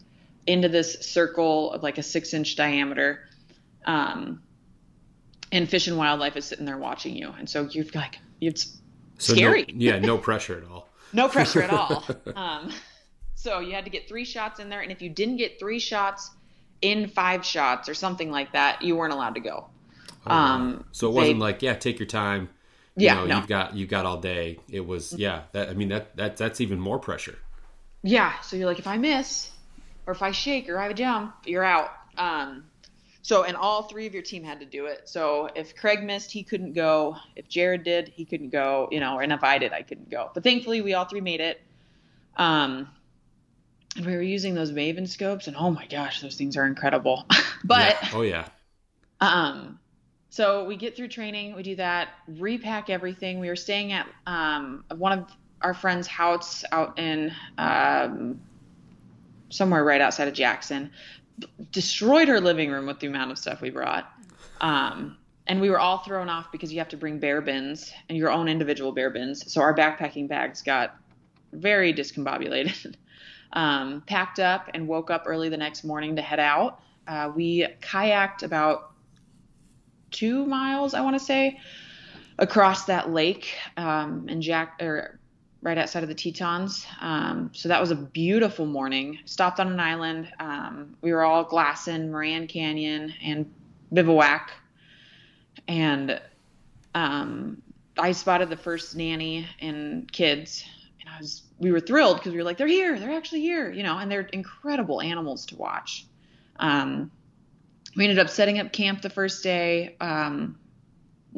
into 0.46 0.68
this 0.68 0.94
circle 1.00 1.72
of 1.72 1.82
like 1.82 1.98
a 1.98 2.02
six 2.02 2.32
inch 2.32 2.56
diameter. 2.56 3.28
Um, 3.84 4.42
and 5.52 5.68
Fish 5.68 5.86
and 5.86 5.98
Wildlife 5.98 6.36
is 6.38 6.46
sitting 6.46 6.64
there 6.64 6.78
watching 6.78 7.14
you, 7.14 7.34
and 7.38 7.48
so 7.48 7.68
you've 7.70 7.94
like 7.94 8.18
it's 8.40 8.78
so 9.18 9.34
scary. 9.34 9.66
No, 9.68 9.74
yeah, 9.76 9.98
no 9.98 10.18
pressure 10.18 10.56
at 10.56 10.70
all 10.70 10.88
no 11.12 11.28
pressure 11.28 11.62
at 11.62 11.70
all. 11.70 12.04
Um, 12.34 12.72
so 13.34 13.58
you 13.58 13.74
had 13.74 13.84
to 13.84 13.90
get 13.90 14.08
three 14.08 14.24
shots 14.24 14.60
in 14.60 14.68
there, 14.68 14.80
and 14.80 14.92
if 14.92 15.02
you 15.02 15.10
didn't 15.10 15.36
get 15.36 15.58
three 15.58 15.80
shots 15.80 16.30
in 16.80 17.08
five 17.08 17.44
shots 17.44 17.88
or 17.88 17.94
something 17.94 18.30
like 18.30 18.52
that, 18.52 18.82
you 18.82 18.96
weren't 18.96 19.12
allowed 19.12 19.34
to 19.34 19.40
go. 19.40 19.66
Oh, 20.26 20.34
um, 20.34 20.84
so 20.92 21.08
it 21.08 21.14
wasn't 21.14 21.38
they, 21.38 21.40
like, 21.40 21.62
yeah, 21.62 21.74
take 21.74 21.98
your 21.98 22.06
time. 22.06 22.48
You 22.96 23.06
yeah, 23.06 23.14
know, 23.14 23.26
no. 23.26 23.36
you've 23.36 23.48
got 23.48 23.74
you 23.74 23.86
got 23.86 24.06
all 24.06 24.18
day. 24.18 24.60
It 24.68 24.86
was, 24.86 25.12
yeah. 25.12 25.42
That 25.52 25.70
I 25.70 25.74
mean, 25.74 25.88
that 25.88 26.16
that 26.16 26.36
that's 26.36 26.60
even 26.60 26.78
more 26.78 26.98
pressure. 26.98 27.38
Yeah. 28.02 28.38
So 28.40 28.56
you're 28.56 28.66
like, 28.66 28.78
if 28.78 28.86
I 28.86 28.96
miss, 28.96 29.50
or 30.06 30.12
if 30.12 30.22
I 30.22 30.30
shake, 30.30 30.68
or 30.68 30.78
I 30.78 30.82
have 30.82 30.92
a 30.92 30.94
jump, 30.94 31.34
you're 31.44 31.64
out. 31.64 31.90
Um, 32.16 32.64
so, 33.24 33.44
and 33.44 33.56
all 33.56 33.84
three 33.84 34.06
of 34.06 34.14
your 34.14 34.22
team 34.22 34.42
had 34.42 34.58
to 34.60 34.66
do 34.66 34.86
it. 34.86 35.08
So, 35.08 35.48
if 35.54 35.76
Craig 35.76 36.02
missed, 36.02 36.32
he 36.32 36.42
couldn't 36.42 36.72
go. 36.72 37.16
If 37.36 37.48
Jared 37.48 37.84
did, 37.84 38.08
he 38.08 38.24
couldn't 38.24 38.50
go. 38.50 38.88
You 38.90 38.98
know, 38.98 39.20
and 39.20 39.32
if 39.32 39.44
I 39.44 39.58
did, 39.58 39.72
I 39.72 39.82
couldn't 39.82 40.10
go. 40.10 40.30
But 40.34 40.42
thankfully, 40.42 40.80
we 40.80 40.94
all 40.94 41.04
three 41.04 41.20
made 41.20 41.40
it. 41.40 41.60
Um, 42.36 42.88
and 43.96 44.06
we 44.06 44.16
were 44.16 44.22
using 44.22 44.54
those 44.54 44.72
Maven 44.72 45.08
scopes, 45.08 45.46
and 45.46 45.56
oh 45.56 45.70
my 45.70 45.86
gosh, 45.86 46.20
those 46.20 46.36
things 46.36 46.56
are 46.56 46.66
incredible. 46.66 47.24
but 47.64 47.96
yeah. 48.02 48.10
oh 48.12 48.22
yeah. 48.22 48.48
Um, 49.20 49.78
so 50.30 50.64
we 50.64 50.76
get 50.76 50.96
through 50.96 51.08
training, 51.08 51.54
we 51.54 51.62
do 51.62 51.76
that, 51.76 52.08
repack 52.26 52.90
everything. 52.90 53.38
We 53.38 53.48
were 53.48 53.56
staying 53.56 53.92
at 53.92 54.08
um 54.26 54.84
one 54.96 55.18
of 55.18 55.30
our 55.60 55.74
friends' 55.74 56.08
house 56.08 56.64
out 56.72 56.98
in 56.98 57.32
um 57.56 58.40
somewhere 59.50 59.84
right 59.84 60.00
outside 60.00 60.26
of 60.26 60.34
Jackson 60.34 60.90
destroyed 61.70 62.28
her 62.28 62.40
living 62.40 62.70
room 62.70 62.86
with 62.86 63.00
the 63.00 63.06
amount 63.06 63.30
of 63.30 63.38
stuff 63.38 63.60
we 63.60 63.70
brought. 63.70 64.10
Um, 64.60 65.16
and 65.46 65.60
we 65.60 65.70
were 65.70 65.80
all 65.80 65.98
thrown 65.98 66.28
off 66.28 66.52
because 66.52 66.72
you 66.72 66.78
have 66.78 66.88
to 66.90 66.96
bring 66.96 67.18
bear 67.18 67.40
bins 67.40 67.92
and 68.08 68.16
your 68.16 68.30
own 68.30 68.48
individual 68.48 68.92
bear 68.92 69.10
bins. 69.10 69.52
So 69.52 69.60
our 69.60 69.74
backpacking 69.74 70.28
bags 70.28 70.62
got 70.62 70.96
very 71.52 71.92
discombobulated. 71.92 72.94
um, 73.52 74.02
packed 74.06 74.38
up 74.38 74.70
and 74.74 74.86
woke 74.88 75.10
up 75.10 75.24
early 75.26 75.48
the 75.48 75.56
next 75.56 75.84
morning 75.84 76.16
to 76.16 76.22
head 76.22 76.40
out. 76.40 76.80
Uh, 77.06 77.30
we 77.34 77.66
kayaked 77.80 78.42
about 78.42 78.92
two 80.10 80.46
miles, 80.46 80.94
I 80.94 81.00
want 81.00 81.18
to 81.18 81.24
say, 81.24 81.60
across 82.38 82.84
that 82.84 83.10
lake 83.10 83.54
um, 83.76 84.28
in 84.28 84.40
Jack 84.40 84.80
or 84.80 85.18
right 85.62 85.78
outside 85.78 86.02
of 86.02 86.08
the 86.08 86.14
Tetons. 86.14 86.86
Um, 87.00 87.50
so 87.54 87.68
that 87.68 87.80
was 87.80 87.92
a 87.92 87.96
beautiful 87.96 88.66
morning. 88.66 89.20
Stopped 89.24 89.60
on 89.60 89.68
an 89.68 89.80
island. 89.80 90.28
Um, 90.40 90.96
we 91.00 91.12
were 91.12 91.22
all 91.22 91.44
glassing 91.44 92.10
Moran 92.10 92.48
Canyon 92.48 93.14
and 93.22 93.52
bivouac, 93.92 94.50
and 95.68 96.20
um, 96.94 97.62
I 97.96 98.12
spotted 98.12 98.50
the 98.50 98.56
first 98.56 98.96
nanny 98.96 99.46
and 99.60 100.10
kids, 100.10 100.64
and 101.00 101.08
I 101.08 101.18
was 101.18 101.42
we 101.58 101.70
were 101.70 101.80
thrilled 101.80 102.16
because 102.16 102.32
we 102.32 102.38
were 102.38 102.44
like, 102.44 102.58
they're 102.58 102.66
here, 102.66 102.98
they're 102.98 103.16
actually 103.16 103.42
here, 103.42 103.70
you 103.70 103.84
know, 103.84 103.96
and 103.98 104.10
they're 104.10 104.22
incredible 104.22 105.00
animals 105.00 105.46
to 105.46 105.56
watch. 105.56 106.06
Um, 106.56 107.10
we 107.96 108.04
ended 108.04 108.18
up 108.18 108.28
setting 108.28 108.58
up 108.58 108.72
camp 108.72 109.00
the 109.02 109.10
first 109.10 109.44
day. 109.44 109.96
Um, 110.00 110.58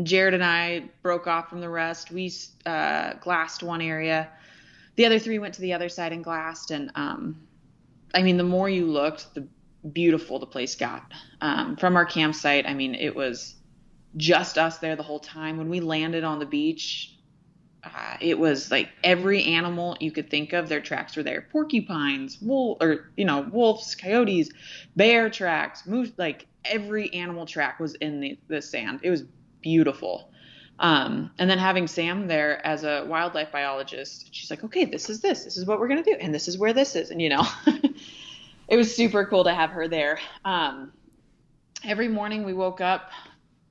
Jared 0.03 0.34
and 0.34 0.45
I 0.45 0.90
broke 1.03 1.26
off 1.26 1.49
from 1.49 1.61
the 1.61 1.68
rest. 1.68 2.11
We 2.11 2.32
uh, 2.66 3.14
glassed 3.14 3.62
one 3.62 3.80
area. 3.80 4.28
The 4.97 5.07
other 5.07 5.18
three 5.18 5.38
went 5.38 5.55
to 5.55 5.61
the 5.61 5.72
other 5.72 5.88
side 5.88 6.12
and 6.12 6.22
glassed. 6.22 6.70
And 6.70 6.90
um, 6.95 7.47
I 8.14 8.22
mean, 8.22 8.36
the 8.36 8.45
more 8.45 8.68
you 8.68 8.86
looked, 8.86 9.34
the 9.34 9.47
beautiful 9.92 10.38
the 10.38 10.47
place 10.47 10.74
got. 10.74 11.12
Um, 11.40 11.76
from 11.76 11.97
our 11.97 12.07
campsite, 12.07 12.66
I 12.66 12.74
mean, 12.74 12.95
it 12.95 13.14
was 13.14 13.57
just 14.16 14.59
us 14.59 14.78
there 14.78 14.97
the 14.97 15.03
whole 15.03 15.20
time. 15.20 15.57
When 15.59 15.68
we 15.68 15.80
landed 15.80 16.24
on 16.24 16.38
the 16.38 16.47
beach, 16.47 17.16
uh, 17.84 18.16
it 18.20 18.38
was 18.38 18.70
like 18.70 18.88
every 19.03 19.45
animal 19.45 19.97
you 20.01 20.11
could 20.11 20.30
think 20.30 20.53
of. 20.53 20.68
Their 20.68 20.80
tracks 20.80 21.16
were 21.16 21.22
there: 21.22 21.47
porcupines, 21.53 22.38
wolf, 22.40 22.78
or 22.80 23.11
you 23.16 23.24
know, 23.24 23.49
wolves, 23.53 23.95
coyotes, 23.95 24.51
bear 24.97 25.28
tracks, 25.28 25.86
moose. 25.86 26.12
Like 26.16 26.47
every 26.64 27.12
animal 27.12 27.47
track 27.47 27.78
was 27.78 27.95
in 27.97 28.20
the, 28.20 28.38
the 28.49 28.62
sand. 28.62 29.01
It 29.03 29.11
was 29.11 29.24
beautiful. 29.65 30.31
Um, 30.79 31.31
and 31.39 31.49
then 31.49 31.59
having 31.59 31.87
Sam 31.87 32.29
there 32.29 32.65
as 32.67 32.85
a 32.85 33.05
wildlife 33.09 33.51
biologist, 33.51 34.29
she's 34.35 34.51
like, 34.51 34.62
okay, 34.62 34.85
this 34.85 35.09
is 35.09 35.21
this, 35.21 35.45
this 35.45 35.57
is 35.57 35.65
what 35.67 35.81
we're 35.81 35.89
gonna 35.89 36.03
do, 36.03 36.17
and 36.21 36.35
this 36.35 36.47
is 36.49 36.59
where 36.59 36.73
this 36.75 36.95
is, 36.95 37.11
and 37.11 37.21
you 37.23 37.31
know, 37.31 37.43
it 38.69 38.77
was 38.77 38.95
super 38.95 39.25
cool 39.25 39.45
to 39.45 39.55
have 39.55 39.71
her 39.71 39.89
there. 39.89 40.19
Um, 40.45 40.93
every 41.83 42.09
morning 42.09 42.45
we 42.45 42.53
woke 42.53 42.81
up 42.81 43.11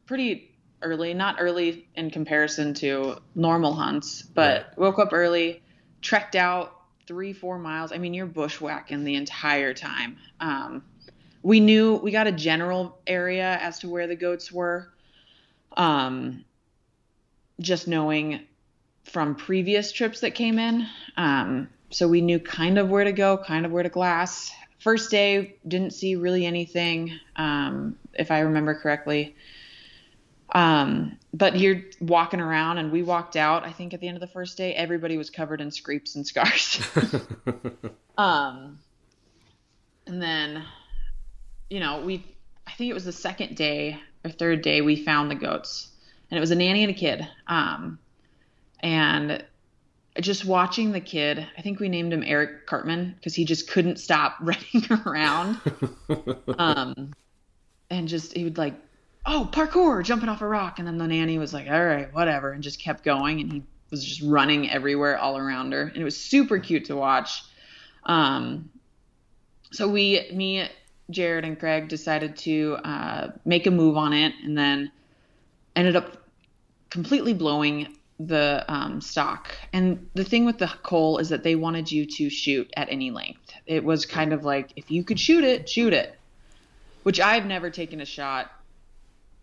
pretty 0.08 0.50
early, 0.82 1.14
not 1.14 1.36
early 1.39 1.88
in 1.96 2.10
comparison 2.10 2.74
to 2.76 3.18
normal 3.36 3.74
hunts, 3.74 4.22
but 4.24 4.68
Right. 4.70 4.78
woke 4.78 5.00
up 5.00 5.10
early, 5.14 5.62
trekked 6.02 6.36
out 6.36 6.74
three, 7.06 7.34
four 7.34 7.60
miles. 7.60 7.91
I 7.91 7.98
mean, 7.98 8.14
you're 8.14 8.26
bushwhacking 8.26 9.04
the 9.04 9.16
entire 9.16 9.74
time. 9.74 10.18
Um, 10.39 10.84
we 11.41 11.60
knew 11.60 11.96
we 11.96 12.12
got 12.12 12.28
a 12.28 12.32
general 12.32 12.98
area 13.06 13.58
as 13.62 13.80
to 13.80 13.89
where 13.89 14.08
the 14.08 14.16
goats 14.16 14.52
were. 14.52 14.93
Um, 15.76 16.45
just 17.59 17.88
knowing 17.88 18.41
from 19.03 19.36
previous 19.36 19.91
trips 19.91 20.21
that 20.21 20.36
came 20.36 20.59
in. 20.59 20.88
Um, 21.17 21.69
so 21.89 22.07
we 22.07 22.21
knew 22.21 22.39
kind 22.39 22.78
of 22.78 22.89
where 22.89 23.03
to 23.03 23.11
go, 23.11 23.38
kind 23.38 23.65
of 23.65 23.71
where 23.71 23.84
to 23.84 23.89
glass. 23.89 24.51
First 24.80 25.11
day, 25.11 25.55
didn't 25.67 25.93
see 25.93 26.15
really 26.15 26.45
anything, 26.45 27.17
um, 27.36 27.97
if 28.13 28.32
I 28.32 28.39
remember 28.39 28.76
correctly. 28.76 29.36
Um, 30.53 31.17
but 31.34 31.57
you're 31.57 31.82
walking 31.99 32.39
around, 32.39 32.78
and 32.78 32.91
we 32.91 33.01
walked 33.01 33.36
out. 33.36 33.65
I 33.65 33.71
think 33.71 33.93
at 33.93 34.01
the 34.01 34.07
end 34.07 34.17
of 34.17 34.21
the 34.21 34.28
first 34.28 34.57
day, 34.57 34.74
everybody 34.74 35.17
was 35.17 35.30
covered 35.30 35.61
in 35.61 35.71
scrapes 35.71 36.15
and 36.15 36.26
scars. 36.26 36.82
um, 38.17 38.80
and 40.05 40.21
then, 40.21 40.63
you 41.69 41.80
know, 41.80 42.01
we, 42.01 42.26
I 42.67 42.71
think 42.71 42.91
it 42.91 42.93
was 42.93 43.05
the 43.05 43.11
second 43.11 43.55
day 43.55 43.99
or 44.24 44.30
third 44.30 44.61
day 44.61 44.82
we 44.82 44.95
found 44.95 45.30
the 45.30 45.36
goats, 45.36 45.89
and 46.30 46.38
it 46.38 46.41
was 46.41 46.51
a 46.51 46.55
nanny 46.55 46.84
and 46.84 46.91
a 46.91 46.95
kid. 46.95 47.28
Um, 47.47 47.99
and 48.80 49.43
just 50.19 50.45
watching 50.45 50.91
the 50.91 51.01
kid, 51.01 51.45
I 51.57 51.61
think 51.61 51.80
we 51.80 51.89
named 51.89 52.13
him 52.13 52.24
Eric 52.26 52.67
Cartman 52.67 53.15
because 53.15 53.34
he 53.34 53.45
just 53.45 53.69
couldn't 53.69 53.97
stop 53.97 54.38
running 54.41 54.88
around. 55.05 55.59
um, 56.57 57.13
and 57.89 58.07
just 58.07 58.34
he 58.34 58.43
would 58.43 58.57
like, 58.57 58.76
oh 59.26 59.49
parkour, 59.51 60.03
jumping 60.03 60.30
off 60.30 60.41
a 60.41 60.47
rock, 60.47 60.80
and 60.80 60.88
then 60.88 60.97
the 60.97 61.07
nanny 61.07 61.38
was 61.38 61.53
like, 61.53 61.69
all 61.69 61.86
right, 61.86 62.13
whatever, 62.13 62.51
and 62.51 62.63
just 62.63 62.80
kept 62.80 63.03
going, 63.03 63.41
and 63.41 63.51
he 63.51 63.63
was 63.89 64.03
just 64.03 64.21
running 64.21 64.69
everywhere 64.69 65.17
all 65.17 65.38
around 65.38 65.71
her, 65.71 65.84
and 65.84 65.97
it 65.97 66.03
was 66.03 66.17
super 66.17 66.59
cute 66.59 66.86
to 66.86 66.95
watch. 66.95 67.43
Um, 68.05 68.69
so 69.71 69.88
we, 69.88 70.30
me, 70.34 70.67
Jared, 71.10 71.45
and 71.45 71.60
Craig 71.60 71.88
decided 71.89 72.38
to 72.38 72.78
uh, 72.84 73.32
make 73.45 73.68
a 73.68 73.72
move 73.72 73.97
on 73.97 74.14
it, 74.14 74.34
and 74.43 74.58
then 74.58 74.91
ended 75.76 75.95
up 75.95 76.18
completely 76.89 77.34
blowing 77.34 77.95
the 78.20 78.64
um, 78.68 79.01
stalk. 79.01 79.56
And 79.74 80.10
the 80.14 80.24
thing 80.24 80.45
with 80.45 80.60
the 80.60 80.72
cull 80.84 81.18
is 81.18 81.30
that 81.30 81.43
they 81.43 81.56
wanted 81.56 81.91
you 81.91 82.06
to 82.06 82.30
shoot 82.30 82.72
at 82.78 82.89
any 82.89 83.12
length. 83.12 83.54
It 83.66 83.84
was 83.84 84.06
kind 84.06 84.34
of 84.34 84.45
like 84.45 84.72
if 84.76 84.91
you 84.91 85.04
could 85.04 85.20
shoot 85.20 85.43
it, 85.43 85.68
shoot 85.68 85.93
it. 85.93 86.18
Which 87.04 87.20
I've 87.20 87.45
never 87.45 87.70
taken 87.70 87.99
a 87.99 88.06
shot 88.06 88.51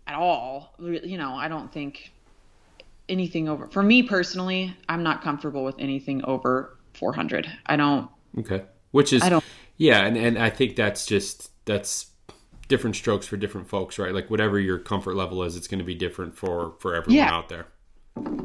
at 0.07 0.15
all. 0.15 0.75
You 0.79 1.19
know, 1.19 1.35
I 1.35 1.49
don't 1.49 1.71
think 1.71 2.11
anything 3.09 3.49
over. 3.49 3.67
For 3.67 3.83
me 3.83 4.03
personally, 4.03 4.75
I'm 4.89 5.03
not 5.03 5.23
comfortable 5.23 5.65
with 5.65 5.79
anything 5.79 6.25
over 6.25 6.77
400. 6.95 7.51
I 7.67 7.77
don't. 7.77 8.09
okay. 8.39 8.65
Which 8.93 9.13
is 9.13 9.23
I 9.23 9.29
don't. 9.29 9.45
yeah, 9.77 10.05
and 10.05 10.17
and 10.17 10.39
I 10.39 10.51
think 10.51 10.75
that's 10.75 11.07
just 11.07 11.50
that's 11.71 12.11
different 12.69 12.97
strokes 12.97 13.27
for 13.27 13.37
different 13.37 13.69
folks, 13.69 13.99
right? 13.99 14.13
Like 14.13 14.31
whatever 14.31 14.59
your 14.59 14.79
comfort 14.79 15.15
level 15.17 15.43
is, 15.43 15.57
it's 15.57 15.69
going 15.69 15.79
to 15.79 15.85
be 15.85 15.95
different 15.95 16.37
for 16.37 16.75
for 16.81 16.95
everyone 16.95 17.17
Yeah. 17.17 17.33
out 17.35 17.49
there. 17.49 17.67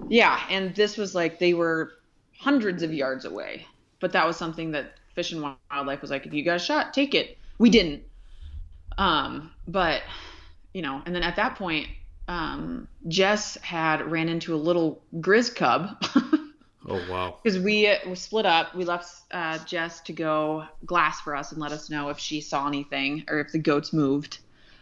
Yeah, 0.10 0.40
and 0.50 0.74
this 0.76 0.98
was 0.98 1.16
like 1.16 1.40
they 1.40 1.54
were 1.54 1.94
hundreds 2.40 2.84
of 2.84 2.94
yards 2.94 3.26
away. 3.26 3.66
But 4.00 4.12
that 4.12 4.26
was 4.28 4.38
something 4.38 4.72
that 4.72 4.94
Fish 5.16 5.32
and 5.32 5.42
Wildlife 5.72 6.02
was 6.02 6.12
like, 6.12 6.26
if 6.26 6.34
you 6.34 6.44
got 6.44 6.58
a 6.58 6.60
shot, 6.60 6.94
take 6.94 7.16
it. 7.16 7.38
We 7.58 7.70
didn't. 7.70 8.04
Um, 8.98 9.52
but 9.68 10.04
you 10.74 10.82
know, 10.82 11.02
and 11.06 11.16
then 11.16 11.24
at 11.24 11.36
that 11.38 11.56
point, 11.56 11.88
um, 12.28 12.88
Jess 13.08 13.56
had 13.62 14.12
ran 14.12 14.30
into 14.30 14.54
a 14.54 14.58
little 14.58 15.02
grizz 15.16 15.56
cub 15.56 16.04
Oh 16.88 17.02
wow. 17.10 17.40
because 17.42 17.60
we 17.60 17.88
uh, 17.88 17.98
we 18.08 18.16
split 18.16 18.46
up. 18.46 18.76
We 18.76 18.86
left 18.86 19.12
uh, 19.32 19.58
Jess 19.66 20.02
to 20.02 20.14
go 20.14 20.66
glass 20.86 21.22
for 21.22 21.36
us 21.36 21.52
and 21.52 21.60
let 21.60 21.72
us 21.72 21.90
know 21.90 22.10
if 22.10 22.20
she 22.20 22.42
saw 22.42 22.68
anything 22.68 23.26
or 23.28 23.40
if 23.40 23.52
the 23.52 23.60
goats 23.60 23.92
moved, 23.92 24.40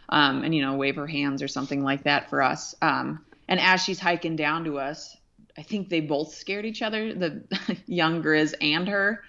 um, 0.08 0.44
and 0.44 0.54
you 0.54 0.62
know 0.62 0.74
wave 0.74 0.96
her 0.96 1.06
hands 1.06 1.42
or 1.42 1.48
something 1.48 1.82
like 1.82 2.04
that 2.04 2.28
for 2.28 2.42
us. 2.42 2.74
Um, 2.82 3.24
and 3.48 3.60
as 3.60 3.82
she's 3.82 3.98
hiking 4.00 4.36
down 4.36 4.64
to 4.64 4.78
us, 4.78 5.16
I 5.56 5.62
think 5.62 5.88
they 5.88 6.00
both 6.00 6.34
scared 6.34 6.66
each 6.66 6.82
other, 6.82 7.14
the 7.14 7.42
young 7.86 8.22
Grizz 8.22 8.54
and 8.60 8.88
her. 8.88 9.22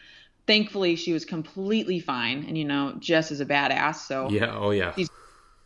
Thankfully, 0.48 0.96
she 0.96 1.14
was 1.14 1.26
completely 1.26 2.00
fine, 2.00 2.46
and 2.48 2.58
you 2.58 2.66
know 2.66 2.96
Jess 3.00 3.32
is 3.32 3.40
a 3.40 3.46
badass, 3.46 4.08
so 4.08 4.30
Yeah. 4.30 4.54
Oh 4.54 4.72
yeah. 4.72 4.94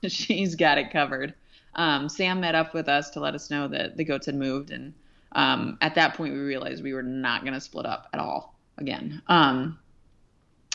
she's 0.07 0.55
got 0.55 0.78
it 0.78 0.91
covered. 0.91 1.34
Um, 1.76 2.10
Sam 2.10 2.39
met 2.39 2.55
up 2.55 2.74
with 2.74 2.89
us 2.89 3.12
to 3.12 3.20
let 3.20 3.36
us 3.36 3.49
know 3.49 3.68
that 3.68 3.97
the 3.97 4.03
goats 4.03 4.26
had 4.28 4.36
moved, 4.36 4.72
and 4.72 4.93
um, 5.32 5.78
at 5.82 5.96
that 5.96 6.16
point 6.16 6.34
we 6.34 6.40
realized 6.40 6.84
we 6.84 6.94
were 6.94 7.04
not 7.04 7.42
going 7.42 7.54
to 7.54 7.62
split 7.62 7.86
up 7.86 8.08
at 8.14 8.20
all 8.20 8.56
again. 8.78 9.22
Um, 9.28 9.80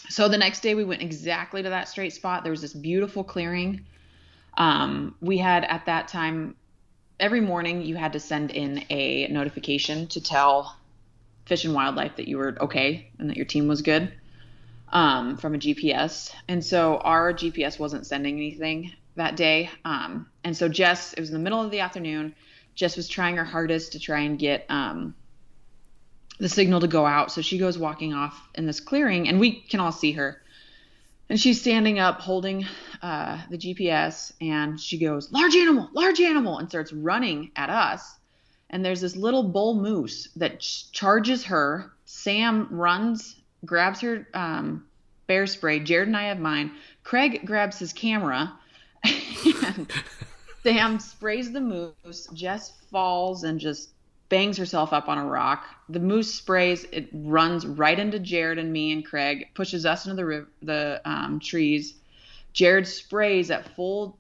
so 0.09 0.29
the 0.29 0.39
next 0.39 0.61
day 0.61 0.75
we 0.75 0.85
went 0.85 1.03
exactly 1.03 1.63
to 1.63 1.71
that 1.71 1.89
straight 1.89 2.13
spot. 2.13 2.43
There 2.43 2.51
was 2.51 2.61
this 2.61 2.75
beautiful 2.75 3.25
clearing. 3.25 3.87
Um, 4.57 5.17
we 5.21 5.39
had 5.39 5.65
at 5.65 5.87
that 5.87 6.09
time 6.09 6.55
every 7.19 7.41
morning 7.41 7.83
you 7.83 7.97
had 7.97 8.13
to 8.13 8.21
send 8.21 8.51
in 8.51 8.85
a 8.91 9.29
notification 9.29 10.07
to 10.09 10.21
tell 10.21 10.77
Fish 11.47 11.65
and 11.65 11.75
Wildlife 11.75 12.17
that 12.17 12.29
you 12.29 12.39
were 12.39 12.57
okay 12.61 13.11
and 13.19 13.31
that 13.31 13.37
your 13.37 13.47
team 13.47 13.69
was 13.69 13.83
good 13.83 14.13
um, 14.91 15.37
from 15.37 15.55
a 15.55 15.59
GPS. 15.59 16.33
And 16.49 16.65
so 16.65 16.99
our 16.99 17.33
GPS 17.33 17.79
wasn't 17.79 18.07
sending 18.07 18.37
anything 18.37 18.93
that 19.17 19.37
day. 19.37 19.71
Um, 19.85 20.29
and 20.43 20.57
so 20.57 20.69
Jess, 20.69 21.13
it 21.13 21.21
was 21.21 21.31
in 21.31 21.35
the 21.35 21.43
middle 21.43 21.61
of 21.61 21.71
the 21.71 21.81
afternoon. 21.81 22.35
Jess 22.75 22.97
was 22.97 23.09
trying 23.09 23.37
her 23.37 23.45
hardest 23.45 23.93
to 23.93 23.99
try 23.99 24.21
and 24.21 24.39
get 24.39 24.67
um, 24.69 25.15
the 26.39 26.49
signal 26.49 26.81
to 26.81 26.89
go 26.89 27.07
out. 27.07 27.31
So 27.31 27.41
she 27.41 27.59
goes 27.59 27.79
walking 27.79 28.13
off 28.13 28.49
in 28.55 28.67
this 28.67 28.81
clearing, 28.81 29.29
and 29.29 29.39
we 29.39 29.53
can 29.53 29.81
all 29.81 29.93
see 29.93 30.13
her. 30.13 30.41
And 31.29 31.41
she's 31.41 31.61
standing 31.61 31.99
up 31.99 32.21
holding 32.21 32.67
uh, 33.01 33.41
the 33.49 33.57
GPS, 33.57 34.33
and 34.41 34.79
she 34.79 34.99
goes, 34.99 35.33
Large 35.33 35.57
animal, 35.57 35.89
large 35.95 36.21
animal, 36.21 36.59
and 36.59 36.69
starts 36.69 36.93
running 36.93 37.51
at 37.57 37.71
us. 37.71 38.17
And 38.69 38.85
there's 38.85 39.01
this 39.01 39.17
little 39.17 39.43
bull 39.43 39.75
moose 39.75 40.29
that 40.37 40.61
ch- 40.61 40.91
charges 40.93 41.45
her. 41.45 41.93
Sam 42.05 42.69
runs, 42.71 43.37
grabs 43.65 44.01
her 44.01 44.29
um, 44.35 44.85
bear 45.27 45.47
spray. 45.47 45.81
Jared 45.81 46.09
and 46.09 46.17
I 46.17 46.25
have 46.25 46.39
mine. 46.39 46.73
Craig 47.03 47.43
grabs 47.47 47.79
his 47.79 47.93
camera. 47.93 48.53
and 49.05 49.91
Sam 50.65 50.99
sprays 50.99 51.53
the 51.53 51.61
moose. 51.61 52.27
Jess 52.33 52.73
falls 52.91 53.45
and 53.45 53.61
just 53.61 53.91
bangs 54.31 54.57
herself 54.57 54.95
up 54.95 55.09
on 55.09 55.19
a 55.19 55.27
rock. 55.27 55.67
The 55.91 56.01
moose 56.01 56.35
sprays. 56.35 56.85
It 56.91 57.11
runs 57.13 57.67
right 57.67 57.99
into 57.99 58.19
Jared 58.19 58.59
and 58.59 58.73
me 58.73 58.91
and 58.93 59.05
Craig. 59.05 59.49
Pushes 59.55 59.85
us 59.85 60.07
into 60.07 60.25
the 60.25 60.47
the 60.63 61.03
um, 61.05 61.39
trees. 61.39 61.95
Jared 62.55 62.87
sprays 62.87 63.51
at 63.51 63.75
full 63.77 64.17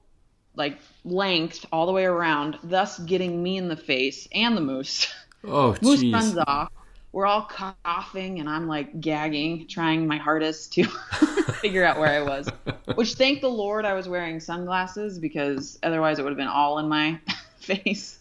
like 0.54 0.78
length 1.04 1.64
all 1.72 1.86
the 1.86 1.92
way 1.92 2.04
around, 2.04 2.58
thus 2.62 2.98
getting 3.00 3.42
me 3.42 3.56
in 3.56 3.68
the 3.68 3.76
face 3.76 4.28
and 4.32 4.56
the 4.56 4.60
moose. 4.60 5.12
Oh 5.44 5.76
Moose 5.82 6.02
jeez. 6.02 6.12
runs 6.12 6.38
off. 6.46 6.70
We're 7.14 7.26
all 7.26 7.42
coughing, 7.42 8.40
and 8.40 8.48
I'm 8.48 8.66
like 8.66 9.00
gagging, 9.00 9.68
trying 9.68 10.04
my 10.08 10.16
hardest 10.16 10.72
to 10.72 10.82
figure 11.62 11.84
out 11.84 11.96
where 11.96 12.08
I 12.08 12.20
was. 12.20 12.48
Which, 12.96 13.14
thank 13.14 13.40
the 13.40 13.48
Lord, 13.48 13.84
I 13.84 13.94
was 13.94 14.08
wearing 14.08 14.40
sunglasses 14.40 15.20
because 15.20 15.78
otherwise 15.84 16.18
it 16.18 16.22
would 16.22 16.30
have 16.30 16.36
been 16.36 16.48
all 16.48 16.80
in 16.80 16.88
my 16.88 17.20
face. 17.60 18.18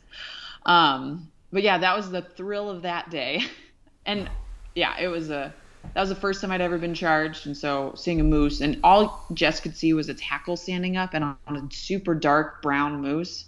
Um, 0.67 1.31
but 1.51 1.63
yeah, 1.63 1.79
that 1.79 1.97
was 1.97 2.11
the 2.11 2.21
thrill 2.21 2.69
of 2.69 2.83
that 2.83 3.09
day, 3.09 3.41
and 4.05 4.29
yeah, 4.75 4.95
it 4.99 5.07
was 5.07 5.31
a 5.31 5.51
that 5.95 5.99
was 5.99 6.09
the 6.09 6.15
first 6.15 6.39
time 6.39 6.51
I'd 6.51 6.61
ever 6.61 6.77
been 6.77 6.93
charged, 6.93 7.47
and 7.47 7.57
so 7.57 7.93
seeing 7.95 8.21
a 8.21 8.23
moose, 8.23 8.61
and 8.61 8.79
all 8.83 9.25
Jess 9.33 9.59
could 9.59 9.75
see 9.75 9.93
was 9.93 10.07
its 10.07 10.21
hackle 10.21 10.55
standing 10.55 10.97
up, 10.97 11.15
and 11.15 11.23
on 11.23 11.37
a 11.47 11.67
super 11.73 12.13
dark 12.13 12.61
brown 12.61 13.01
moose, 13.01 13.45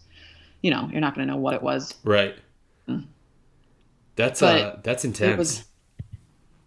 you 0.64 0.72
know, 0.72 0.90
you're 0.92 1.02
not 1.02 1.14
gonna 1.14 1.28
know 1.28 1.38
what 1.38 1.54
it 1.54 1.62
was. 1.62 1.94
Right. 2.04 2.34
That's 4.16 4.42
uh 4.42 4.80
that's 4.84 5.06
intense. 5.06 5.34
It 5.34 5.38
was 5.38 5.64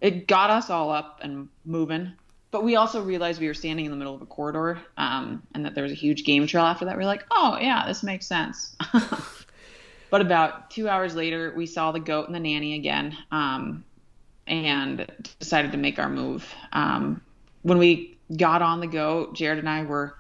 it 0.01 0.27
got 0.27 0.51
us 0.51 0.71
all 0.71 0.91
up 0.91 1.21
and 1.23 1.49
moving. 1.65 2.13
But 2.51 2.65
we 2.65 2.77
also 2.77 3.03
realized 3.03 3.41
we 3.41 3.47
were 3.47 3.55
standing 3.55 3.85
in 3.85 3.91
the 3.91 3.97
middle 3.97 4.15
of 4.15 4.23
a 4.23 4.27
corridor, 4.27 4.81
um, 4.97 5.43
and 5.55 5.67
that 5.67 5.75
there 5.75 5.83
was 5.83 5.93
a 5.93 5.97
huge 5.97 6.25
game 6.25 6.47
trail 6.47 6.65
after 6.65 6.87
that. 6.87 6.97
We 6.97 7.03
are 7.03 7.07
like, 7.07 7.27
oh 7.31 7.59
yeah, 7.61 7.87
this 7.87 8.03
makes 8.03 8.27
sense. 8.27 8.75
but 10.11 10.23
about 10.23 10.71
two 10.71 10.89
hours 10.89 11.15
later, 11.15 11.53
we 11.55 11.67
saw 11.67 11.93
the 11.93 12.01
goat 12.01 12.27
and 12.27 12.35
the 12.35 12.41
nanny 12.41 12.75
again, 12.75 13.15
um, 13.31 13.85
and 14.47 15.07
decided 15.39 15.73
to 15.73 15.79
make 15.79 15.99
our 15.99 16.09
move. 16.09 16.51
Um, 16.73 17.21
when 17.63 17.77
we 17.77 18.17
got 18.35 18.63
on 18.63 18.81
the 18.81 18.87
goat, 18.87 19.35
Jared 19.35 19.59
and 19.59 19.69
I 19.69 19.83
were 19.83 20.15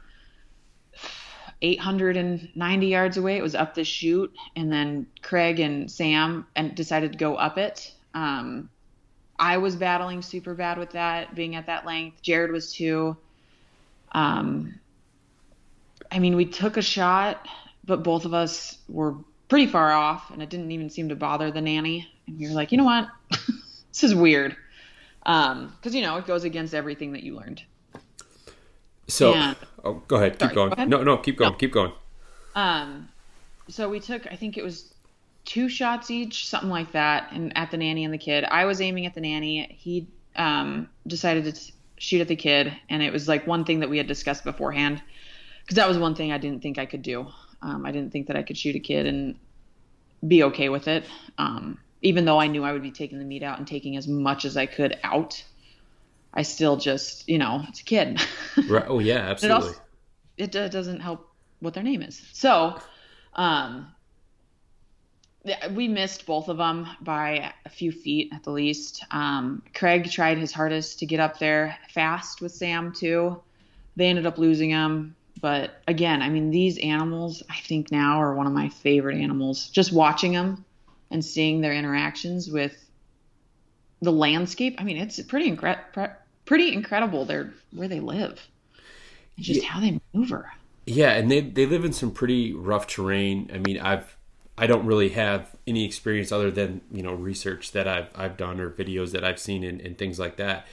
890 1.60 2.86
yards 2.86 3.16
away. 3.16 3.36
It 3.36 3.42
was 3.42 3.54
up 3.54 3.74
the 3.74 3.84
chute, 3.84 4.34
and 4.54 4.72
then 4.72 5.06
Craig 5.22 5.60
and 5.60 5.90
Sam 5.90 6.46
and 6.54 6.74
decided 6.74 7.12
to 7.12 7.18
go 7.18 7.36
up 7.36 7.58
it. 7.58 7.92
Um, 8.14 8.70
I 9.38 9.58
was 9.58 9.76
battling 9.76 10.22
super 10.22 10.54
bad 10.54 10.78
with 10.78 10.90
that, 10.90 11.34
being 11.34 11.54
at 11.54 11.66
that 11.66 11.86
length. 11.86 12.22
Jared 12.22 12.50
was 12.50 12.72
too. 12.72 13.16
Um, 14.12 14.78
I 16.10 16.18
mean, 16.18 16.36
we 16.36 16.46
took 16.46 16.76
a 16.76 16.82
shot, 16.82 17.46
but 17.84 18.02
both 18.02 18.24
of 18.24 18.34
us 18.34 18.78
were 18.88 19.16
pretty 19.48 19.66
far 19.66 19.92
off, 19.92 20.30
and 20.30 20.42
it 20.42 20.50
didn't 20.50 20.70
even 20.70 20.90
seem 20.90 21.08
to 21.10 21.16
bother 21.16 21.50
the 21.50 21.60
nanny. 21.60 22.08
And 22.26 22.40
were 22.40 22.48
like, 22.48 22.72
you 22.72 22.78
know 22.78 22.84
what? 22.84 23.08
this 23.30 24.04
is 24.04 24.14
weird. 24.14 24.56
Because, 25.20 25.52
um, 25.52 25.92
you 25.92 26.02
know, 26.02 26.16
it 26.16 26.26
goes 26.26 26.44
against 26.44 26.74
everything 26.74 27.12
that 27.12 27.22
you 27.22 27.36
learned. 27.36 27.62
So, 29.08 29.34
and, 29.34 29.56
oh, 29.84 30.02
go 30.06 30.16
ahead. 30.16 30.38
Sorry, 30.38 30.50
keep 30.50 30.54
going. 30.54 30.68
Go 30.68 30.74
ahead. 30.74 30.88
No, 30.88 31.02
no, 31.02 31.16
keep 31.16 31.38
going. 31.38 31.52
No. 31.52 31.56
Keep 31.56 31.72
going. 31.72 31.92
Um, 32.54 33.08
so 33.68 33.88
we 33.88 34.00
took, 34.00 34.26
I 34.26 34.36
think 34.36 34.56
it 34.56 34.64
was 34.64 34.92
two 35.44 35.68
shots 35.68 36.10
each, 36.10 36.48
something 36.48 36.70
like 36.70 36.92
that, 36.92 37.32
and 37.32 37.56
at 37.56 37.70
the 37.70 37.76
nanny 37.76 38.04
and 38.04 38.12
the 38.12 38.18
kid. 38.18 38.44
I 38.44 38.66
was 38.66 38.80
aiming 38.80 39.06
at 39.06 39.14
the 39.14 39.20
nanny. 39.20 39.76
He 39.78 40.06
um, 40.36 40.88
decided 41.06 41.54
to 41.54 41.72
shoot 41.96 42.20
at 42.20 42.28
the 42.28 42.36
kid, 42.36 42.72
and 42.90 43.02
it 43.02 43.12
was 43.12 43.28
like 43.28 43.46
one 43.46 43.64
thing 43.64 43.80
that 43.80 43.88
we 43.88 43.96
had 43.96 44.06
discussed 44.06 44.44
beforehand, 44.44 45.02
because 45.62 45.76
that 45.76 45.88
was 45.88 45.98
one 45.98 46.14
thing 46.14 46.32
I 46.32 46.38
didn't 46.38 46.62
think 46.62 46.78
I 46.78 46.86
could 46.86 47.02
do. 47.02 47.26
Um, 47.62 47.86
I 47.86 47.92
didn't 47.92 48.12
think 48.12 48.26
that 48.26 48.36
I 48.36 48.42
could 48.42 48.56
shoot 48.56 48.76
a 48.76 48.78
kid 48.78 49.06
and 49.06 49.36
be 50.26 50.42
okay 50.44 50.68
with 50.68 50.86
it. 50.86 51.04
Um, 51.38 51.78
even 52.02 52.24
though 52.24 52.40
I 52.40 52.46
knew 52.46 52.62
I 52.62 52.72
would 52.72 52.82
be 52.82 52.90
taking 52.90 53.18
the 53.18 53.24
meat 53.24 53.42
out 53.42 53.58
and 53.58 53.66
taking 53.66 53.96
as 53.96 54.06
much 54.06 54.44
as 54.44 54.56
I 54.56 54.66
could 54.66 54.98
out, 55.02 55.42
I 56.32 56.42
still 56.42 56.76
just, 56.76 57.28
you 57.28 57.38
know, 57.38 57.64
it's 57.68 57.80
a 57.80 57.84
kid. 57.84 58.20
right. 58.68 58.84
Oh 58.86 58.98
yeah, 58.98 59.18
absolutely. 59.18 59.70
it, 60.36 60.56
also, 60.56 60.66
it 60.66 60.72
doesn't 60.72 61.00
help 61.00 61.28
what 61.60 61.74
their 61.74 61.82
name 61.82 62.02
is. 62.02 62.22
So, 62.32 62.78
um, 63.34 63.92
we 65.70 65.88
missed 65.88 66.26
both 66.26 66.48
of 66.48 66.58
them 66.58 66.86
by 67.00 67.52
a 67.64 67.68
few 67.68 67.92
feet 67.92 68.30
at 68.32 68.44
the 68.44 68.50
least. 68.50 69.04
Um, 69.10 69.62
Craig 69.74 70.10
tried 70.10 70.38
his 70.38 70.52
hardest 70.52 70.98
to 70.98 71.06
get 71.06 71.20
up 71.20 71.38
there 71.38 71.78
fast 71.90 72.40
with 72.40 72.52
Sam 72.52 72.92
too. 72.92 73.40
They 73.96 74.06
ended 74.06 74.26
up 74.26 74.38
losing 74.38 74.70
him. 74.70 75.16
But 75.40 75.82
again, 75.86 76.20
I 76.20 76.28
mean, 76.28 76.50
these 76.50 76.78
animals, 76.78 77.42
I 77.48 77.56
think 77.60 77.92
now 77.92 78.20
are 78.20 78.34
one 78.34 78.46
of 78.46 78.52
my 78.52 78.68
favorite 78.68 79.20
animals. 79.20 79.68
Just 79.70 79.92
watching 79.92 80.32
them 80.32 80.64
and 81.10 81.24
seeing 81.24 81.60
their 81.60 81.72
interactions 81.72 82.50
with 82.50 82.76
the 84.02 84.12
landscape. 84.12 84.76
I 84.78 84.84
mean, 84.84 84.96
it's 84.96 85.22
pretty 85.22 85.50
incre- 85.50 85.78
pretty 86.48 86.72
incredible. 86.72 87.26
They're 87.26 87.52
where 87.72 87.88
they 87.88 88.00
live, 88.00 88.48
and 89.36 89.44
just 89.44 89.62
yeah. 89.62 89.68
how 89.68 89.80
they 89.80 90.00
maneuver. 90.12 90.50
Yeah, 90.86 91.12
and 91.12 91.30
they 91.30 91.42
they 91.42 91.66
live 91.66 91.84
in 91.84 91.92
some 91.92 92.10
pretty 92.10 92.54
rough 92.54 92.86
terrain. 92.86 93.50
I 93.52 93.58
mean, 93.58 93.78
I've 93.78 94.16
I 94.56 94.66
don't 94.66 94.86
really 94.86 95.10
have 95.10 95.54
any 95.66 95.84
experience 95.84 96.32
other 96.32 96.50
than 96.50 96.80
you 96.90 97.02
know 97.02 97.12
research 97.12 97.72
that 97.72 97.86
I've 97.86 98.08
I've 98.14 98.38
done 98.38 98.58
or 98.60 98.70
videos 98.70 99.12
that 99.12 99.22
I've 99.22 99.38
seen 99.38 99.62
and, 99.62 99.80
and 99.82 99.98
things 99.98 100.18
like 100.18 100.36
that. 100.38 100.66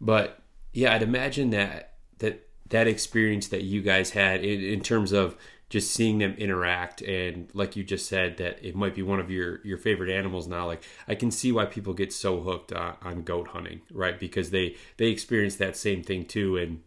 But 0.00 0.40
yeah, 0.74 0.94
I'd 0.94 1.02
imagine 1.02 1.50
that 1.50 1.94
that 2.18 2.46
that 2.68 2.86
experience 2.86 3.48
that 3.48 3.62
you 3.62 3.80
guys 3.80 4.10
had 4.10 4.44
in, 4.44 4.62
in 4.62 4.82
terms 4.82 5.12
of 5.12 5.36
just 5.74 5.90
seeing 5.90 6.18
them 6.18 6.36
interact 6.38 7.02
and 7.02 7.48
like 7.52 7.74
you 7.74 7.82
just 7.82 8.08
said 8.08 8.36
that 8.36 8.64
it 8.64 8.76
might 8.76 8.94
be 8.94 9.02
one 9.02 9.18
of 9.18 9.28
your 9.28 9.58
your 9.66 9.76
favorite 9.76 10.08
animals 10.08 10.46
now 10.46 10.64
like 10.64 10.84
i 11.08 11.16
can 11.16 11.32
see 11.32 11.50
why 11.50 11.64
people 11.64 11.92
get 11.92 12.12
so 12.12 12.40
hooked 12.42 12.72
on, 12.72 12.94
on 13.02 13.22
goat 13.22 13.48
hunting 13.48 13.80
right 13.90 14.20
because 14.20 14.50
they 14.50 14.76
they 14.98 15.06
experience 15.06 15.56
that 15.56 15.76
same 15.76 16.00
thing 16.00 16.24
too 16.24 16.56
and 16.56 16.80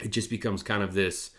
it 0.00 0.08
just 0.08 0.30
becomes 0.30 0.62
kind 0.62 0.82
of 0.82 0.94
this 0.94 1.32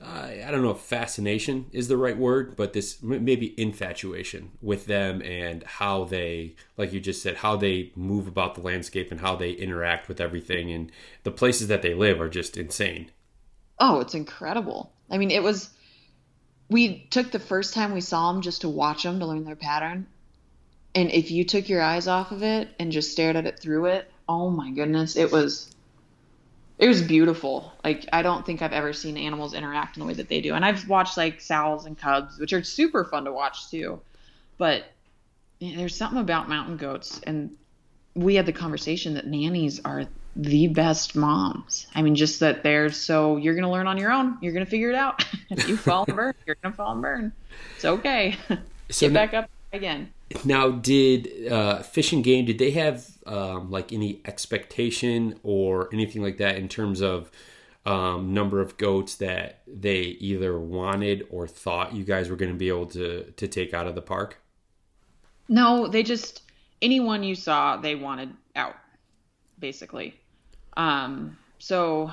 uh, 0.00 0.28
I 0.46 0.50
don't 0.52 0.62
know 0.62 0.70
if 0.70 0.78
fascination 0.78 1.66
is 1.72 1.88
the 1.88 1.96
right 1.96 2.16
word, 2.16 2.54
but 2.54 2.74
this 2.74 3.02
maybe 3.02 3.58
infatuation 3.58 4.52
with 4.60 4.84
them 4.84 5.22
and 5.22 5.62
how 5.64 6.04
they, 6.04 6.54
like 6.76 6.92
you 6.92 7.00
just 7.00 7.22
said, 7.22 7.36
how 7.36 7.56
they 7.56 7.92
move 7.96 8.28
about 8.28 8.56
the 8.56 8.60
landscape 8.60 9.10
and 9.10 9.22
how 9.22 9.36
they 9.36 9.52
interact 9.52 10.06
with 10.06 10.20
everything. 10.20 10.70
And 10.70 10.92
the 11.22 11.30
places 11.30 11.68
that 11.68 11.80
they 11.80 11.94
live 11.94 12.20
are 12.20 12.28
just 12.28 12.58
insane. 12.58 13.10
Oh, 13.78 14.00
it's 14.00 14.14
incredible. 14.14 14.92
I 15.10 15.16
mean, 15.16 15.30
it 15.30 15.42
was, 15.42 15.70
we 16.68 17.06
took 17.10 17.30
the 17.30 17.38
first 17.38 17.74
time 17.74 17.92
we 17.92 18.00
saw 18.00 18.32
them 18.32 18.42
just 18.42 18.62
to 18.62 18.68
watch 18.68 19.02
them 19.02 19.20
to 19.20 19.26
learn 19.26 19.44
their 19.44 19.56
pattern. 19.56 20.06
And 20.94 21.10
if 21.10 21.30
you 21.30 21.44
took 21.44 21.68
your 21.68 21.82
eyes 21.82 22.08
off 22.08 22.32
of 22.32 22.42
it 22.42 22.68
and 22.78 22.90
just 22.90 23.12
stared 23.12 23.36
at 23.36 23.46
it 23.46 23.58
through 23.58 23.86
it, 23.86 24.10
oh 24.28 24.50
my 24.50 24.70
goodness, 24.70 25.16
it 25.16 25.30
was 25.30 25.70
it 26.78 26.88
was 26.88 27.02
beautiful. 27.02 27.72
Like 27.84 28.06
I 28.12 28.22
don't 28.22 28.44
think 28.44 28.62
I've 28.62 28.72
ever 28.72 28.92
seen 28.92 29.16
animals 29.16 29.54
interact 29.54 29.96
in 29.96 30.00
the 30.00 30.06
way 30.06 30.14
that 30.14 30.28
they 30.28 30.40
do. 30.40 30.54
And 30.54 30.64
I've 30.64 30.88
watched 30.88 31.16
like 31.16 31.40
sows 31.40 31.86
and 31.86 31.98
cubs, 31.98 32.38
which 32.38 32.52
are 32.52 32.62
super 32.62 33.04
fun 33.04 33.24
to 33.24 33.32
watch 33.32 33.70
too. 33.70 34.00
But 34.58 34.84
there's 35.60 35.96
something 35.96 36.20
about 36.20 36.48
mountain 36.48 36.76
goats 36.76 37.20
and 37.24 37.56
we 38.14 38.34
had 38.34 38.46
the 38.46 38.52
conversation 38.52 39.14
that 39.14 39.26
nannies 39.26 39.80
are 39.84 40.06
the 40.36 40.68
best 40.68 41.16
moms. 41.16 41.86
I 41.94 42.02
mean, 42.02 42.14
just 42.14 42.40
that 42.40 42.62
they're 42.62 42.90
so 42.90 43.36
you're 43.36 43.54
gonna 43.54 43.70
learn 43.70 43.86
on 43.86 43.96
your 43.96 44.12
own. 44.12 44.38
You're 44.40 44.52
gonna 44.52 44.66
figure 44.66 44.90
it 44.90 44.94
out. 44.94 45.24
if 45.50 45.68
you 45.68 45.76
fall 45.76 46.04
and 46.06 46.16
burn, 46.16 46.34
you're 46.46 46.56
gonna 46.62 46.74
fall 46.74 46.92
and 46.92 47.02
burn. 47.02 47.32
It's 47.74 47.84
okay. 47.84 48.36
So 48.88 49.08
Get 49.08 49.14
back 49.14 49.34
up 49.34 49.50
again. 49.72 50.12
Now, 50.44 50.70
did 50.70 51.50
uh, 51.50 51.82
Fish 51.82 52.12
and 52.12 52.22
Game 52.22 52.44
did 52.44 52.58
they 52.58 52.70
have 52.70 53.04
um, 53.26 53.68
like 53.68 53.92
any 53.92 54.20
expectation 54.24 55.40
or 55.42 55.88
anything 55.92 56.22
like 56.22 56.38
that 56.38 56.54
in 56.54 56.68
terms 56.68 57.00
of 57.00 57.30
um, 57.84 58.34
number 58.34 58.60
of 58.60 58.76
goats 58.76 59.16
that 59.16 59.62
they 59.66 60.00
either 60.00 60.58
wanted 60.58 61.26
or 61.30 61.46
thought 61.46 61.94
you 61.94 62.04
guys 62.04 62.28
were 62.28 62.36
going 62.36 62.52
to 62.52 62.58
be 62.58 62.68
able 62.68 62.86
to 62.86 63.32
to 63.36 63.48
take 63.48 63.74
out 63.74 63.86
of 63.86 63.94
the 63.94 64.02
park? 64.02 64.40
No, 65.48 65.86
they 65.86 66.02
just 66.02 66.42
anyone 66.82 67.22
you 67.22 67.34
saw 67.34 67.76
they 67.76 67.94
wanted 67.94 68.32
out, 68.54 68.76
basically. 69.58 70.14
Um, 70.76 71.36
so 71.58 72.10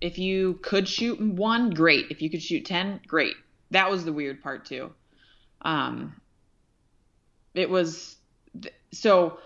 if 0.00 0.18
you 0.18 0.58
could 0.62 0.88
shoot 0.88 1.20
one, 1.20 1.70
great. 1.70 2.06
If 2.10 2.22
you 2.22 2.30
could 2.30 2.42
shoot 2.42 2.64
ten, 2.64 3.00
great. 3.06 3.34
That 3.70 3.90
was 3.90 4.04
the 4.04 4.12
weird 4.12 4.42
part 4.42 4.64
too. 4.64 4.92
Um, 5.62 6.20
it 7.54 7.68
was 7.68 8.16
so 8.92 9.38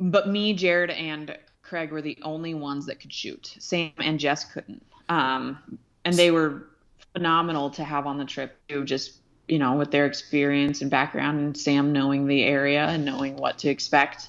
but 0.00 0.28
me 0.28 0.54
jared 0.54 0.90
and 0.90 1.36
craig 1.62 1.90
were 1.90 2.02
the 2.02 2.18
only 2.22 2.54
ones 2.54 2.86
that 2.86 3.00
could 3.00 3.12
shoot 3.12 3.56
sam 3.58 3.92
and 3.98 4.18
jess 4.18 4.44
couldn't 4.44 4.84
um, 5.08 5.58
and 6.04 6.14
they 6.14 6.30
were 6.30 6.68
phenomenal 7.12 7.70
to 7.70 7.84
have 7.84 8.06
on 8.06 8.18
the 8.18 8.24
trip 8.24 8.56
too 8.68 8.84
just 8.84 9.18
you 9.48 9.58
know 9.58 9.74
with 9.74 9.90
their 9.90 10.06
experience 10.06 10.80
and 10.80 10.90
background 10.90 11.38
and 11.38 11.56
sam 11.56 11.92
knowing 11.92 12.26
the 12.26 12.42
area 12.42 12.86
and 12.86 13.04
knowing 13.04 13.36
what 13.36 13.58
to 13.58 13.68
expect 13.68 14.28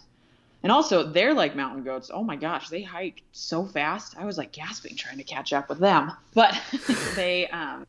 and 0.65 0.71
also 0.71 1.03
they're 1.03 1.33
like 1.33 1.55
mountain 1.55 1.83
goats 1.83 2.11
oh 2.13 2.23
my 2.23 2.35
gosh 2.35 2.67
they 2.67 2.81
hike 2.81 3.23
so 3.31 3.65
fast 3.65 4.17
i 4.17 4.25
was 4.25 4.37
like 4.37 4.51
gasping 4.51 4.97
trying 4.97 5.17
to 5.17 5.23
catch 5.23 5.53
up 5.53 5.69
with 5.69 5.79
them 5.79 6.11
but 6.33 6.59
they 7.15 7.47
um, 7.47 7.87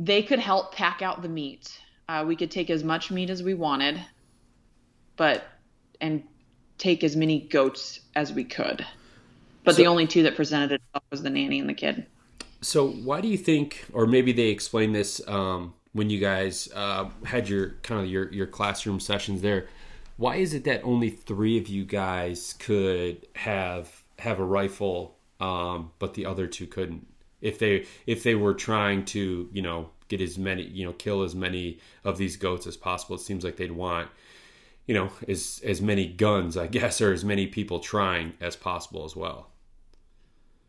they 0.00 0.22
could 0.22 0.40
help 0.40 0.74
pack 0.74 1.00
out 1.00 1.22
the 1.22 1.28
meat 1.28 1.78
uh, 2.08 2.24
we 2.26 2.36
could 2.36 2.50
take 2.50 2.70
as 2.70 2.82
much 2.82 3.10
meat 3.10 3.28
as 3.28 3.42
we 3.42 3.54
wanted, 3.54 4.02
but 5.16 5.44
and 6.00 6.22
take 6.78 7.04
as 7.04 7.16
many 7.16 7.40
goats 7.40 8.00
as 8.16 8.32
we 8.32 8.44
could. 8.44 8.86
But 9.64 9.74
so, 9.74 9.82
the 9.82 9.86
only 9.88 10.06
two 10.06 10.22
that 10.22 10.34
presented 10.34 10.72
itself 10.72 11.04
was 11.10 11.22
the 11.22 11.30
nanny 11.30 11.60
and 11.60 11.68
the 11.68 11.74
kid. 11.74 12.06
So 12.62 12.88
why 12.88 13.20
do 13.20 13.28
you 13.28 13.36
think, 13.36 13.84
or 13.92 14.06
maybe 14.06 14.32
they 14.32 14.48
explained 14.48 14.94
this 14.94 15.20
um, 15.28 15.74
when 15.92 16.08
you 16.08 16.18
guys 16.18 16.68
uh, 16.74 17.08
had 17.24 17.48
your 17.48 17.74
kind 17.82 18.00
of 18.00 18.06
your 18.06 18.32
your 18.32 18.46
classroom 18.46 19.00
sessions 19.00 19.42
there? 19.42 19.68
Why 20.18 20.36
is 20.36 20.52
it 20.52 20.64
that 20.64 20.82
only 20.82 21.10
three 21.10 21.58
of 21.58 21.68
you 21.68 21.84
guys 21.84 22.54
could 22.58 23.26
have 23.36 24.02
have 24.18 24.40
a 24.40 24.44
rifle, 24.44 25.16
um, 25.38 25.92
but 26.00 26.14
the 26.14 26.26
other 26.26 26.48
two 26.48 26.66
couldn't? 26.66 27.06
If 27.40 27.60
they 27.60 27.86
if 28.04 28.24
they 28.24 28.34
were 28.34 28.52
trying 28.52 29.04
to, 29.06 29.48
you 29.52 29.62
know, 29.62 29.90
get 30.08 30.20
as 30.20 30.36
many, 30.36 30.64
you 30.64 30.84
know, 30.84 30.92
kill 30.92 31.22
as 31.22 31.36
many 31.36 31.78
of 32.02 32.18
these 32.18 32.36
goats 32.36 32.66
as 32.66 32.76
possible. 32.76 33.14
It 33.14 33.20
seems 33.20 33.44
like 33.44 33.56
they'd 33.56 33.70
want, 33.70 34.10
you 34.86 34.94
know, 34.94 35.10
as 35.28 35.62
as 35.64 35.80
many 35.80 36.08
guns, 36.08 36.56
I 36.56 36.66
guess, 36.78 37.00
or 37.00 37.12
as 37.12 37.24
many 37.24 37.46
people 37.46 37.78
trying 37.78 38.34
as 38.40 38.56
possible 38.56 39.04
as 39.04 39.14
well. 39.14 39.50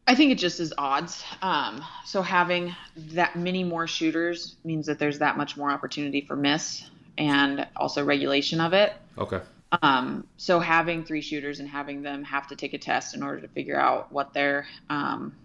I 0.06 0.14
think 0.14 0.32
it 0.32 0.38
just 0.38 0.60
is 0.60 0.74
odds. 0.78 1.24
Um, 1.42 1.84
so 2.06 2.22
having 2.22 2.76
that 2.96 3.36
many 3.36 3.64
more 3.64 3.88
shooters 3.88 4.58
means 4.64 4.86
that 4.86 5.00
there's 5.00 5.20
that 5.20 5.38
much 5.38 5.58
more 5.58 5.72
opportunity 5.72 6.22
for 6.22 6.36
miss 6.36 6.88
and 7.20 7.68
also 7.76 8.04
regulation 8.04 8.60
of 8.62 8.74
it. 8.74 8.94
Okay. 9.20 9.42
Um, 9.82 10.26
so 10.38 10.60
having 10.60 11.04
three 11.04 11.22
shooters 11.22 11.60
and 11.60 11.70
having 11.70 12.02
them 12.02 12.24
have 12.24 12.48
to 12.48 12.56
take 12.56 12.74
a 12.74 12.78
test 12.78 13.16
in 13.16 13.22
order 13.22 13.42
to 13.42 13.48
figure 13.50 13.80
out 13.80 14.12
what 14.12 14.34
their 14.34 14.66
um, 14.90 15.36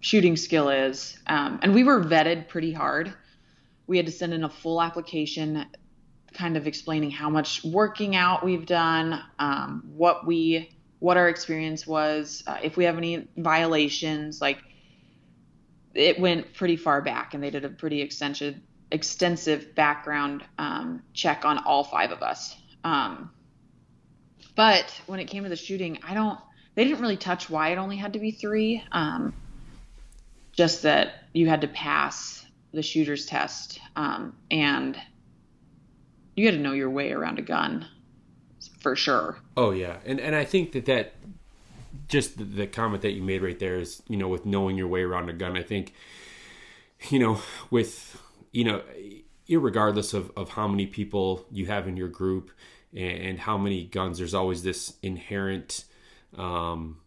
shooting 0.00 0.36
skill 0.36 0.68
is. 0.68 1.18
Um, 1.26 1.60
and 1.62 1.74
we 1.74 1.84
were 1.84 2.02
vetted 2.02 2.48
pretty 2.48 2.72
hard. 2.72 3.12
We 3.86 3.96
had 3.96 4.06
to 4.06 4.12
send 4.12 4.34
in 4.34 4.44
a 4.44 4.48
full 4.48 4.82
application, 4.82 5.66
kind 6.34 6.56
of 6.56 6.66
explaining 6.66 7.10
how 7.10 7.30
much 7.30 7.64
working 7.64 8.16
out 8.16 8.44
we've 8.44 8.66
done, 8.66 9.22
um, 9.38 9.84
what 9.96 10.26
we, 10.26 10.74
what 10.98 11.16
our 11.16 11.28
experience 11.28 11.86
was, 11.86 12.42
uh, 12.46 12.58
if 12.62 12.76
we 12.76 12.84
have 12.84 12.98
any 12.98 13.28
violations, 13.36 14.40
like 14.40 14.58
it 15.94 16.18
went 16.18 16.52
pretty 16.54 16.76
far 16.76 17.00
back, 17.00 17.34
and 17.34 17.42
they 17.42 17.50
did 17.50 17.64
a 17.64 17.68
pretty 17.68 18.02
extensive 18.02 18.56
extensive 18.90 19.74
background 19.74 20.44
um, 20.58 21.02
check 21.12 21.44
on 21.44 21.58
all 21.58 21.84
five 21.84 22.10
of 22.10 22.22
us. 22.22 22.56
Um, 22.84 23.30
but 24.54 25.00
when 25.06 25.20
it 25.20 25.26
came 25.26 25.44
to 25.44 25.48
the 25.48 25.56
shooting, 25.56 25.98
I 26.06 26.14
don't. 26.14 26.38
They 26.74 26.84
didn't 26.84 27.00
really 27.00 27.16
touch 27.16 27.50
why 27.50 27.70
it 27.70 27.78
only 27.78 27.96
had 27.96 28.12
to 28.12 28.18
be 28.18 28.30
three. 28.30 28.82
Um, 28.92 29.34
just 30.52 30.82
that 30.82 31.24
you 31.32 31.48
had 31.48 31.60
to 31.60 31.68
pass 31.68 32.44
the 32.72 32.82
shooter's 32.82 33.26
test, 33.26 33.80
um, 33.96 34.36
and 34.50 34.98
you 36.36 36.46
had 36.46 36.54
to 36.54 36.60
know 36.60 36.72
your 36.72 36.90
way 36.90 37.12
around 37.12 37.38
a 37.38 37.42
gun 37.42 37.86
for 38.80 38.96
sure. 38.96 39.38
Oh 39.56 39.70
yeah, 39.70 39.98
and 40.04 40.20
and 40.20 40.34
I 40.34 40.44
think 40.44 40.72
that 40.72 40.86
that 40.86 41.14
just 42.08 42.38
the, 42.38 42.44
the 42.44 42.66
comment 42.66 43.02
that 43.02 43.12
you 43.12 43.22
made 43.22 43.42
right 43.42 43.58
there 43.58 43.76
is 43.76 44.02
you 44.08 44.16
know 44.16 44.28
with 44.28 44.46
knowing 44.46 44.76
your 44.76 44.88
way 44.88 45.02
around 45.02 45.28
a 45.28 45.32
gun. 45.32 45.56
I 45.56 45.62
think 45.62 45.92
you 47.10 47.18
know 47.18 47.40
with 47.70 48.20
you 48.52 48.64
know 48.64 48.82
regardless 49.50 50.12
of, 50.12 50.30
of 50.36 50.50
how 50.50 50.68
many 50.68 50.86
people 50.86 51.46
you 51.50 51.66
have 51.66 51.88
in 51.88 51.96
your 51.96 52.08
group 52.08 52.50
and, 52.94 53.38
how 53.38 53.56
many 53.58 53.84
guns 53.84 54.18
there's 54.18 54.34
always 54.34 54.62
this 54.62 54.94
inherent 55.02 55.84
um, 56.36 56.98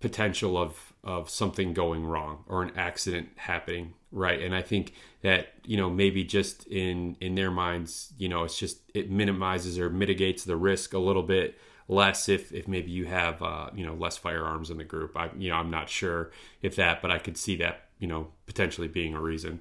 potential 0.00 0.56
of 0.56 0.92
of 1.02 1.28
something 1.28 1.72
going 1.72 2.04
wrong 2.04 2.44
or 2.46 2.62
an 2.62 2.72
accident 2.76 3.28
happening 3.36 3.94
right? 4.14 4.40
And 4.40 4.54
i 4.54 4.62
think 4.62 4.94
that 5.22 5.48
you 5.64 5.76
know 5.76 5.90
maybe 5.90 6.24
just 6.24 6.66
in 6.66 7.16
in 7.20 7.34
their 7.34 7.50
minds 7.50 8.12
you 8.16 8.28
know 8.28 8.44
it's 8.44 8.58
just 8.58 8.78
it 8.94 9.10
minimizes 9.10 9.78
or 9.78 9.90
mitigates 9.90 10.44
the 10.44 10.56
risk 10.56 10.94
a 10.94 10.98
little 10.98 11.22
bit 11.22 11.58
less 11.88 12.28
if 12.28 12.52
if 12.52 12.66
maybe 12.68 12.90
you 12.90 13.06
have 13.06 13.42
uh, 13.42 13.68
you 13.74 13.84
know 13.84 13.94
less 13.94 14.16
firearms 14.16 14.70
in 14.70 14.78
the 14.78 14.84
group. 14.84 15.16
I 15.16 15.30
you 15.36 15.50
know 15.50 15.56
i'm 15.56 15.70
not 15.70 15.88
sure 15.88 16.30
if 16.62 16.76
that 16.76 17.02
but 17.02 17.10
i 17.10 17.18
could 17.18 17.36
see 17.36 17.56
that 17.56 17.88
you 17.98 18.06
know 18.06 18.28
potentially 18.46 18.88
being 18.88 19.14
a 19.14 19.20
reason 19.20 19.60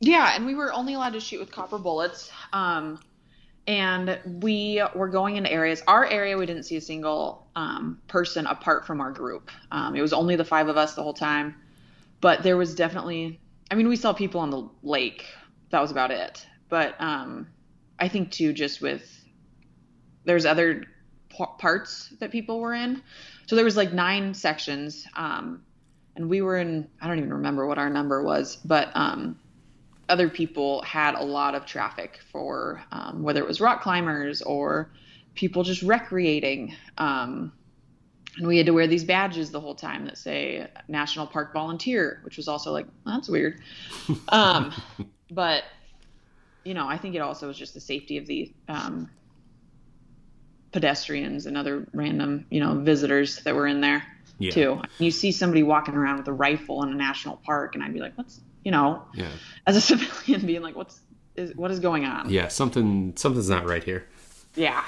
yeah 0.00 0.34
and 0.34 0.46
we 0.46 0.54
were 0.54 0.72
only 0.72 0.94
allowed 0.94 1.12
to 1.12 1.20
shoot 1.20 1.40
with 1.40 1.50
copper 1.52 1.78
bullets 1.78 2.30
um 2.52 2.98
and 3.66 4.18
we 4.42 4.82
were 4.96 5.08
going 5.08 5.36
into 5.36 5.50
areas. 5.52 5.82
Our 5.86 6.04
area, 6.04 6.36
we 6.36 6.44
didn't 6.44 6.64
see 6.64 6.76
a 6.76 6.80
single 6.80 7.46
um, 7.54 8.00
person 8.08 8.46
apart 8.46 8.84
from 8.84 9.00
our 9.00 9.12
group. 9.12 9.50
Um, 9.70 9.94
it 9.94 10.02
was 10.02 10.12
only 10.12 10.34
the 10.34 10.44
five 10.44 10.68
of 10.68 10.76
us 10.76 10.94
the 10.94 11.04
whole 11.04 11.14
time, 11.14 11.54
but 12.20 12.42
there 12.42 12.56
was 12.56 12.74
definitely. 12.74 13.38
I 13.70 13.76
mean, 13.76 13.88
we 13.88 13.94
saw 13.94 14.12
people 14.12 14.40
on 14.40 14.50
the 14.50 14.68
lake. 14.82 15.24
That 15.70 15.80
was 15.80 15.92
about 15.92 16.10
it. 16.10 16.44
But 16.68 17.00
um, 17.00 17.46
I 17.98 18.08
think 18.08 18.32
too, 18.32 18.52
just 18.52 18.80
with 18.80 19.08
there's 20.24 20.46
other 20.46 20.84
p- 21.28 21.44
parts 21.58 22.12
that 22.18 22.32
people 22.32 22.58
were 22.58 22.74
in. 22.74 23.02
So 23.46 23.54
there 23.54 23.64
was 23.64 23.76
like 23.76 23.92
nine 23.92 24.34
sections, 24.34 25.06
um, 25.14 25.62
and 26.16 26.28
we 26.28 26.42
were 26.42 26.58
in. 26.58 26.88
I 27.00 27.06
don't 27.06 27.18
even 27.18 27.34
remember 27.34 27.66
what 27.66 27.78
our 27.78 27.90
number 27.90 28.22
was, 28.22 28.56
but 28.56 28.90
um, 28.94 29.38
other 30.10 30.28
people 30.28 30.82
had 30.82 31.14
a 31.14 31.22
lot 31.22 31.54
of 31.54 31.64
traffic 31.64 32.20
for 32.30 32.82
um, 32.92 33.22
whether 33.22 33.40
it 33.40 33.46
was 33.46 33.60
rock 33.60 33.80
climbers 33.82 34.42
or 34.42 34.90
people 35.34 35.62
just 35.62 35.82
recreating. 35.82 36.74
Um, 36.98 37.52
and 38.36 38.46
we 38.46 38.56
had 38.56 38.66
to 38.66 38.72
wear 38.72 38.86
these 38.86 39.04
badges 39.04 39.50
the 39.50 39.60
whole 39.60 39.74
time 39.74 40.04
that 40.06 40.18
say 40.18 40.68
National 40.88 41.26
Park 41.26 41.52
Volunteer, 41.52 42.20
which 42.24 42.36
was 42.36 42.48
also 42.48 42.72
like, 42.72 42.86
well, 43.04 43.14
that's 43.14 43.28
weird. 43.28 43.60
Um, 44.28 44.72
but, 45.30 45.64
you 46.64 46.74
know, 46.74 46.88
I 46.88 46.98
think 46.98 47.14
it 47.14 47.20
also 47.20 47.46
was 47.46 47.56
just 47.56 47.74
the 47.74 47.80
safety 47.80 48.18
of 48.18 48.26
the 48.26 48.52
um, 48.68 49.08
pedestrians 50.72 51.46
and 51.46 51.56
other 51.56 51.86
random, 51.92 52.46
you 52.50 52.60
know, 52.60 52.74
visitors 52.80 53.42
that 53.44 53.54
were 53.54 53.66
in 53.66 53.80
there. 53.80 54.04
Yeah. 54.38 54.50
Too. 54.50 54.82
You 54.98 55.10
see 55.10 55.32
somebody 55.32 55.62
walking 55.62 55.94
around 55.94 56.18
with 56.18 56.28
a 56.28 56.32
rifle 56.32 56.82
in 56.82 56.90
a 56.90 56.94
national 56.94 57.36
park, 57.36 57.74
and 57.74 57.84
I'd 57.84 57.92
be 57.92 58.00
like, 58.00 58.16
"What's 58.16 58.40
you 58.64 58.70
know, 58.70 59.02
yeah. 59.14 59.28
as 59.66 59.76
a 59.76 59.80
civilian 59.80 60.46
being 60.46 60.62
like, 60.62 60.76
what's 60.76 61.00
is 61.36 61.54
what 61.56 61.70
is 61.70 61.80
going 61.80 62.04
on? 62.04 62.30
Yeah, 62.30 62.48
something 62.48 63.14
something's 63.16 63.50
not 63.50 63.66
right 63.66 63.82
here. 63.82 64.06
Yeah. 64.54 64.84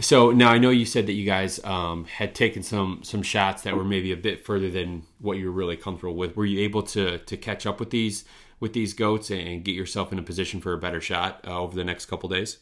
So 0.00 0.30
now 0.30 0.50
I 0.50 0.58
know 0.58 0.68
you 0.68 0.84
said 0.84 1.06
that 1.06 1.14
you 1.14 1.24
guys 1.24 1.62
um, 1.64 2.04
had 2.04 2.34
taken 2.34 2.62
some 2.62 3.00
some 3.02 3.22
shots 3.22 3.62
that 3.62 3.76
were 3.76 3.84
maybe 3.84 4.12
a 4.12 4.16
bit 4.16 4.44
further 4.44 4.70
than 4.70 5.04
what 5.20 5.38
you 5.38 5.46
were 5.46 5.52
really 5.52 5.76
comfortable 5.76 6.14
with. 6.14 6.36
Were 6.36 6.44
you 6.44 6.60
able 6.60 6.82
to 6.84 7.18
to 7.18 7.36
catch 7.36 7.66
up 7.66 7.80
with 7.80 7.90
these 7.90 8.24
with 8.60 8.72
these 8.72 8.94
goats 8.94 9.30
and 9.30 9.64
get 9.64 9.74
yourself 9.74 10.12
in 10.12 10.18
a 10.18 10.22
position 10.22 10.60
for 10.60 10.72
a 10.72 10.78
better 10.78 11.00
shot 11.00 11.40
uh, 11.46 11.60
over 11.60 11.74
the 11.74 11.84
next 11.84 12.06
couple 12.06 12.28
days? 12.28 12.58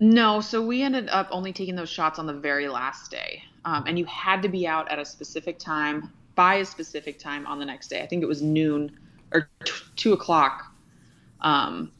No, 0.00 0.40
so 0.40 0.60
we 0.60 0.82
ended 0.82 1.08
up 1.08 1.28
only 1.30 1.52
taking 1.52 1.76
those 1.76 1.88
shots 1.88 2.18
on 2.18 2.26
the 2.26 2.34
very 2.34 2.68
last 2.68 3.10
day, 3.10 3.42
um, 3.64 3.84
and 3.86 3.98
you 3.98 4.04
had 4.06 4.42
to 4.42 4.48
be 4.48 4.66
out 4.66 4.90
at 4.90 4.98
a 4.98 5.04
specific 5.04 5.58
time 5.58 6.12
by 6.34 6.56
a 6.56 6.64
specific 6.64 7.18
time 7.18 7.46
on 7.46 7.58
the 7.58 7.64
next 7.64 7.88
day. 7.88 8.02
I 8.02 8.06
think 8.06 8.22
it 8.22 8.26
was 8.26 8.42
noon 8.42 8.98
or 9.34 9.50
t- 9.64 9.72
two 9.96 10.12
o'clock 10.14 10.72
um, 11.40 11.92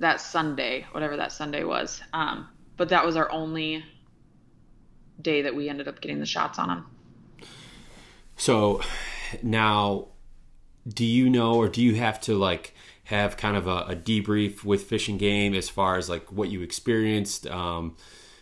that 0.00 0.20
Sunday, 0.20 0.86
whatever 0.92 1.16
that 1.16 1.32
Sunday 1.32 1.64
was. 1.64 2.02
Um, 2.12 2.48
but 2.76 2.90
that 2.90 3.06
was 3.06 3.16
our 3.16 3.30
only 3.30 3.84
day 5.20 5.42
that 5.42 5.54
we 5.54 5.68
ended 5.68 5.88
up 5.88 6.00
getting 6.00 6.18
the 6.18 6.26
shots 6.26 6.58
on 6.58 6.68
them. 6.68 6.86
So 8.36 8.82
now, 9.42 10.08
do 10.86 11.04
you 11.04 11.30
know, 11.30 11.54
or 11.54 11.68
do 11.68 11.80
you 11.80 11.94
have 11.94 12.20
to 12.22 12.36
like 12.36 12.74
have 13.04 13.36
kind 13.36 13.56
of 13.56 13.66
a, 13.66 13.84
a 13.88 13.96
debrief 13.96 14.64
with 14.64 14.84
Fish 14.84 15.08
and 15.08 15.18
Game 15.18 15.54
as 15.54 15.68
far 15.68 15.96
as 15.96 16.08
like 16.08 16.30
what 16.32 16.50
you 16.50 16.62
experienced? 16.62 17.46
Um, 17.46 17.96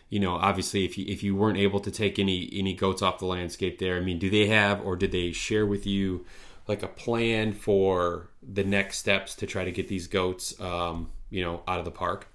you 0.08 0.20
know, 0.20 0.34
obviously, 0.34 0.84
if 0.84 0.98
you 0.98 1.04
if 1.08 1.22
you 1.22 1.36
weren't 1.36 1.58
able 1.58 1.80
to 1.80 1.90
take 1.90 2.18
any 2.18 2.50
any 2.52 2.74
goats 2.74 3.02
off 3.02 3.18
the 3.18 3.26
landscape 3.26 3.78
there, 3.78 3.96
I 3.96 4.00
mean, 4.00 4.18
do 4.18 4.28
they 4.28 4.46
have 4.48 4.84
or 4.84 4.96
did 4.96 5.12
they 5.12 5.32
share 5.32 5.66
with 5.66 5.86
you? 5.86 6.24
Like 6.72 6.82
a 6.82 6.88
plan 6.88 7.52
for 7.52 8.30
the 8.42 8.64
next 8.64 8.96
steps 8.96 9.34
to 9.34 9.46
try 9.46 9.62
to 9.62 9.70
get 9.70 9.88
these 9.88 10.06
goats, 10.06 10.58
um, 10.58 11.10
you 11.28 11.44
know, 11.44 11.62
out 11.68 11.78
of 11.78 11.84
the 11.84 11.90
park? 11.90 12.28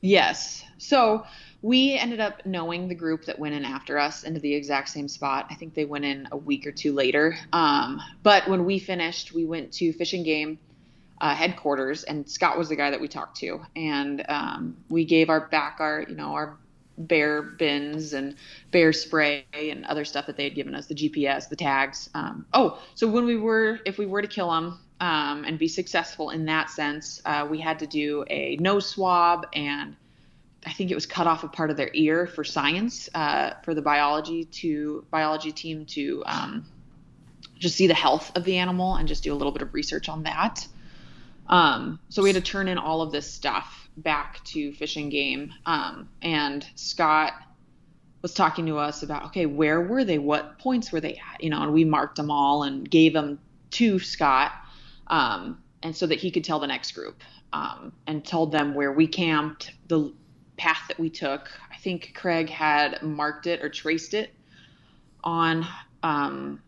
Yes. 0.00 0.64
So 0.78 1.26
we 1.60 1.94
ended 1.98 2.20
up 2.20 2.46
knowing 2.46 2.86
the 2.86 2.94
group 2.94 3.24
that 3.24 3.36
went 3.36 3.56
in 3.56 3.64
after 3.64 3.98
us 3.98 4.22
into 4.22 4.38
the 4.38 4.54
exact 4.54 4.90
same 4.90 5.08
spot. 5.08 5.48
I 5.50 5.54
think 5.56 5.74
they 5.74 5.86
went 5.86 6.04
in 6.04 6.28
a 6.30 6.36
week 6.36 6.68
or 6.68 6.70
two 6.70 6.92
later. 6.92 7.36
Um, 7.52 8.00
but 8.22 8.46
when 8.48 8.64
we 8.64 8.78
finished, 8.78 9.34
we 9.34 9.44
went 9.44 9.72
to 9.72 9.92
Fish 9.92 10.12
and 10.12 10.24
Game 10.24 10.56
uh, 11.20 11.34
headquarters, 11.34 12.04
and 12.04 12.30
Scott 12.30 12.56
was 12.56 12.68
the 12.68 12.76
guy 12.76 12.90
that 12.90 13.00
we 13.00 13.08
talked 13.08 13.38
to, 13.38 13.60
and 13.74 14.24
um, 14.28 14.76
we 14.88 15.04
gave 15.04 15.30
our 15.30 15.48
back 15.48 15.78
our 15.80 16.04
you 16.08 16.14
know 16.14 16.34
our 16.34 16.58
bear 16.96 17.42
bins 17.42 18.12
and 18.12 18.36
bear 18.70 18.92
spray 18.92 19.44
and 19.52 19.84
other 19.86 20.04
stuff 20.04 20.26
that 20.26 20.36
they 20.36 20.44
had 20.44 20.54
given 20.54 20.74
us, 20.74 20.86
the 20.86 20.94
GPS, 20.94 21.48
the 21.48 21.56
tags. 21.56 22.08
Um, 22.14 22.46
oh, 22.52 22.80
so 22.94 23.08
when 23.08 23.24
we 23.24 23.36
were, 23.36 23.80
if 23.84 23.98
we 23.98 24.06
were 24.06 24.22
to 24.22 24.28
kill 24.28 24.50
them 24.50 24.78
um, 25.00 25.44
and 25.44 25.58
be 25.58 25.68
successful 25.68 26.30
in 26.30 26.44
that 26.46 26.70
sense, 26.70 27.20
uh, 27.24 27.46
we 27.48 27.60
had 27.60 27.78
to 27.80 27.86
do 27.86 28.24
a 28.28 28.56
nose 28.56 28.86
swab 28.86 29.46
and 29.54 29.96
I 30.66 30.72
think 30.72 30.90
it 30.90 30.94
was 30.94 31.06
cut 31.06 31.26
off 31.26 31.44
a 31.44 31.48
part 31.48 31.70
of 31.70 31.76
their 31.76 31.90
ear 31.92 32.26
for 32.26 32.42
science 32.42 33.08
uh, 33.14 33.50
for 33.64 33.74
the 33.74 33.82
biology 33.82 34.46
to 34.46 35.04
biology 35.10 35.52
team 35.52 35.84
to 35.86 36.22
um, 36.26 36.66
just 37.58 37.76
see 37.76 37.86
the 37.86 37.94
health 37.94 38.32
of 38.34 38.44
the 38.44 38.56
animal 38.56 38.94
and 38.94 39.06
just 39.06 39.22
do 39.22 39.32
a 39.32 39.36
little 39.36 39.52
bit 39.52 39.62
of 39.62 39.74
research 39.74 40.08
on 40.08 40.22
that. 40.22 40.66
Um, 41.48 41.98
so 42.08 42.22
we 42.22 42.32
had 42.32 42.42
to 42.42 42.50
turn 42.50 42.68
in 42.68 42.78
all 42.78 43.02
of 43.02 43.12
this 43.12 43.30
stuff 43.30 43.83
back 43.96 44.42
to 44.44 44.72
Fish 44.72 44.96
and 44.96 45.10
Game. 45.10 45.52
Um, 45.66 46.08
and 46.22 46.66
Scott 46.74 47.32
was 48.22 48.34
talking 48.34 48.66
to 48.66 48.78
us 48.78 49.02
about, 49.02 49.26
okay, 49.26 49.46
where 49.46 49.80
were 49.80 50.04
they? 50.04 50.18
What 50.18 50.58
points 50.58 50.90
were 50.90 51.00
they 51.00 51.20
at? 51.32 51.42
You 51.42 51.50
know, 51.50 51.62
and 51.62 51.72
we 51.72 51.84
marked 51.84 52.16
them 52.16 52.30
all 52.30 52.62
and 52.62 52.88
gave 52.88 53.12
them 53.12 53.38
to 53.72 53.98
Scott, 53.98 54.52
um, 55.08 55.62
and 55.82 55.94
so 55.94 56.06
that 56.06 56.18
he 56.18 56.30
could 56.30 56.44
tell 56.44 56.58
the 56.58 56.66
next 56.66 56.92
group 56.92 57.22
um, 57.52 57.92
and 58.06 58.24
told 58.24 58.50
them 58.50 58.74
where 58.74 58.92
we 58.92 59.06
camped, 59.06 59.72
the 59.88 60.12
path 60.56 60.82
that 60.88 60.98
we 60.98 61.10
took. 61.10 61.50
I 61.70 61.76
think 61.76 62.12
Craig 62.14 62.48
had 62.48 63.02
marked 63.02 63.46
it 63.46 63.62
or 63.62 63.68
traced 63.68 64.14
it 64.14 64.34
on 65.22 65.66
um, 66.02 66.62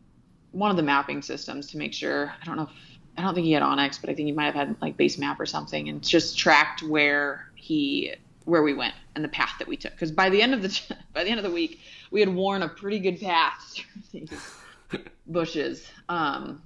one 0.52 0.70
of 0.70 0.76
the 0.76 0.82
mapping 0.82 1.22
systems 1.22 1.68
to 1.68 1.78
make 1.78 1.94
sure. 1.94 2.34
I 2.40 2.44
don't 2.44 2.56
know 2.56 2.64
if 2.64 2.95
I 3.16 3.22
don't 3.22 3.34
think 3.34 3.46
he 3.46 3.52
had 3.52 3.62
onX, 3.62 4.00
but 4.00 4.10
I 4.10 4.14
think 4.14 4.26
he 4.26 4.32
might 4.32 4.44
have 4.44 4.54
had 4.54 4.76
like 4.80 4.96
base 4.96 5.18
map 5.18 5.40
or 5.40 5.46
something, 5.46 5.88
and 5.88 6.02
just 6.02 6.38
tracked 6.38 6.82
where 6.82 7.50
he 7.54 8.14
where 8.44 8.62
we 8.62 8.74
went 8.74 8.94
and 9.14 9.24
the 9.24 9.28
path 9.28 9.54
that 9.58 9.66
we 9.66 9.76
took. 9.76 9.92
Because 9.92 10.12
by 10.12 10.30
the 10.30 10.40
end 10.40 10.54
of 10.54 10.62
the 10.62 10.80
by 11.12 11.24
the 11.24 11.30
end 11.30 11.38
of 11.38 11.44
the 11.44 11.50
week, 11.50 11.80
we 12.10 12.20
had 12.20 12.34
worn 12.34 12.62
a 12.62 12.68
pretty 12.68 12.98
good 12.98 13.20
path 13.20 13.76
through 14.10 14.26
these 14.26 14.54
bushes. 15.26 15.86
Um, 16.08 16.62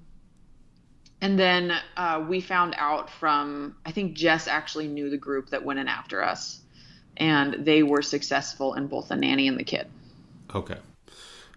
and 1.23 1.39
then 1.39 1.73
uh, 1.97 2.25
we 2.27 2.41
found 2.41 2.75
out 2.79 3.11
from 3.11 3.77
I 3.85 3.93
think 3.93 4.15
Jess 4.15 4.49
actually 4.49 4.89
knew 4.89 5.11
the 5.11 5.19
group 5.19 5.51
that 5.51 5.65
went 5.65 5.79
in 5.79 5.89
after 5.89 6.23
us, 6.23 6.61
and 7.17 7.65
they 7.65 7.83
were 7.83 8.03
successful 8.03 8.75
in 8.75 8.87
both 8.87 9.09
the 9.09 9.17
nanny 9.17 9.49
and 9.49 9.59
the 9.59 9.65
kid. 9.65 9.87
Okay. 10.55 10.79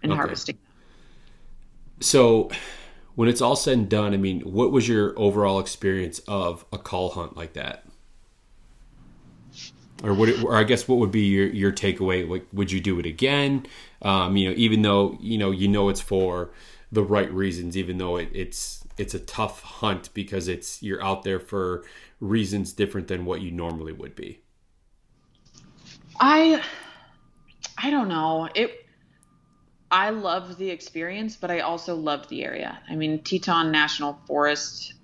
In 0.02 0.10
okay. 0.10 0.16
harvesting. 0.16 0.58
So 2.00 2.50
when 3.14 3.28
it's 3.28 3.40
all 3.40 3.56
said 3.56 3.78
and 3.78 3.88
done, 3.88 4.12
I 4.12 4.16
mean, 4.16 4.40
what 4.40 4.72
was 4.72 4.88
your 4.88 5.18
overall 5.18 5.60
experience 5.60 6.20
of 6.26 6.64
a 6.72 6.78
cull 6.78 7.10
hunt 7.10 7.36
like 7.36 7.52
that? 7.52 7.84
Or 10.02 10.12
would 10.12 10.28
it, 10.28 10.44
or 10.44 10.56
I 10.56 10.64
guess 10.64 10.88
what 10.88 10.98
would 10.98 11.12
be 11.12 11.24
your, 11.26 11.46
your 11.46 11.72
takeaway? 11.72 12.28
Like, 12.28 12.46
would 12.52 12.72
you 12.72 12.80
do 12.80 12.98
it 12.98 13.06
again? 13.06 13.66
Um, 14.02 14.36
you 14.36 14.50
know, 14.50 14.54
even 14.56 14.82
though 14.82 15.16
you 15.20 15.38
know 15.38 15.50
you 15.50 15.68
know 15.68 15.88
it's 15.88 16.00
for 16.00 16.50
the 16.92 17.02
right 17.02 17.32
reasons, 17.32 17.76
even 17.76 17.98
though 17.98 18.16
it, 18.16 18.28
it's 18.34 18.84
it's 18.98 19.14
a 19.14 19.20
tough 19.20 19.62
hunt 19.62 20.10
because 20.12 20.46
it's 20.46 20.82
you're 20.82 21.02
out 21.02 21.22
there 21.22 21.40
for 21.40 21.84
reasons 22.20 22.72
different 22.72 23.08
than 23.08 23.24
what 23.24 23.40
you 23.40 23.50
normally 23.50 23.92
would 23.92 24.14
be? 24.14 24.40
I 26.20 26.62
I 27.78 27.90
don't 27.90 28.08
know. 28.08 28.48
It 28.54 28.83
I 29.94 30.10
loved 30.10 30.58
the 30.58 30.70
experience, 30.70 31.36
but 31.36 31.52
I 31.52 31.60
also 31.60 31.94
loved 31.94 32.28
the 32.28 32.44
area. 32.44 32.80
I 32.90 32.96
mean, 32.96 33.22
Teton 33.22 33.70
National 33.70 34.18
Forest 34.26 34.94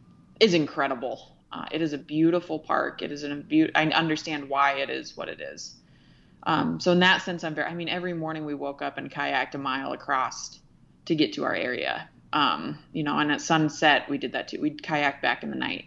is 0.40 0.52
incredible. 0.52 1.36
Uh, 1.52 1.66
it 1.70 1.80
is 1.80 1.92
a 1.92 1.98
beautiful 1.98 2.58
park. 2.58 3.00
It 3.00 3.12
is 3.12 3.22
a 3.22 3.36
be- 3.36 3.72
I 3.72 3.86
understand 3.90 4.48
why 4.48 4.78
it 4.80 4.90
is 4.90 5.16
what 5.16 5.28
it 5.28 5.40
is. 5.40 5.76
Um, 6.42 6.80
so 6.80 6.90
in 6.90 6.98
that 7.00 7.22
sense, 7.22 7.44
I'm 7.44 7.54
very. 7.54 7.68
I 7.68 7.74
mean, 7.74 7.88
every 7.88 8.14
morning 8.14 8.44
we 8.44 8.54
woke 8.54 8.82
up 8.82 8.98
and 8.98 9.08
kayaked 9.08 9.54
a 9.54 9.58
mile 9.58 9.92
across 9.92 10.58
to 11.04 11.14
get 11.14 11.34
to 11.34 11.44
our 11.44 11.54
area. 11.54 12.08
Um, 12.32 12.76
you 12.92 13.04
know, 13.04 13.16
and 13.16 13.30
at 13.30 13.40
sunset 13.40 14.10
we 14.10 14.18
did 14.18 14.32
that 14.32 14.48
too. 14.48 14.60
We'd 14.60 14.82
kayak 14.82 15.22
back 15.22 15.44
in 15.44 15.50
the 15.50 15.56
night 15.56 15.84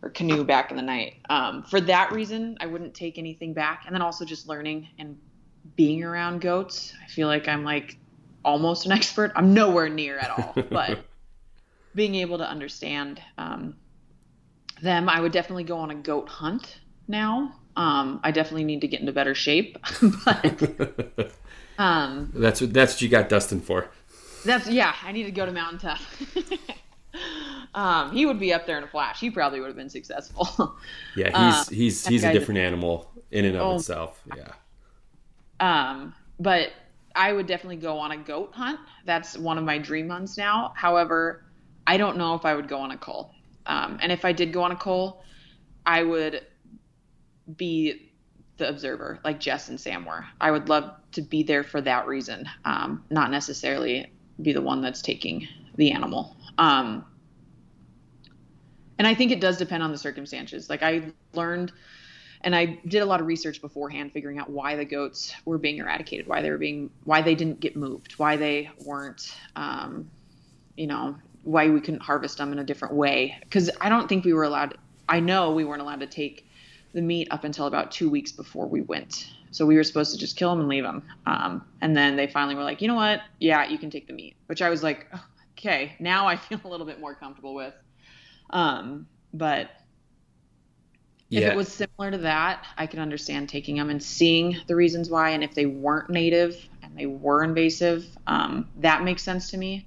or 0.00 0.08
canoe 0.08 0.42
back 0.42 0.70
in 0.70 0.78
the 0.78 0.82
night. 0.82 1.16
Um, 1.28 1.64
for 1.64 1.82
that 1.82 2.12
reason, 2.12 2.56
I 2.60 2.66
wouldn't 2.66 2.94
take 2.94 3.18
anything 3.18 3.52
back. 3.52 3.82
And 3.84 3.94
then 3.94 4.00
also 4.00 4.24
just 4.24 4.48
learning 4.48 4.88
and 4.98 5.18
being 5.76 6.02
around 6.02 6.40
goats. 6.40 6.94
I 7.04 7.08
feel 7.08 7.28
like 7.28 7.46
I'm 7.46 7.62
like 7.62 7.98
almost 8.44 8.86
an 8.86 8.92
expert. 8.92 9.32
I'm 9.34 9.54
nowhere 9.54 9.88
near 9.88 10.18
at 10.18 10.30
all, 10.30 10.54
but 10.70 11.00
being 11.94 12.14
able 12.16 12.38
to 12.38 12.48
understand 12.48 13.20
um, 13.36 13.76
them, 14.82 15.08
I 15.08 15.20
would 15.20 15.32
definitely 15.32 15.64
go 15.64 15.78
on 15.78 15.90
a 15.90 15.94
goat 15.94 16.28
hunt 16.28 16.80
now. 17.06 17.54
Um, 17.76 18.20
I 18.24 18.32
definitely 18.32 18.64
need 18.64 18.80
to 18.80 18.88
get 18.88 19.00
into 19.00 19.12
better 19.12 19.34
shape, 19.34 19.78
but 20.24 21.32
um, 21.78 22.32
that's 22.34 22.60
what 22.60 22.72
that's 22.72 22.94
what 22.94 23.02
you 23.02 23.08
got 23.08 23.28
Dustin 23.28 23.60
for. 23.60 23.88
That's 24.44 24.68
yeah. 24.68 24.94
I 25.02 25.12
need 25.12 25.24
to 25.24 25.30
go 25.30 25.46
to 25.46 25.52
Mountain 25.52 25.78
Tough. 25.78 26.36
um, 27.74 28.12
he 28.12 28.26
would 28.26 28.38
be 28.38 28.52
up 28.52 28.66
there 28.66 28.78
in 28.78 28.84
a 28.84 28.88
flash. 28.88 29.20
He 29.20 29.30
probably 29.30 29.60
would 29.60 29.68
have 29.68 29.76
been 29.76 29.90
successful. 29.90 30.76
yeah, 31.16 31.26
he's 31.26 31.68
um, 31.68 31.74
he's 31.74 32.06
he's 32.06 32.24
a 32.24 32.32
different 32.32 32.58
animal 32.58 33.10
in 33.30 33.44
and 33.44 33.56
of 33.56 33.62
oh, 33.62 33.76
itself. 33.76 34.20
Yeah. 34.36 34.52
Um, 35.60 36.14
but 36.40 36.70
I 37.14 37.32
would 37.32 37.46
definitely 37.46 37.76
go 37.76 37.98
on 37.98 38.12
a 38.12 38.16
goat 38.16 38.54
hunt. 38.54 38.78
That's 39.04 39.36
one 39.36 39.58
of 39.58 39.64
my 39.64 39.78
dream 39.78 40.08
hunts 40.08 40.36
now. 40.36 40.72
However, 40.76 41.44
I 41.86 41.96
don't 41.96 42.16
know 42.16 42.34
if 42.34 42.44
I 42.44 42.54
would 42.54 42.68
go 42.68 42.78
on 42.78 42.90
a 42.90 42.98
cull. 42.98 43.34
Um, 43.66 43.98
and 44.00 44.12
if 44.12 44.24
I 44.24 44.32
did 44.32 44.52
go 44.52 44.62
on 44.62 44.72
a 44.72 44.76
cull, 44.76 45.22
I 45.84 46.02
would 46.02 46.46
be 47.56 48.12
the 48.58 48.68
observer, 48.68 49.20
like 49.24 49.40
Jess 49.40 49.68
and 49.68 49.80
Sam 49.80 50.04
were. 50.04 50.24
I 50.40 50.50
would 50.50 50.68
love 50.68 50.94
to 51.12 51.22
be 51.22 51.42
there 51.42 51.62
for 51.62 51.80
that 51.80 52.06
reason, 52.06 52.48
um, 52.64 53.04
not 53.10 53.30
necessarily 53.30 54.12
be 54.42 54.52
the 54.52 54.62
one 54.62 54.82
that's 54.82 55.00
taking 55.00 55.48
the 55.76 55.92
animal. 55.92 56.36
Um, 56.58 57.04
and 58.98 59.06
I 59.06 59.14
think 59.14 59.30
it 59.30 59.40
does 59.40 59.56
depend 59.58 59.82
on 59.82 59.92
the 59.92 59.98
circumstances. 59.98 60.68
Like 60.68 60.82
I 60.82 61.12
learned 61.32 61.72
and 62.42 62.54
I 62.54 62.78
did 62.86 63.02
a 63.02 63.06
lot 63.06 63.20
of 63.20 63.26
research 63.26 63.60
beforehand, 63.60 64.12
figuring 64.12 64.38
out 64.38 64.50
why 64.50 64.76
the 64.76 64.84
goats 64.84 65.34
were 65.44 65.58
being 65.58 65.78
eradicated, 65.78 66.26
why 66.26 66.42
they 66.42 66.50
were 66.50 66.58
being, 66.58 66.90
why 67.04 67.22
they 67.22 67.34
didn't 67.34 67.60
get 67.60 67.76
moved, 67.76 68.12
why 68.18 68.36
they 68.36 68.70
weren't, 68.84 69.34
um, 69.56 70.10
you 70.76 70.86
know, 70.86 71.16
why 71.42 71.68
we 71.68 71.80
couldn't 71.80 72.02
harvest 72.02 72.38
them 72.38 72.52
in 72.52 72.58
a 72.58 72.64
different 72.64 72.94
way. 72.94 73.36
Because 73.40 73.70
I 73.80 73.88
don't 73.88 74.08
think 74.08 74.24
we 74.24 74.32
were 74.32 74.44
allowed. 74.44 74.76
I 75.08 75.20
know 75.20 75.52
we 75.52 75.64
weren't 75.64 75.82
allowed 75.82 76.00
to 76.00 76.06
take 76.06 76.48
the 76.92 77.02
meat 77.02 77.28
up 77.30 77.44
until 77.44 77.66
about 77.66 77.90
two 77.90 78.08
weeks 78.10 78.32
before 78.32 78.66
we 78.66 78.82
went. 78.82 79.32
So 79.50 79.66
we 79.66 79.76
were 79.76 79.84
supposed 79.84 80.12
to 80.12 80.18
just 80.18 80.36
kill 80.36 80.50
them 80.50 80.60
and 80.60 80.68
leave 80.68 80.84
them. 80.84 81.02
Um, 81.26 81.64
and 81.80 81.96
then 81.96 82.16
they 82.16 82.26
finally 82.26 82.54
were 82.54 82.62
like, 82.62 82.82
you 82.82 82.88
know 82.88 82.94
what? 82.94 83.22
Yeah, 83.38 83.66
you 83.66 83.78
can 83.78 83.90
take 83.90 84.06
the 84.06 84.12
meat. 84.12 84.36
Which 84.46 84.62
I 84.62 84.68
was 84.68 84.82
like, 84.82 85.06
okay, 85.58 85.94
now 85.98 86.26
I 86.26 86.36
feel 86.36 86.60
a 86.64 86.68
little 86.68 86.86
bit 86.86 87.00
more 87.00 87.14
comfortable 87.14 87.54
with. 87.54 87.74
Um, 88.50 89.06
but 89.32 89.70
if 91.30 91.42
yeah. 91.42 91.50
it 91.50 91.56
was 91.56 91.68
similar 91.68 92.10
to 92.10 92.18
that, 92.18 92.64
I 92.78 92.86
could 92.86 93.00
understand 93.00 93.48
taking 93.48 93.76
them 93.76 93.90
and 93.90 94.02
seeing 94.02 94.56
the 94.66 94.74
reasons 94.74 95.10
why. 95.10 95.30
And 95.30 95.44
if 95.44 95.54
they 95.54 95.66
weren't 95.66 96.08
native 96.08 96.56
and 96.82 96.96
they 96.96 97.06
were 97.06 97.44
invasive, 97.44 98.06
um, 98.26 98.68
that 98.78 99.04
makes 99.04 99.22
sense 99.22 99.50
to 99.50 99.58
me. 99.58 99.86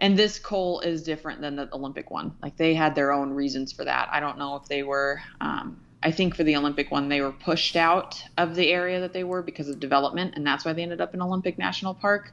And 0.00 0.16
this 0.16 0.38
cull 0.38 0.80
is 0.80 1.02
different 1.02 1.40
than 1.40 1.56
the 1.56 1.68
Olympic 1.72 2.10
one. 2.10 2.34
Like 2.42 2.56
they 2.56 2.74
had 2.74 2.94
their 2.94 3.12
own 3.12 3.30
reasons 3.30 3.72
for 3.72 3.84
that. 3.84 4.08
I 4.10 4.18
don't 4.18 4.38
know 4.38 4.56
if 4.56 4.64
they 4.66 4.82
were. 4.82 5.20
Um, 5.40 5.80
I 6.02 6.12
think 6.12 6.34
for 6.34 6.44
the 6.44 6.56
Olympic 6.56 6.90
one, 6.90 7.08
they 7.08 7.20
were 7.20 7.32
pushed 7.32 7.74
out 7.76 8.22
of 8.36 8.54
the 8.54 8.70
area 8.70 9.00
that 9.00 9.12
they 9.12 9.24
were 9.24 9.42
because 9.42 9.68
of 9.68 9.80
development, 9.80 10.34
and 10.36 10.46
that's 10.46 10.64
why 10.64 10.72
they 10.72 10.82
ended 10.82 11.00
up 11.00 11.14
in 11.14 11.22
Olympic 11.22 11.58
National 11.58 11.94
Park. 11.94 12.32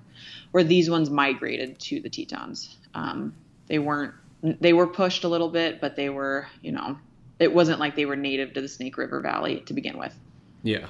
Where 0.52 0.64
these 0.64 0.90
ones 0.90 1.10
migrated 1.10 1.80
to 1.80 2.00
the 2.00 2.10
Tetons. 2.10 2.78
Um, 2.94 3.34
they 3.68 3.80
weren't. 3.80 4.14
They 4.44 4.74
were 4.74 4.88
pushed 4.88 5.24
a 5.24 5.28
little 5.28 5.50
bit, 5.50 5.82
but 5.82 5.96
they 5.96 6.10
were, 6.10 6.48
you 6.62 6.72
know, 6.72 6.98
it 7.40 7.54
wasn't 7.54 7.80
like 7.80 7.96
they 7.96 8.06
were 8.06 8.16
native 8.16 8.54
to 8.54 8.62
the 8.62 8.68
Snake 8.68 8.98
River 8.98 9.20
Valley 9.20 9.62
to 9.62 9.74
begin 9.74 9.98
with. 9.98 10.18
Yeah, 10.64 10.88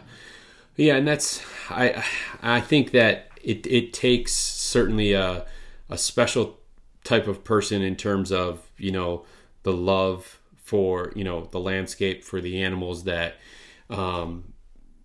yeah, 0.76 0.96
and 0.96 1.08
that's 1.08 1.42
I 1.70 2.04
I 2.42 2.62
think 2.62 2.92
that 2.92 3.30
it 3.44 3.66
it 3.68 3.94
takes 3.94 4.34
certainly 4.34 5.14
a 5.14 5.46
a 5.90 5.98
special 5.98 6.60
type 7.04 7.28
of 7.28 7.44
person 7.44 7.82
in 7.82 7.96
terms 7.96 8.32
of 8.32 8.70
you 8.78 8.92
know 8.92 9.26
the 9.64 9.74
love 9.74 10.40
for 10.58 11.14
you 11.16 11.24
know 11.24 11.48
the 11.52 11.60
landscape 11.60 12.24
for 12.24 12.42
the 12.42 12.62
animals 12.62 13.04
that 13.04 13.36
um, 13.90 14.54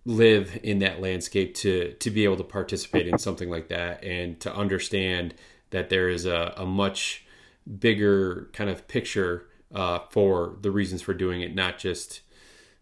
live 0.05 0.59
in 0.63 0.79
that 0.81 1.01
landscape 1.01 1.55
to 1.55 1.93
to 1.95 2.11
be 2.11 2.25
able 2.25 2.37
to 2.37 2.45
participate 2.45 3.07
in 3.07 3.19
something 3.19 3.51
like 3.51 3.69
that 3.69 4.03
and 4.03 4.41
to 4.41 4.55
understand 4.55 5.35
that 5.71 5.91
there 5.91 6.09
is 6.09 6.27
a, 6.27 6.55
a 6.57 6.67
much 6.67 7.25
bigger 7.79 8.49
kind 8.53 8.71
of 8.71 8.89
picture 8.89 9.47
uh, 9.75 10.01
for 10.11 10.57
the 10.61 10.71
reasons 10.71 11.03
for 11.03 11.15
doing 11.15 11.41
it, 11.41 11.55
not 11.55 11.79
just 11.79 12.21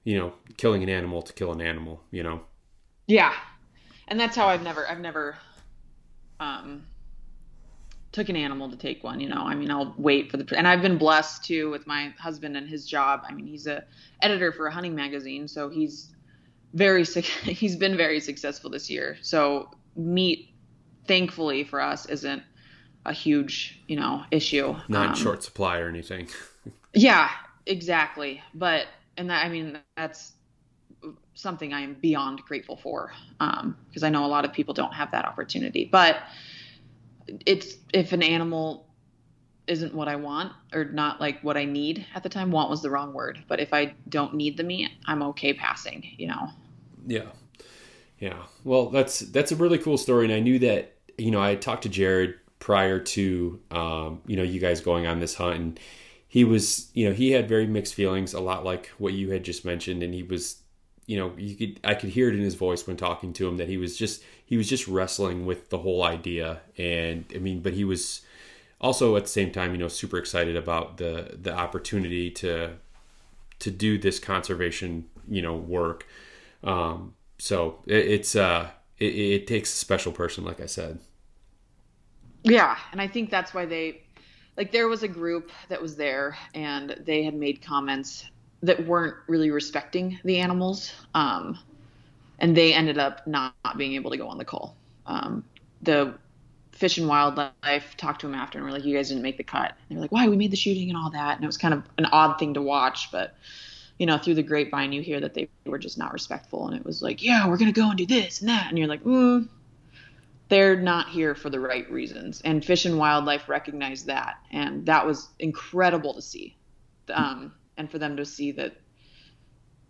you 0.05 0.17
know 0.17 0.33
killing 0.57 0.83
an 0.83 0.89
animal 0.89 1.23
to 1.23 1.33
kill 1.33 1.53
an 1.53 1.61
animal. 1.61 2.03
You 2.11 2.23
know. 2.23 2.41
Yeah, 3.07 3.35
and 4.09 4.21
that's 4.21 4.37
how 4.37 4.47
I've 4.47 4.63
never 4.63 4.87
I've 4.89 5.01
never 5.01 5.37
um, 6.41 6.85
took 8.13 8.29
an 8.29 8.37
animal 8.37 8.71
to 8.71 8.77
take 8.77 9.05
one. 9.05 9.21
You 9.21 9.29
know, 9.29 9.43
I 9.43 9.55
mean, 9.55 9.71
I'll 9.71 9.95
wait 9.99 10.31
for 10.31 10.37
the 10.37 10.57
and 10.57 10.67
I've 10.67 10.83
been 10.83 10.99
blessed 10.99 11.45
too 11.45 11.71
with 11.71 11.87
my 11.87 12.13
husband 12.19 12.57
and 12.57 12.69
his 12.69 12.87
job. 12.87 13.23
I 13.29 13.33
mean, 13.33 13.47
he's 13.47 13.67
a 13.67 13.85
editor 14.23 14.53
for 14.53 14.67
a 14.67 14.73
hunting 14.73 14.95
magazine, 14.95 15.49
so 15.49 15.69
he's 15.69 16.15
very 16.75 17.05
he's 17.05 17.77
been 17.77 17.97
very 17.97 18.21
successful 18.21 18.71
this 18.71 18.91
year. 18.91 19.17
So 19.23 19.71
meat, 19.97 20.55
thankfully 21.07 21.65
for 21.65 21.81
us, 21.81 22.07
isn't 22.07 22.43
a 23.05 23.13
huge 23.13 23.81
you 23.89 23.97
know 23.97 24.25
issue. 24.31 24.75
Not 24.89 25.11
um, 25.11 25.15
short 25.15 25.43
supply 25.43 25.79
or 25.79 25.89
anything. 25.89 26.29
Yeah, 26.95 27.31
exactly. 27.67 28.43
But 28.55 28.87
and 29.17 29.31
that 29.31 29.45
I 29.45 29.49
mean 29.49 29.79
that's 29.97 30.33
something 31.35 31.73
I 31.73 31.81
am 31.81 31.95
beyond 31.95 32.43
grateful 32.43 32.77
for 32.77 33.13
because 33.39 34.03
um, 34.03 34.05
I 34.05 34.09
know 34.09 34.25
a 34.25 34.27
lot 34.27 34.45
of 34.45 34.53
people 34.53 34.75
don't 34.75 34.95
have 34.95 35.13
that 35.13 35.25
opportunity. 35.25 35.85
But 35.85 36.19
it's 37.47 37.77
if 37.93 38.13
an 38.13 38.23
animal 38.23 38.89
isn't 39.69 39.95
what 39.95 40.09
I 40.09 40.17
want 40.17 40.53
or 40.73 40.85
not 40.85 41.21
like 41.21 41.41
what 41.43 41.57
I 41.57 41.65
need 41.65 42.05
at 42.15 42.23
the 42.23 42.29
time. 42.29 42.51
Want 42.51 42.71
was 42.71 42.83
the 42.83 42.91
wrong 42.91 43.13
word, 43.13 43.45
but 43.49 43.61
if 43.61 43.73
I 43.73 43.95
don't 44.09 44.35
need 44.35 44.57
the 44.57 44.65
meat, 44.65 44.91
I'm 45.07 45.23
okay 45.25 45.53
passing. 45.53 46.05
You 46.17 46.29
know. 46.29 46.49
Yeah, 47.07 47.31
yeah. 48.19 48.43
Well, 48.65 48.89
that's 48.91 49.21
that's 49.21 49.53
a 49.53 49.57
really 49.57 49.79
cool 49.79 49.99
story, 49.99 50.25
and 50.25 50.33
I 50.33 50.41
knew 50.41 50.59
that 50.61 50.95
you 51.17 51.31
know 51.31 51.41
I 51.41 51.55
talked 51.55 51.83
to 51.83 51.89
Jared 51.89 52.35
prior 52.59 52.99
to 52.99 53.61
um, 53.71 54.23
you 54.27 54.37
know 54.37 54.43
you 54.43 54.59
guys 54.59 54.81
going 54.81 55.07
on 55.07 55.21
this 55.21 55.35
hunt, 55.35 55.57
and 55.57 55.81
he 56.29 56.45
was, 56.45 56.91
you 56.93 57.09
know, 57.09 57.15
he 57.15 57.33
had 57.33 57.49
very 57.49 57.67
mixed 57.67 57.95
feelings, 57.95 58.35
a 58.35 58.41
lot 58.41 58.65
like 58.65 58.89
what 58.99 59.15
you 59.15 59.31
had 59.31 59.43
just 59.43 59.65
mentioned, 59.65 60.03
and 60.03 60.13
he 60.13 60.23
was, 60.23 60.63
you 61.07 61.19
know, 61.19 61.33
you 61.39 61.57
could 61.57 61.81
I 61.83 61.95
could 61.95 62.11
hear 62.11 62.29
it 62.29 62.35
in 62.35 62.43
his 62.43 62.55
voice 62.55 62.87
when 62.87 62.99
talking 62.99 63.33
to 63.33 63.49
him 63.49 63.57
that 63.57 63.69
he 63.69 63.79
was 63.79 63.97
just 63.97 64.23
he 64.45 64.59
was 64.59 64.69
just 64.69 64.87
wrestling 64.87 65.47
with 65.47 65.71
the 65.71 65.79
whole 65.79 66.05
idea, 66.05 66.61
and 66.77 67.25
I 67.35 67.39
mean, 67.39 67.61
but 67.61 67.73
he 67.73 67.85
was 67.85 68.21
also 68.81 69.17
at 69.17 69.25
the 69.25 69.31
same 69.31 69.51
time, 69.51 69.73
you 69.73 69.79
know, 69.79 69.89
super 69.89 70.19
excited 70.19 70.55
about 70.55 70.99
the 70.99 71.39
the 71.41 71.53
opportunity 71.53 72.31
to 72.33 72.75
to 73.61 73.71
do 73.71 73.99
this 73.99 74.19
conservation, 74.19 75.07
you 75.29 75.41
know, 75.43 75.57
work. 75.57 76.07
Um, 76.63 77.15
so 77.39 77.79
it, 77.87 78.07
it's 78.07 78.37
uh, 78.37 78.69
it, 78.99 79.15
it 79.15 79.47
takes 79.47 79.73
a 79.73 79.77
special 79.77 80.13
person, 80.13 80.45
like 80.45 80.61
I 80.61 80.67
said. 80.67 80.99
Yeah, 82.45 82.77
and 82.93 83.01
I 83.01 83.09
think 83.09 83.31
that's 83.31 83.53
why 83.53 83.67
they 83.67 84.03
like 84.59 84.73
there 84.73 84.89
was 84.89 85.05
a 85.05 85.09
group 85.09 85.53
that 85.69 85.81
was 85.81 85.97
there 85.97 86.37
and 86.53 87.01
they 87.07 87.23
had 87.23 87.35
made 87.35 87.63
comments 87.63 88.27
that 88.65 88.85
weren't 88.85 89.15
really 89.29 89.51
respecting 89.51 90.19
the 90.25 90.39
animals 90.39 90.93
um, 91.15 91.57
and 92.41 92.57
they 92.57 92.75
ended 92.75 92.99
up 92.99 93.25
not, 93.27 93.55
being 93.77 93.95
able 93.95 94.11
to 94.11 94.17
go 94.17 94.27
on 94.27 94.39
the 94.39 94.45
cull. 94.45 94.75
Um, 95.07 95.45
the 95.83 96.15
fish 96.73 96.99
and 96.99 97.07
wildlife 97.07 97.97
talked 97.97 98.21
to 98.23 98.27
them 98.27 98.35
after 98.35 98.59
and 98.59 98.67
were 98.67 98.73
like 98.73 98.85
you 98.85 98.97
guys 98.97 99.09
didn't 99.09 99.23
make 99.23 99.37
the 99.37 99.45
cut. 99.45 99.75
They 99.89 99.95
were 99.95 100.01
like 100.01 100.13
why 100.13 100.29
we 100.29 100.37
made 100.37 100.51
the 100.51 100.57
shooting 100.57 100.89
and 100.89 100.99
all 100.99 101.11
that. 101.11 101.37
And 101.37 101.45
it 101.45 101.47
was 101.47 101.57
kind 101.57 101.75
of 101.75 101.85
an 101.97 102.07
odd 102.07 102.39
thing 102.39 102.55
to 102.55 102.63
watch 102.63 103.13
but 103.13 103.37
you 103.99 104.07
know 104.07 104.19
through 104.19 104.35
the 104.35 104.43
grapevine 104.43 104.93
you 104.93 105.03
hear 105.03 105.21
that 105.21 105.35
they 105.35 105.49
were 105.67 105.79
just 105.79 105.99
not 105.99 106.13
respectful 106.13 106.69
and 106.69 106.77
it 106.77 106.87
was 106.87 107.03
like 107.03 107.21
yeah 107.21 107.49
we're 107.49 107.57
gonna 107.57 107.73
go 107.73 107.89
and 107.89 107.99
do 107.99 108.07
this 108.07 108.41
and 108.41 108.49
that. 108.49 108.69
And 108.69 108.79
you're 108.79 108.89
like 108.89 109.05
mm, 109.05 109.49
they're 110.49 110.77
not 110.77 111.09
here 111.09 111.35
for 111.35 111.51
the 111.51 111.61
right 111.61 111.91
reasons. 111.91 112.41
And 112.45 112.65
Fish 112.65 112.85
and 112.85 112.99
Wildlife 112.99 113.49
recognized 113.49 114.07
that. 114.07 114.37
And 114.51 114.87
that 114.87 115.07
was 115.07 115.29
incredible 115.39 116.15
to 116.15 116.23
see. 116.23 116.57
Um, 117.13 117.53
and 117.77 117.91
for 117.91 117.99
them 117.99 118.17
to 118.17 118.25
see 118.25 118.53
that 118.53 118.75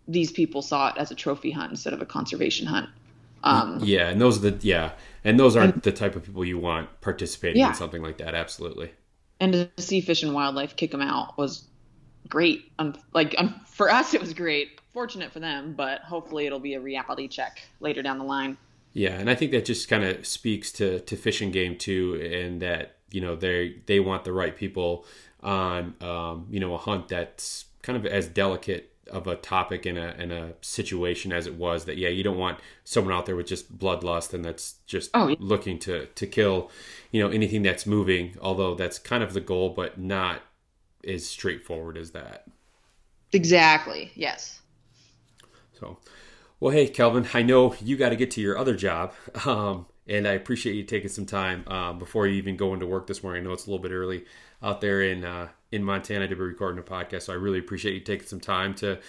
these 0.07 0.31
people 0.31 0.61
saw 0.61 0.89
it 0.89 0.95
as 0.97 1.11
a 1.11 1.15
trophy 1.15 1.51
hunt 1.51 1.71
instead 1.71 1.93
of 1.93 2.01
a 2.01 2.05
conservation 2.05 2.65
hunt. 2.65 2.89
Um, 3.43 3.79
yeah, 3.81 4.09
and 4.09 4.19
those 4.19 4.37
are 4.37 4.51
the 4.51 4.67
yeah, 4.67 4.91
and 5.23 5.39
those 5.39 5.55
aren't 5.55 5.75
and, 5.75 5.83
the 5.83 5.93
type 5.93 6.15
of 6.15 6.23
people 6.23 6.43
you 6.43 6.57
want 6.57 6.89
participating 6.99 7.59
yeah. 7.59 7.69
in 7.69 7.73
something 7.73 8.01
like 8.01 8.17
that. 8.17 8.35
Absolutely. 8.35 8.91
And 9.39 9.53
to 9.53 9.69
see 9.77 10.01
Fish 10.01 10.23
and 10.23 10.33
Wildlife 10.33 10.75
kick 10.75 10.91
them 10.91 11.01
out 11.01 11.37
was 11.37 11.65
great. 12.27 12.71
Um, 12.79 12.95
like 13.13 13.35
um, 13.37 13.61
for 13.65 13.89
us, 13.89 14.13
it 14.13 14.19
was 14.19 14.33
great. 14.33 14.81
Fortunate 14.93 15.31
for 15.31 15.39
them, 15.39 15.73
but 15.77 16.01
hopefully 16.01 16.47
it'll 16.47 16.59
be 16.59 16.73
a 16.73 16.81
reality 16.81 17.29
check 17.29 17.61
later 17.79 18.01
down 18.01 18.17
the 18.17 18.25
line. 18.25 18.57
Yeah, 18.93 19.19
and 19.19 19.29
I 19.29 19.35
think 19.35 19.51
that 19.51 19.65
just 19.65 19.87
kind 19.87 20.03
of 20.03 20.25
speaks 20.25 20.71
to 20.73 20.99
to 20.99 21.15
Fish 21.15 21.41
and 21.41 21.53
Game 21.53 21.77
too, 21.77 22.15
and 22.15 22.61
that 22.61 22.97
you 23.11 23.21
know 23.21 23.35
they 23.35 23.77
they 23.85 23.99
want 23.99 24.23
the 24.23 24.33
right 24.33 24.55
people 24.55 25.05
on 25.41 25.95
um, 26.01 26.47
you 26.49 26.59
know 26.59 26.73
a 26.73 26.77
hunt 26.77 27.07
that's 27.07 27.65
kind 27.81 27.97
of 27.97 28.05
as 28.05 28.27
delicate 28.27 28.93
of 29.07 29.27
a 29.27 29.35
topic 29.35 29.85
in 29.85 29.97
a 29.97 30.15
in 30.19 30.31
a 30.31 30.53
situation 30.61 31.31
as 31.31 31.47
it 31.47 31.55
was 31.55 31.85
that 31.85 31.97
yeah 31.97 32.09
you 32.09 32.23
don't 32.23 32.37
want 32.37 32.59
someone 32.83 33.13
out 33.13 33.25
there 33.25 33.35
with 33.35 33.47
just 33.47 33.77
bloodlust 33.77 34.33
and 34.33 34.45
that's 34.45 34.75
just 34.85 35.09
oh, 35.13 35.27
yeah. 35.27 35.35
looking 35.39 35.79
to 35.79 36.05
to 36.07 36.27
kill 36.27 36.69
you 37.11 37.21
know 37.21 37.29
anything 37.29 37.63
that's 37.63 37.85
moving 37.85 38.35
although 38.41 38.75
that's 38.75 38.99
kind 38.99 39.23
of 39.23 39.33
the 39.33 39.41
goal 39.41 39.69
but 39.69 39.99
not 39.99 40.41
as 41.07 41.25
straightforward 41.25 41.97
as 41.97 42.11
that 42.11 42.45
exactly 43.31 44.11
yes 44.15 44.61
so 45.79 45.97
well 46.59 46.71
hey 46.71 46.89
Kalvyn 46.89 47.33
i 47.33 47.41
know 47.41 47.75
you 47.81 47.97
got 47.97 48.09
to 48.09 48.15
get 48.15 48.31
to 48.31 48.41
your 48.41 48.57
other 48.57 48.75
job 48.75 49.13
um, 49.45 49.85
and 50.07 50.27
i 50.27 50.31
appreciate 50.31 50.75
you 50.75 50.83
taking 50.83 51.09
some 51.09 51.25
time 51.25 51.63
um, 51.67 51.99
before 51.99 52.27
you 52.27 52.35
even 52.35 52.57
go 52.57 52.73
into 52.73 52.85
work 52.85 53.07
this 53.07 53.23
morning 53.23 53.43
i 53.43 53.45
know 53.45 53.53
it's 53.53 53.65
a 53.65 53.69
little 53.69 53.81
bit 53.81 53.91
early 53.91 54.25
out 54.61 54.81
there 54.81 55.01
in 55.01 55.23
uh, 55.23 55.49
in 55.71 55.83
Montana 55.83 56.27
to 56.27 56.35
be 56.35 56.41
recording 56.41 56.79
a 56.79 56.83
podcast. 56.83 57.23
So 57.23 57.33
I 57.33 57.35
really 57.35 57.59
appreciate 57.59 57.93
you 57.93 57.99
taking 57.99 58.27
some 58.27 58.39
time 58.39 58.73
to 58.75 58.99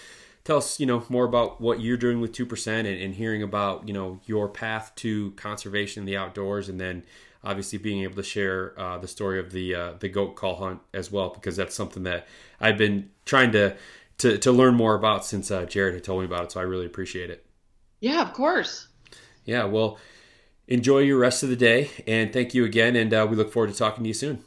tell 0.45 0.59
us, 0.59 0.79
you 0.79 0.87
know, 0.87 1.05
more 1.09 1.25
about 1.25 1.61
what 1.61 1.81
you're 1.81 1.97
doing 1.97 2.21
with 2.21 2.33
two 2.33 2.47
percent 2.47 2.87
and, 2.87 3.01
and, 3.01 3.15
hearing 3.15 3.43
about, 3.43 3.87
you 3.87 3.95
know, 3.95 4.21
your 4.27 4.49
path 4.49 4.93
to 4.97 5.33
conservation 5.33 6.03
in 6.03 6.07
the 6.07 6.17
outdoors, 6.17 6.69
and 6.69 6.81
then 6.81 7.03
obviously 7.43 7.79
being 7.79 8.03
able 8.03 8.17
to 8.17 8.23
share 8.23 8.79
uh, 8.79 8.99
the 8.99 9.09
story 9.09 9.39
of 9.39 9.53
the 9.53 9.75
uh, 9.75 9.93
the 9.99 10.09
goat 10.09 10.37
cull 10.37 10.57
hunt 10.57 10.81
as 10.93 11.11
well, 11.11 11.31
because 11.31 11.57
that's 11.57 11.75
something 11.75 12.03
that 12.05 12.27
I've 12.61 12.79
been 12.79 13.11
trying 13.25 13.53
to 13.53 13.77
to, 14.21 14.39
to 14.39 14.53
learn 14.53 14.75
more 14.75 14.95
about 14.95 15.25
since 15.25 15.51
uh, 15.51 15.65
Jared 15.65 15.95
had 15.95 16.05
told 16.05 16.21
me 16.21 16.27
about 16.27 16.45
it. 16.45 16.53
So 16.53 16.61
I 16.61 16.65
really 16.65 16.87
appreciate 16.87 17.31
it. 17.31 17.45
Yeah, 18.01 18.23
of 18.23 18.33
course. 18.33 18.89
Yeah, 19.45 19.65
well, 19.65 19.99
enjoy 20.69 21.01
your 21.01 21.19
rest 21.19 21.43
of 21.43 21.49
the 21.49 21.57
day, 21.57 21.91
and 22.07 22.33
thank 22.33 22.55
you 22.55 22.65
again, 22.65 22.97
and 22.97 23.13
uh, 23.13 23.27
we 23.29 23.37
look 23.37 23.53
forward 23.53 23.73
to 23.73 23.77
talking 23.77 24.05
to 24.05 24.09
you 24.09 24.15
soon. 24.15 24.45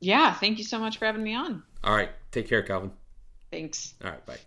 Yeah, 0.00 0.32
thank 0.34 0.58
you 0.58 0.64
so 0.64 0.78
much 0.78 0.98
for 0.98 1.06
having 1.06 1.22
me 1.22 1.34
on. 1.34 1.62
All 1.82 1.94
right. 1.94 2.10
Take 2.30 2.48
care, 2.48 2.62
Kalvyn. 2.62 2.90
Thanks. 3.50 3.94
All 4.02 4.10
right. 4.10 4.26
Bye. 4.26 4.38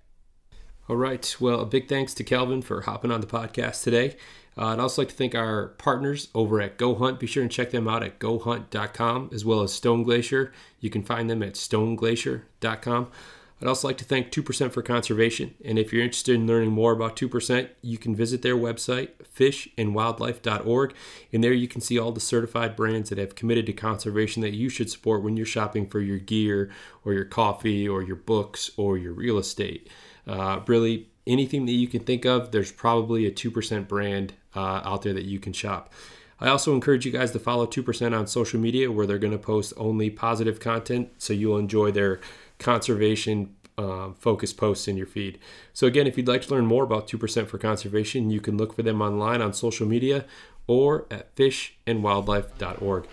All 0.90 0.96
right. 0.96 1.36
Well, 1.40 1.62
a 1.62 1.66
big 1.66 1.88
thanks 1.88 2.14
to 2.16 2.24
Kalvyn 2.24 2.64
for 2.64 2.82
hopping 2.82 3.12
on 3.12 3.22
the 3.22 3.28
podcast 3.28 3.84
today. 3.84 4.18
Uh, 4.58 4.68
I'd 4.68 4.80
also 4.80 5.02
like 5.02 5.10
to 5.10 5.16
thank 5.16 5.36
our 5.36 5.68
partners 5.78 6.30
over 6.34 6.62
at 6.62 6.78
Go 6.78 6.96
Hunt. 6.96 7.20
Be 7.20 7.28
sure 7.28 7.44
and 7.44 7.52
check 7.52 7.72
them 7.72 7.88
out 7.88 8.04
at 8.04 8.20
gohunt.com 8.20 9.30
as 9.34 9.46
well 9.46 9.62
as 9.62 9.74
Stone 9.74 10.04
Glacier. 10.04 10.52
You 10.80 10.90
can 10.90 11.04
find 11.04 11.30
them 11.30 11.44
at 11.44 11.54
stoneglacier.com. 11.54 13.12
I'd 13.60 13.68
also 13.68 13.88
like 13.88 13.98
to 13.98 14.06
thank 14.06 14.32
2% 14.32 14.72
for 14.72 14.84
Conservation. 14.84 15.56
And 15.66 15.80
if 15.80 15.92
you're 15.92 16.04
interested 16.04 16.36
in 16.36 16.46
learning 16.46 16.72
more 16.72 16.92
about 16.92 17.16
2%, 17.16 17.70
you 17.82 17.98
can 17.98 18.16
visit 18.16 18.44
their 18.44 18.56
website, 18.56 19.10
fishandwildlife.org. 19.36 20.94
And 21.34 21.44
there 21.44 21.54
you 21.54 21.68
can 21.68 21.82
see 21.82 21.98
all 21.98 22.12
the 22.12 22.20
certified 22.20 22.76
brands 22.76 23.10
that 23.10 23.18
have 23.18 23.34
committed 23.34 23.66
to 23.66 23.74
conservation 23.74 24.44
that 24.44 24.54
you 24.54 24.70
should 24.70 24.92
support 24.92 25.24
when 25.24 25.38
you're 25.38 25.46
shopping 25.46 25.88
for 25.88 26.00
your 26.00 26.20
gear 26.20 26.70
or 27.04 27.14
your 27.14 27.26
coffee 27.26 27.88
or 27.88 28.04
your 28.04 28.16
books 28.16 28.70
or 28.78 28.96
your 28.98 29.14
real 29.14 29.40
estate. 29.40 29.90
Uh, 30.28 30.60
really, 30.68 31.10
anything 31.26 31.66
that 31.66 31.72
you 31.72 31.88
can 31.88 32.04
think 32.04 32.26
of, 32.26 32.52
there's 32.52 32.72
probably 32.72 33.26
a 33.26 33.32
2% 33.32 33.88
brand 33.88 34.34
uh, 34.56 34.82
out 34.84 35.02
there 35.02 35.14
that 35.14 35.26
you 35.26 35.40
can 35.40 35.54
shop. 35.54 35.92
I 36.40 36.50
also 36.50 36.76
encourage 36.76 37.06
you 37.06 37.12
guys 37.12 37.32
to 37.32 37.40
follow 37.40 37.66
2% 37.66 38.18
on 38.18 38.28
social 38.28 38.60
media 38.60 38.92
where 38.92 39.08
they're 39.08 39.18
going 39.18 39.32
to 39.32 39.40
post 39.40 39.74
only 39.76 40.12
positive 40.12 40.60
content 40.60 41.10
so 41.18 41.34
you'll 41.34 41.58
enjoy 41.58 41.92
their 41.92 42.20
conservation 42.60 43.56
uh, 43.78 44.10
focus 44.18 44.54
posts 44.54 44.88
in 44.88 44.98
your 44.98 45.06
feed. 45.06 45.40
So, 45.74 45.88
again, 45.88 46.08
if 46.08 46.18
you'd 46.18 46.28
like 46.28 46.42
to 46.44 46.54
learn 46.54 46.66
more 46.66 46.84
about 46.84 47.08
2% 47.08 47.48
for 47.48 47.58
conservation, 47.58 48.30
you 48.32 48.42
can 48.42 48.58
look 48.58 48.74
for 48.74 48.84
them 48.84 49.02
online 49.02 49.42
on 49.42 49.54
social 49.54 49.88
media 49.88 50.26
or 50.66 51.06
at 51.12 51.36
fishandwildlife.org. 51.36 53.08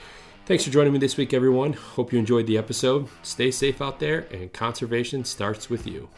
Thanks 0.47 0.65
for 0.65 0.71
joining 0.71 0.93
me 0.93 0.99
this 0.99 1.17
week, 1.17 1.33
everyone. 1.33 1.73
Hope 1.73 2.13
you 2.13 2.19
enjoyed 2.19 2.47
the 2.47 2.59
episode. 2.59 3.09
Stay 3.23 3.51
safe 3.51 3.81
out 3.81 3.99
there, 3.99 4.27
and 4.31 4.53
conservation 4.53 5.25
starts 5.25 5.71
with 5.71 5.87
you. 5.87 6.09